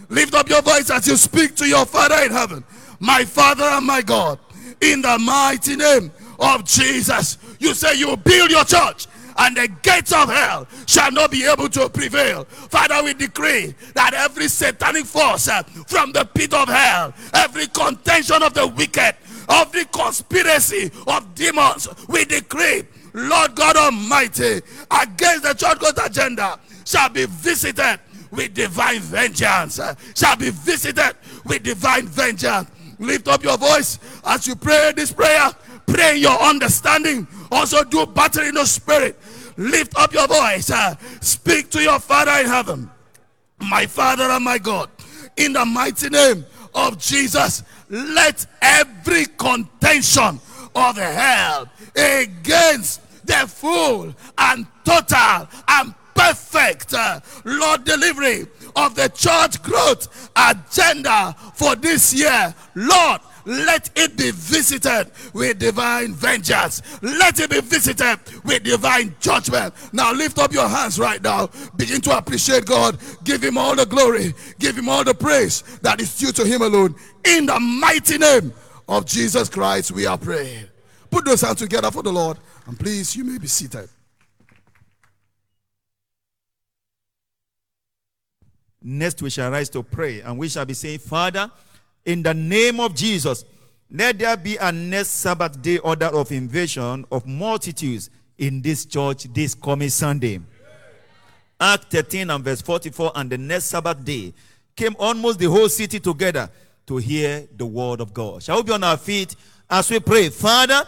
[0.09, 2.63] Lift up your voice as you speak to your Father in heaven.
[2.99, 4.39] My Father and my God,
[4.81, 9.07] in the mighty name of Jesus, you say you will build your church
[9.39, 12.43] and the gates of hell shall not be able to prevail.
[12.45, 18.41] Father, we decree that every satanic force uh, from the pit of hell, every contention
[18.41, 19.15] of the wicked,
[19.49, 22.83] every conspiracy of demons, we decree,
[23.17, 24.61] Lord God Almighty,
[24.91, 27.99] against the church growth agenda shall be visited
[28.29, 29.79] with divine vengeance.
[30.15, 31.15] Shall be visited
[31.45, 32.69] with divine vengeance.
[32.99, 35.49] Lift up your voice as you pray this prayer.
[35.87, 37.27] Pray in your understanding.
[37.51, 39.17] Also do battle in the spirit.
[39.57, 40.69] Lift up your voice.
[40.69, 42.89] uh, Speak to your Father in heaven.
[43.59, 44.91] My Father and my God.
[45.37, 46.45] In the mighty name
[46.75, 50.39] of Jesus, let every contention
[50.75, 59.61] of hell against the full and total and perfect uh, Lord delivery of the church
[59.61, 62.55] growth agenda for this year.
[62.75, 66.81] Lord, let it be visited with divine vengeance.
[67.01, 69.73] Let it be visited with divine judgment.
[69.93, 71.49] Now lift up your hands right now.
[71.77, 72.97] Begin to appreciate God.
[73.23, 74.33] Give him all the glory.
[74.59, 76.95] Give him all the praise that is due to him alone.
[77.23, 78.53] In the mighty name
[78.89, 80.65] of Jesus Christ, we are praying.
[81.09, 82.37] Put those hands together for the Lord.
[82.67, 83.89] And please, you may be seated.
[88.83, 91.49] Next, we shall rise to pray and we shall be saying, Father,
[92.05, 93.45] in the name of Jesus,
[93.89, 99.23] let there be a next Sabbath day order of invasion of multitudes in this church
[99.33, 100.39] this coming Sunday.
[101.59, 104.33] Act 13 and verse 44, and the next Sabbath day
[104.75, 106.49] came almost the whole city together
[106.85, 108.43] to hear the word of God.
[108.43, 109.35] Shall we be on our feet
[109.69, 110.29] as we pray?
[110.29, 110.83] Father,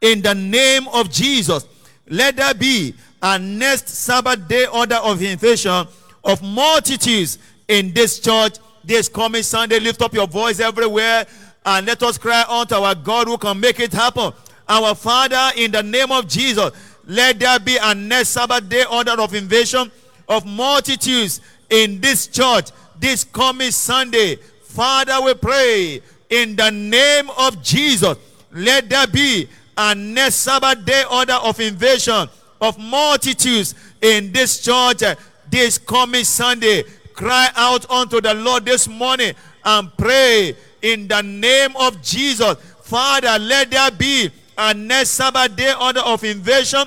[0.00, 1.66] in the name of Jesus,
[2.08, 5.86] let there be a next Sabbath day order of invitation
[6.24, 9.78] of multitudes in this church this coming Sunday.
[9.78, 11.26] Lift up your voice everywhere
[11.64, 14.32] and let us cry unto our God who can make it happen.
[14.68, 16.70] Our Father, in the name of Jesus,
[17.06, 19.90] let there be a next Sabbath day order of invasion
[20.28, 24.36] of multitudes in this church this coming Sunday.
[24.62, 28.16] Father, we pray in the name of Jesus,
[28.52, 29.48] let there be
[29.80, 32.28] a next Sabbath day order of invasion
[32.60, 35.14] of multitudes in this church uh,
[35.48, 36.82] this coming Sunday.
[37.14, 39.32] Cry out unto the Lord this morning
[39.64, 42.56] and pray in the name of Jesus.
[42.82, 46.84] Father, let there be a next Sabbath day order of invasion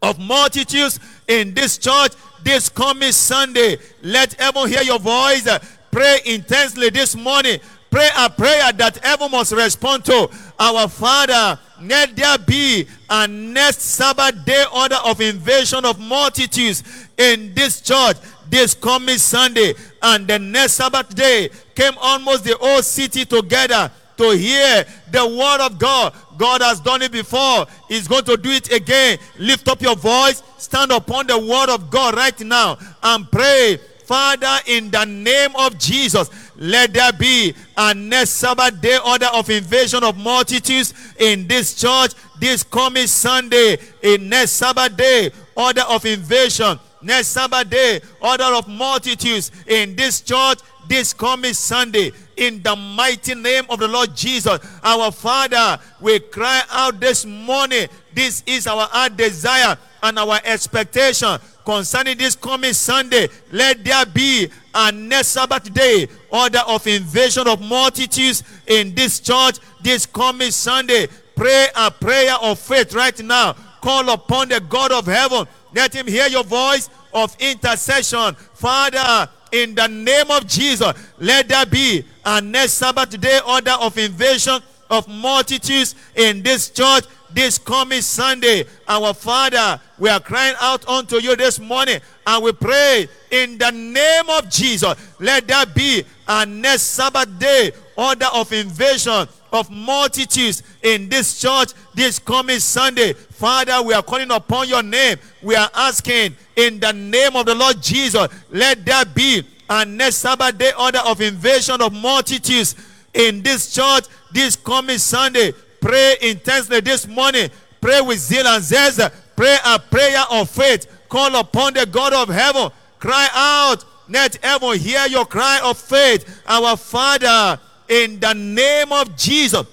[0.00, 2.12] of multitudes in this church
[2.44, 3.76] this coming Sunday.
[4.02, 5.48] Let heaven hear your voice.
[5.90, 7.58] Pray intensely this morning.
[7.90, 10.28] Pray a prayer that heaven must respond to.
[10.58, 16.82] Our Father, let there be a next Sabbath day order of invasion of multitudes
[17.16, 18.16] in this church
[18.48, 19.74] this coming Sunday.
[20.02, 25.60] And the next Sabbath day came almost the whole city together to hear the word
[25.64, 26.14] of God.
[26.36, 27.66] God has done it before.
[27.88, 29.18] He's going to do it again.
[29.38, 30.42] Lift up your voice.
[30.58, 33.78] Stand upon the word of God right now and pray.
[34.04, 39.50] Father, in the name of Jesus, let there be a next Sabbath day order of
[39.50, 43.78] invasion of multitudes in this church this coming Sunday.
[44.02, 46.78] A next Sabbath day order of invasion.
[47.02, 50.58] Next Sabbath day order of multitudes in this church
[50.88, 54.58] this coming Sunday in the mighty name of the Lord Jesus.
[54.82, 57.88] Our Father, we cry out this morning.
[58.12, 63.28] This is our heart desire and our expectation concerning this coming Sunday.
[63.52, 69.58] Let there be a next Sabbath day order of invasion of multitudes in this church
[69.82, 71.08] this coming Sunday.
[71.36, 73.54] Pray a prayer of faith right now.
[73.80, 75.46] Call upon the God of heaven.
[75.74, 78.34] Let him hear your voice of intercession.
[78.54, 83.96] Father, in the name of Jesus, let there be a next Sabbath day order of
[83.98, 84.60] invasion
[84.90, 87.04] of multitudes in this church
[87.34, 88.64] this coming Sunday.
[88.88, 93.70] Our Father, we are crying out unto you this morning and we pray in the
[93.70, 94.94] name of Jesus.
[95.18, 101.70] Let there be a next Sabbath day order of invasion of multitudes in this church
[101.94, 103.12] this coming Sunday.
[103.12, 105.16] Father, we are calling upon your name.
[105.42, 110.16] We are asking in the name of the Lord Jesus, let there be a next
[110.16, 112.74] Sabbath day order of invasion of multitudes
[113.12, 115.52] in this church this coming Sunday.
[115.84, 117.50] Pray intensely this morning.
[117.78, 119.00] Pray with zeal and zest.
[119.36, 120.86] Pray a prayer of faith.
[121.10, 122.70] Call upon the God of heaven.
[122.98, 123.84] Cry out.
[124.08, 126.42] Let heaven hear your cry of faith.
[126.46, 129.66] Our Father, in the name of Jesus,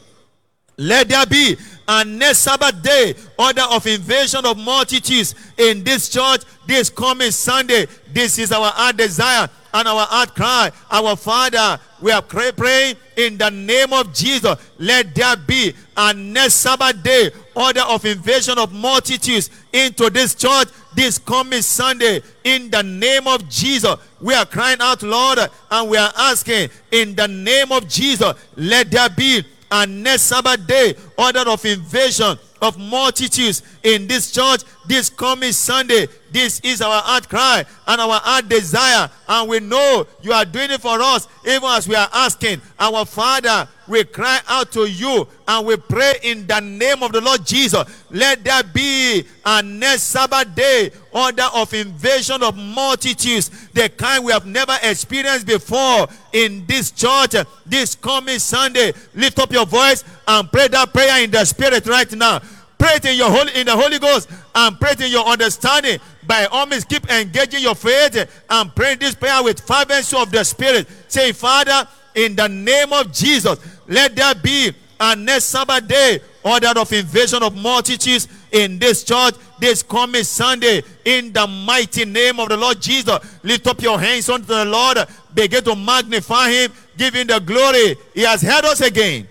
[0.76, 1.56] let there be
[1.88, 7.88] a next Sabbath day order of invasion of multitudes in this church this coming Sunday.
[8.12, 10.72] This is our desire and our heart cry.
[10.90, 14.56] Our Father, we are pray- praying in the name of Jesus.
[14.78, 20.70] Let there be a next Sabbath day order of invasion of multitudes into this church
[20.94, 22.22] this coming Sunday.
[22.44, 25.40] In the name of Jesus, we are crying out, Lord,
[25.70, 30.68] and we are asking in the name of Jesus, let there be a next Sabbath
[30.68, 36.08] day order of invasion of multitudes in this church this coming Sunday.
[36.32, 39.10] This is our heart cry and our heart desire.
[39.28, 42.62] And we know you are doing it for us, even as we are asking.
[42.80, 47.22] Our Father, we cry out to you and we pray in the name of the
[47.22, 47.84] Lord Jesus.
[48.10, 54.32] Let there be a next Sabbath day order of invasion of multitudes, the kind we
[54.32, 57.36] have never experienced before in this church
[57.66, 58.94] this coming Sunday.
[59.16, 62.40] Lift up your voice and pray that prayer in the spirit right now.
[62.78, 66.00] Pray it in your holy in the Holy Ghost and pray it in your understanding.
[66.26, 70.44] By all means, keep engaging your faith and pray this prayer with fervency of the
[70.44, 70.88] Spirit.
[71.08, 76.74] Say, Father, in the name of Jesus, let there be a next Sabbath day order
[76.76, 82.50] of invasion of multitudes in this church this coming Sunday in the mighty name of
[82.50, 83.20] the Lord Jesus.
[83.44, 84.98] Lift up your hands unto the Lord.
[85.34, 87.96] Begin to magnify him, give him the glory.
[88.14, 89.28] He has heard us again.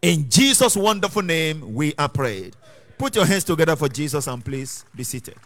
[0.00, 2.56] In Jesus' wonderful name, we are prayed.
[2.98, 5.36] Put your hands together for Jesus and please be seated.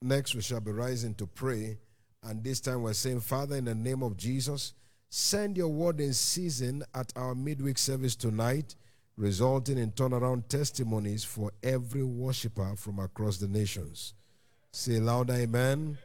[0.00, 1.78] Next, we shall be rising to pray.
[2.24, 4.74] And this time we're saying, Father, in the name of Jesus,
[5.14, 8.76] send your word in season at our midweek service tonight,
[9.18, 14.14] resulting in turnaround testimonies for every worshiper from across the nations.
[14.72, 15.98] Say louder, amen.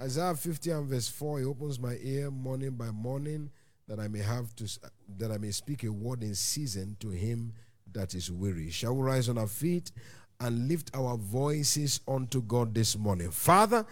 [0.00, 3.50] Isaiah 50 and verse 4, he opens my ear morning by morning
[3.86, 4.80] that I may have to
[5.16, 7.52] that I may speak a word in season to him
[7.92, 8.68] that is weary.
[8.70, 9.92] Shall we rise on our feet
[10.40, 13.30] and lift our voices unto God this morning?
[13.30, 13.86] Father,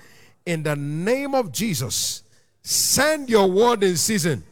[0.44, 2.24] in the name of Jesus,
[2.62, 4.44] send your word in season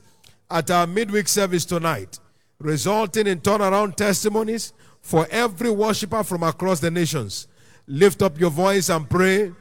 [0.51, 2.19] at our midweek service tonight,
[2.59, 7.49] resulting in turnaround testimonies for every worshiper from across the nations.
[7.87, 9.53] Lift up your voice and pray.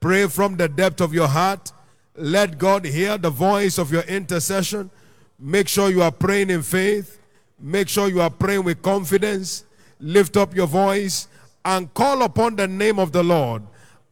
[0.00, 1.72] Pray from the depth of your heart.
[2.16, 4.90] Let God hear the voice of your intercession.
[5.38, 7.18] Make sure you are praying in faith.
[7.58, 9.64] Make sure you are praying with confidence.
[10.00, 11.28] Lift up your voice
[11.64, 13.62] and call upon the name of the Lord.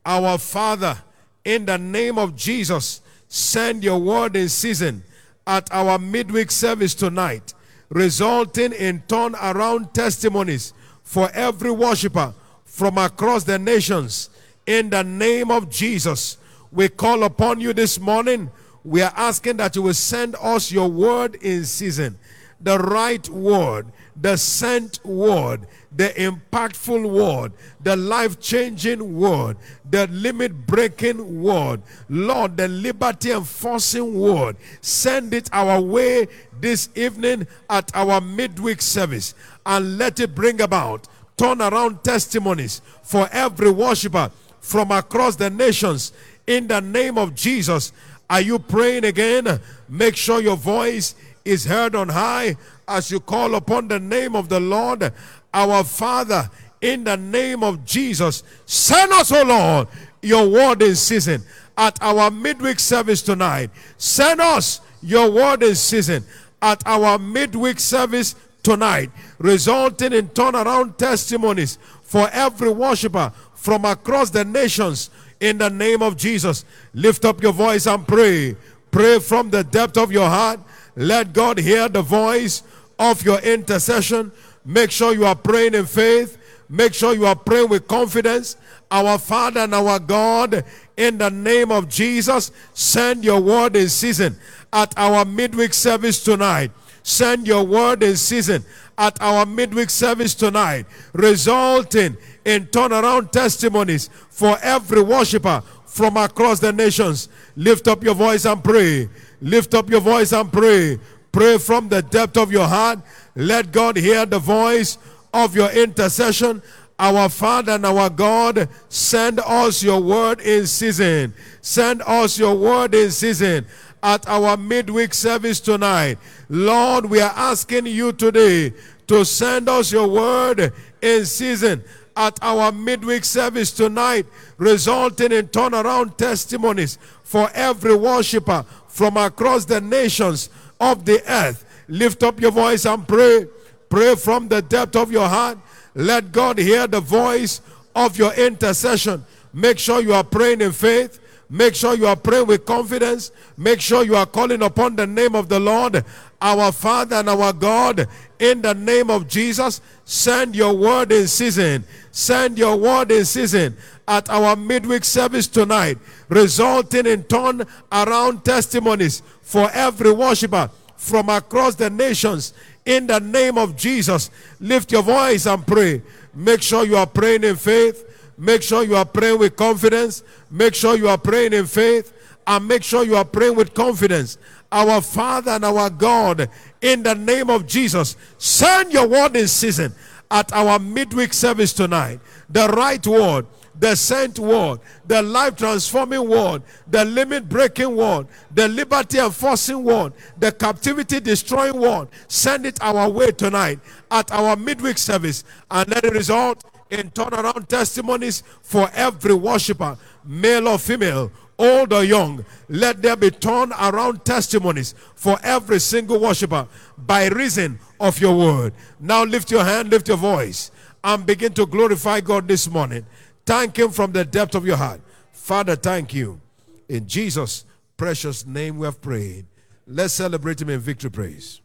[0.07, 0.97] Our Father,
[1.45, 3.01] in the name of Jesus,
[3.31, 5.05] send your word in season
[5.47, 7.55] at our midweek service tonight,
[7.89, 10.75] resulting in turn around testimonies
[11.05, 12.35] for every worshiper
[12.65, 14.31] from across the nations.
[14.67, 16.39] In the name of Jesus,
[16.73, 18.51] we call upon you this morning.
[18.85, 22.19] We are asking that you will send us your word in season,
[22.61, 23.87] the right word,
[24.21, 27.53] the sent word, the impactful word,
[27.83, 29.57] the life changing word,
[29.91, 31.83] the limit breaking word.
[32.09, 34.57] Lord, the liberty enforcing word.
[34.81, 36.29] Send it our way
[36.61, 39.35] this evening at our midweek service
[39.67, 41.09] and let it bring about
[41.41, 44.31] turn around testimonies for every worshiper
[44.61, 46.13] from across the nations
[46.47, 47.93] in the name of Jesus.
[48.29, 49.59] Are you praying again?
[49.89, 51.15] Make sure your voice
[51.45, 52.57] is heard on high
[52.87, 55.13] as you call upon the name of the Lord,
[55.53, 56.51] our Father,
[56.81, 58.43] in the name of Jesus.
[58.67, 59.89] Send us, O Lord,
[60.23, 61.43] your word in season
[61.77, 63.71] at our midweek service tonight.
[63.99, 66.25] Send us your word in season
[66.63, 74.45] at our midweek service tonight, resulting in turnaround testimonies for every worshiper from across the
[74.45, 75.11] nations
[75.41, 76.65] in the name of Jesus.
[76.93, 78.57] Lift up your voice and pray.
[78.91, 80.61] Pray from the depth of your heart.
[80.97, 82.63] Let God hear the voice
[82.99, 84.33] of your intercession.
[84.65, 86.37] Make sure you are praying in faith.
[86.69, 88.57] Make sure you are praying with confidence.
[88.91, 90.65] Our Father and our God,
[90.97, 94.37] in the name of Jesus, send your word in season
[94.73, 96.71] at our midweek service tonight.
[97.03, 98.65] Send your word in season
[98.99, 106.73] at our midweek service tonight, resulting in turnaround testimonies for every worshiper from across the
[106.73, 107.29] nations.
[107.57, 109.09] Lift up your voice and pray.
[109.41, 110.99] Lift up your voice and pray.
[111.33, 113.01] Pray from the depth of your heart.
[113.41, 114.99] Let God hear the voice
[115.33, 116.61] of your intercession.
[116.99, 121.33] Our Father and our God, send us your word in season.
[121.63, 123.65] Send us your word in season
[124.03, 126.19] at our midweek service tonight.
[126.51, 128.75] Lord, we are asking you today
[129.07, 131.83] to send us your word in season
[132.19, 134.27] at our midweek service tonight,
[134.59, 141.65] resulting in turnaround testimonies for every worshiper from across the nations of the earth.
[141.91, 143.47] Lift up your voice and pray.
[143.89, 145.59] Pray from the depth of your heart.
[145.95, 147.61] Let God hear the voice
[147.97, 149.25] of your intercession.
[149.53, 151.19] Make sure you are praying in faith.
[151.51, 153.33] Make sure you are praying with confidence.
[153.57, 156.05] Make sure you are calling upon the name of the Lord,
[156.41, 158.07] our Father and our God.
[158.39, 161.83] In the name of Jesus, send your word in season.
[162.13, 163.77] Send your word in season
[164.07, 165.99] at our midweek service tonight,
[166.29, 172.53] resulting in turn around testimonies for every worshiper from across the nations.
[172.85, 176.03] In the name of Jesus, lift your voice and pray.
[176.35, 178.05] Make sure you are praying in faith.
[178.37, 180.23] Make sure you are praying with confidence.
[180.51, 182.13] Make sure you are praying in faith.
[182.47, 184.37] And make sure you are praying with confidence.
[184.71, 186.51] Our Father and our God,
[186.83, 189.95] in the name of Jesus, send your word in season
[190.31, 192.21] at our midweek service tonight.
[192.51, 193.47] The right word,
[193.81, 200.13] the sent word, the life transforming word, the limit breaking word, the liberty enforcing word,
[200.39, 202.09] the captivity destroying word.
[202.29, 203.81] Send it our way tonight
[204.11, 210.69] at our midweek service and let it result in turnaround testimonies for every worshiper, male
[210.69, 212.45] or female, old or young.
[212.69, 216.67] Let there be turn around testimonies for every single worshiper
[216.99, 218.75] by reason of your word.
[218.99, 220.71] Now lift your hand, lift your voice,
[221.03, 223.07] and begin to glorify God this morning.
[223.51, 225.01] Thank Him from the depth of your heart.
[225.33, 226.41] Father, thank you.
[226.89, 227.65] In Jesus'
[227.97, 229.45] precious name we have prayed.
[229.89, 231.61] Let's celebrate Him in victory praise.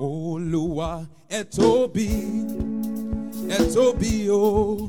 [0.00, 2.08] Olúwa ẹ tóbi
[3.50, 4.88] ẹ tóbi o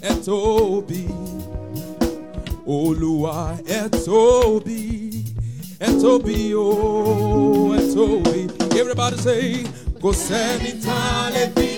[0.00, 1.02] ẹ tóbi
[2.66, 4.80] Olúwa ẹ tóbi
[5.80, 8.38] ẹ tóbi o ẹ tóbi
[8.80, 9.64] everybody say
[10.02, 11.68] kò sẹ́ni tá a lè fi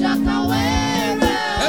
[0.00, 0.67] Ṣàkàwé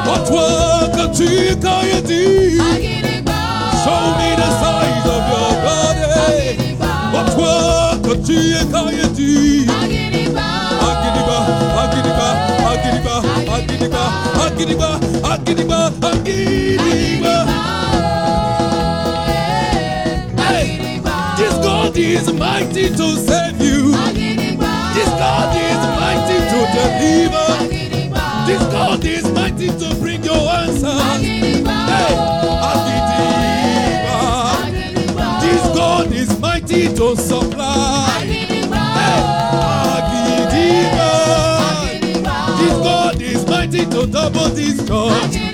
[0.08, 0.96] What work?
[3.86, 5.46] Show me the size of your.
[7.14, 7.76] What work.
[21.66, 23.95] God is mighty to save you.
[25.18, 27.50] God is mighty to deliver.
[28.48, 31.02] This God is mighty to bring your answers.
[31.92, 32.16] Hey.
[35.42, 38.26] This God is mighty to supply.
[38.26, 38.56] Hey.
[42.58, 45.45] This God is mighty to double this God.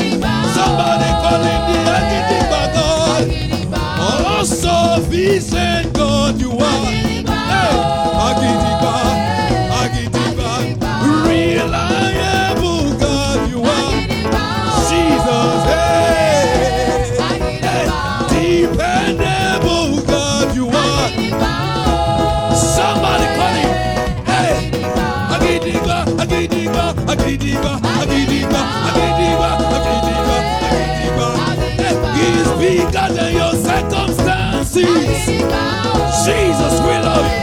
[34.85, 36.25] Circumstances.
[36.25, 37.39] Jesus, we love you.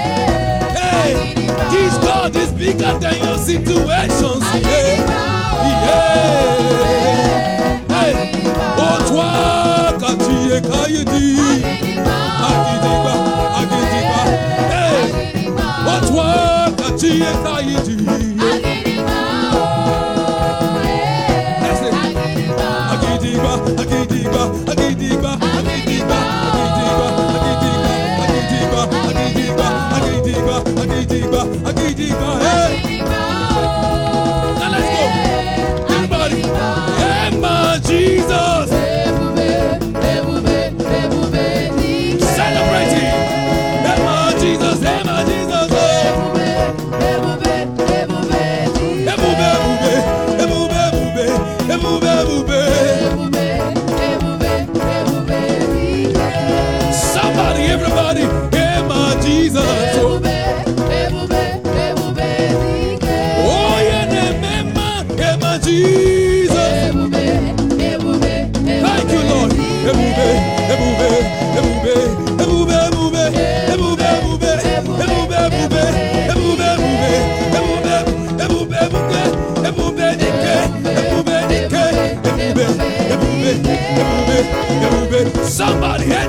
[0.79, 1.35] Hey,
[1.71, 4.43] this God is bigger than your situations.
[4.63, 4.97] Yeah,
[5.65, 6.19] yeah.
[7.89, 8.15] Hey,
[8.77, 9.29] Otwa
[10.01, 11.27] katiye kayedi.
[12.49, 13.15] Agidigba,
[13.59, 14.23] Agidigba.
[14.73, 15.03] Hey,
[15.97, 16.29] Otwa
[16.77, 18.28] katiye kayedi.
[31.21, 32.98] deeper, I deeper, hey.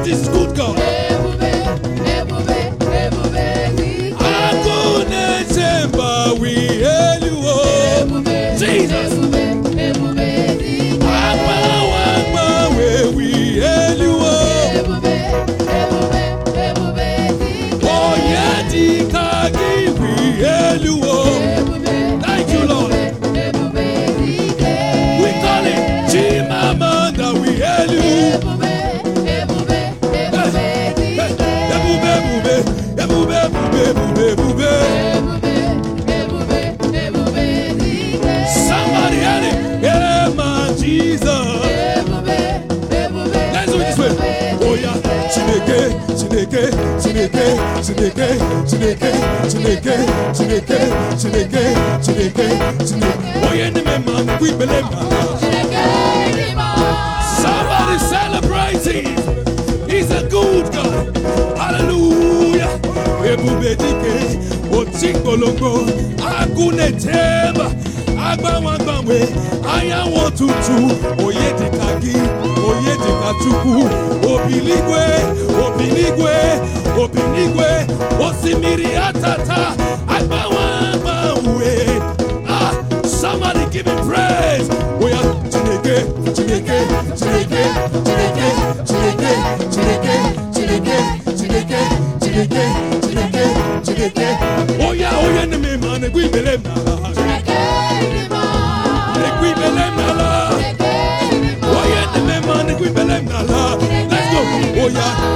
[0.10, 0.89] this is good, girl.
[48.00, 48.28] Chineke,
[48.70, 49.94] Chineke,
[57.42, 57.98] Somebody.
[59.92, 61.18] He's a good God.
[61.58, 62.70] Hallelujah.
[63.26, 64.40] Ebube dike,
[64.72, 65.86] otingolongo,
[66.40, 67.68] aguneteba,
[68.30, 69.20] agbanwagbanwe,
[69.76, 70.78] anyanwụ ụtụtụ,
[71.26, 72.16] onye dịka gị,
[72.68, 73.76] onye dịka Chukwu,
[74.32, 75.02] obiligwe,
[75.66, 76.34] obiligwe,
[77.04, 77.88] obiligwe,
[78.28, 79.74] osimiri atata,
[80.16, 81.74] agbanwagbanwe.
[82.48, 82.74] Ah,
[83.04, 84.68] somebody give him praise.
[85.02, 85.96] Oh yeah, Chineke,
[86.36, 86.78] Chineke,
[87.20, 87.64] Chineke,
[88.08, 88.48] Chineke,
[88.90, 89.32] Chineke,
[89.72, 90.16] Chineke,
[90.54, 91.00] Chineke,
[91.40, 91.82] Chineke,
[92.20, 92.64] Chineke,
[93.02, 93.44] Chineke,
[93.86, 94.28] Chineke.
[94.82, 96.99] Oh yeah, oh yeah, me man, we believe na.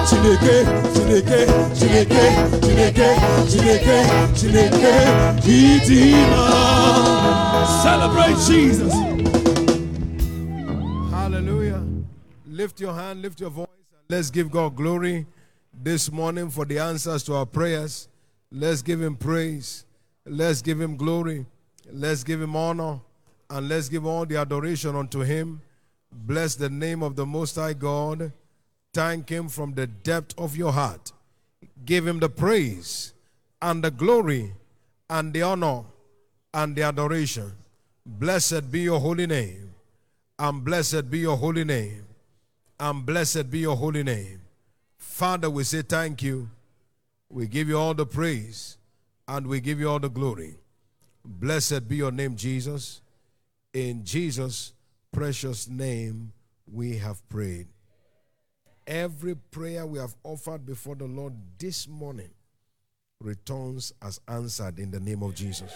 [0.08, 1.46] Chineke, Chineke,
[1.78, 2.24] Chineke,
[2.62, 3.08] Chineke,
[3.48, 3.98] Chineke,
[4.36, 4.94] Chineke,
[5.42, 6.46] Idima.
[7.82, 8.94] Celebrate Jesus.
[11.12, 11.84] Hallelujah.
[12.46, 15.26] Lift your hand, lift your voice, and let's give God glory
[15.74, 18.10] this morning for the answers to our prayers.
[18.52, 19.86] Let's give Him praise.
[20.26, 21.46] Let's give Him glory.
[21.92, 23.00] Let's give Him honor.
[23.50, 25.62] And let's give all the adoration unto Him.
[26.12, 28.32] Bless the name of the Most High God.
[28.94, 31.11] Thank Him from the depth of your heart.
[31.86, 33.14] Give Him the praise
[33.61, 34.53] and the glory
[35.10, 35.84] and the honor
[36.53, 37.52] and the adoration.
[38.06, 39.74] Blessed be your holy name.
[40.38, 42.06] And blessed be your holy name.
[42.80, 44.41] And blessed be your holy name.
[44.98, 46.49] Father, we say thank you.
[47.30, 48.78] We give you all the praise
[49.28, 50.57] and we give you all the glory.
[51.26, 53.02] Blessed be your name, Jesus.
[53.74, 54.74] In Jesus'
[55.11, 56.34] precious name,
[56.72, 57.68] we have prayed.
[58.86, 62.32] Every prayer we have offered before the Lord this morning
[63.22, 65.72] returns as answered in the name of Jesus.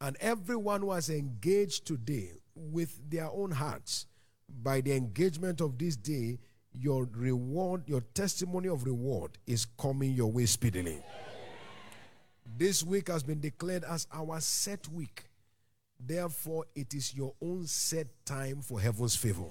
[0.00, 4.06] And everyone who has engaged today with their own hearts
[4.62, 6.38] by the engagement of this day,
[6.72, 11.02] your reward, your testimony of reward is coming your way speedily.
[12.56, 15.24] This week has been declared as our set week.
[15.98, 19.50] Therefore, it is your own set time for heaven's favor.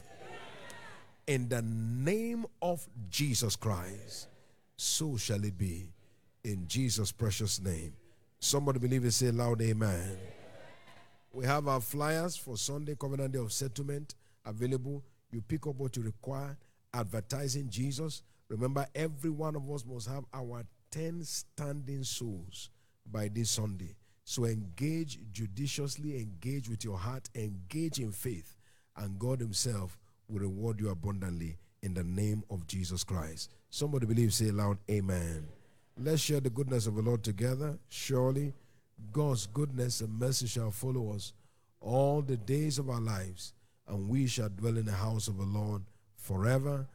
[1.27, 4.29] In the name of Jesus Christ,
[4.77, 5.91] so shall it be.
[6.45, 7.93] In Jesus' precious name.
[8.39, 10.17] Somebody believe it, say loud, Amen.
[11.33, 15.03] We have our flyers for Sunday Covenant Day of Settlement available.
[15.29, 16.57] You pick up what you require.
[16.93, 18.23] Advertising Jesus.
[18.47, 22.69] Remember, every one of us must have our 10 standing souls
[23.11, 23.97] by this Sunday.
[24.23, 28.55] So engage judiciously, engage with your heart, engage in faith,
[28.95, 29.97] and God Himself
[30.29, 33.51] will reward you abundantly in the name of Jesus Christ.
[33.69, 35.47] Somebody believe, say loud, Amen.
[35.99, 37.77] Let's share the goodness of the Lord together.
[37.89, 38.53] Surely
[39.11, 41.33] God's goodness and mercy shall follow us
[41.79, 43.53] all the days of our lives,
[43.87, 45.83] and we shall dwell in the house of the Lord
[46.15, 46.87] forever.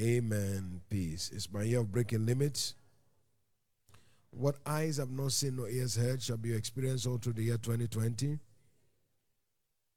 [0.00, 0.80] Amen.
[0.88, 1.30] Peace.
[1.34, 2.74] It's my year of breaking limits.
[4.30, 7.44] What eyes have not seen nor ears heard shall be your experience all through the
[7.44, 8.38] year 2020.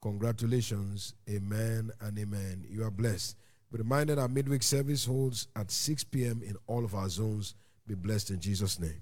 [0.02, 1.14] Congratulations.
[1.30, 2.66] Amen and amen.
[2.70, 3.36] You are blessed.
[3.72, 6.42] Be reminded our midweek service holds at 6 p.m.
[6.44, 7.56] in all of our zones.
[7.86, 9.02] Be blessed in Jesus' name.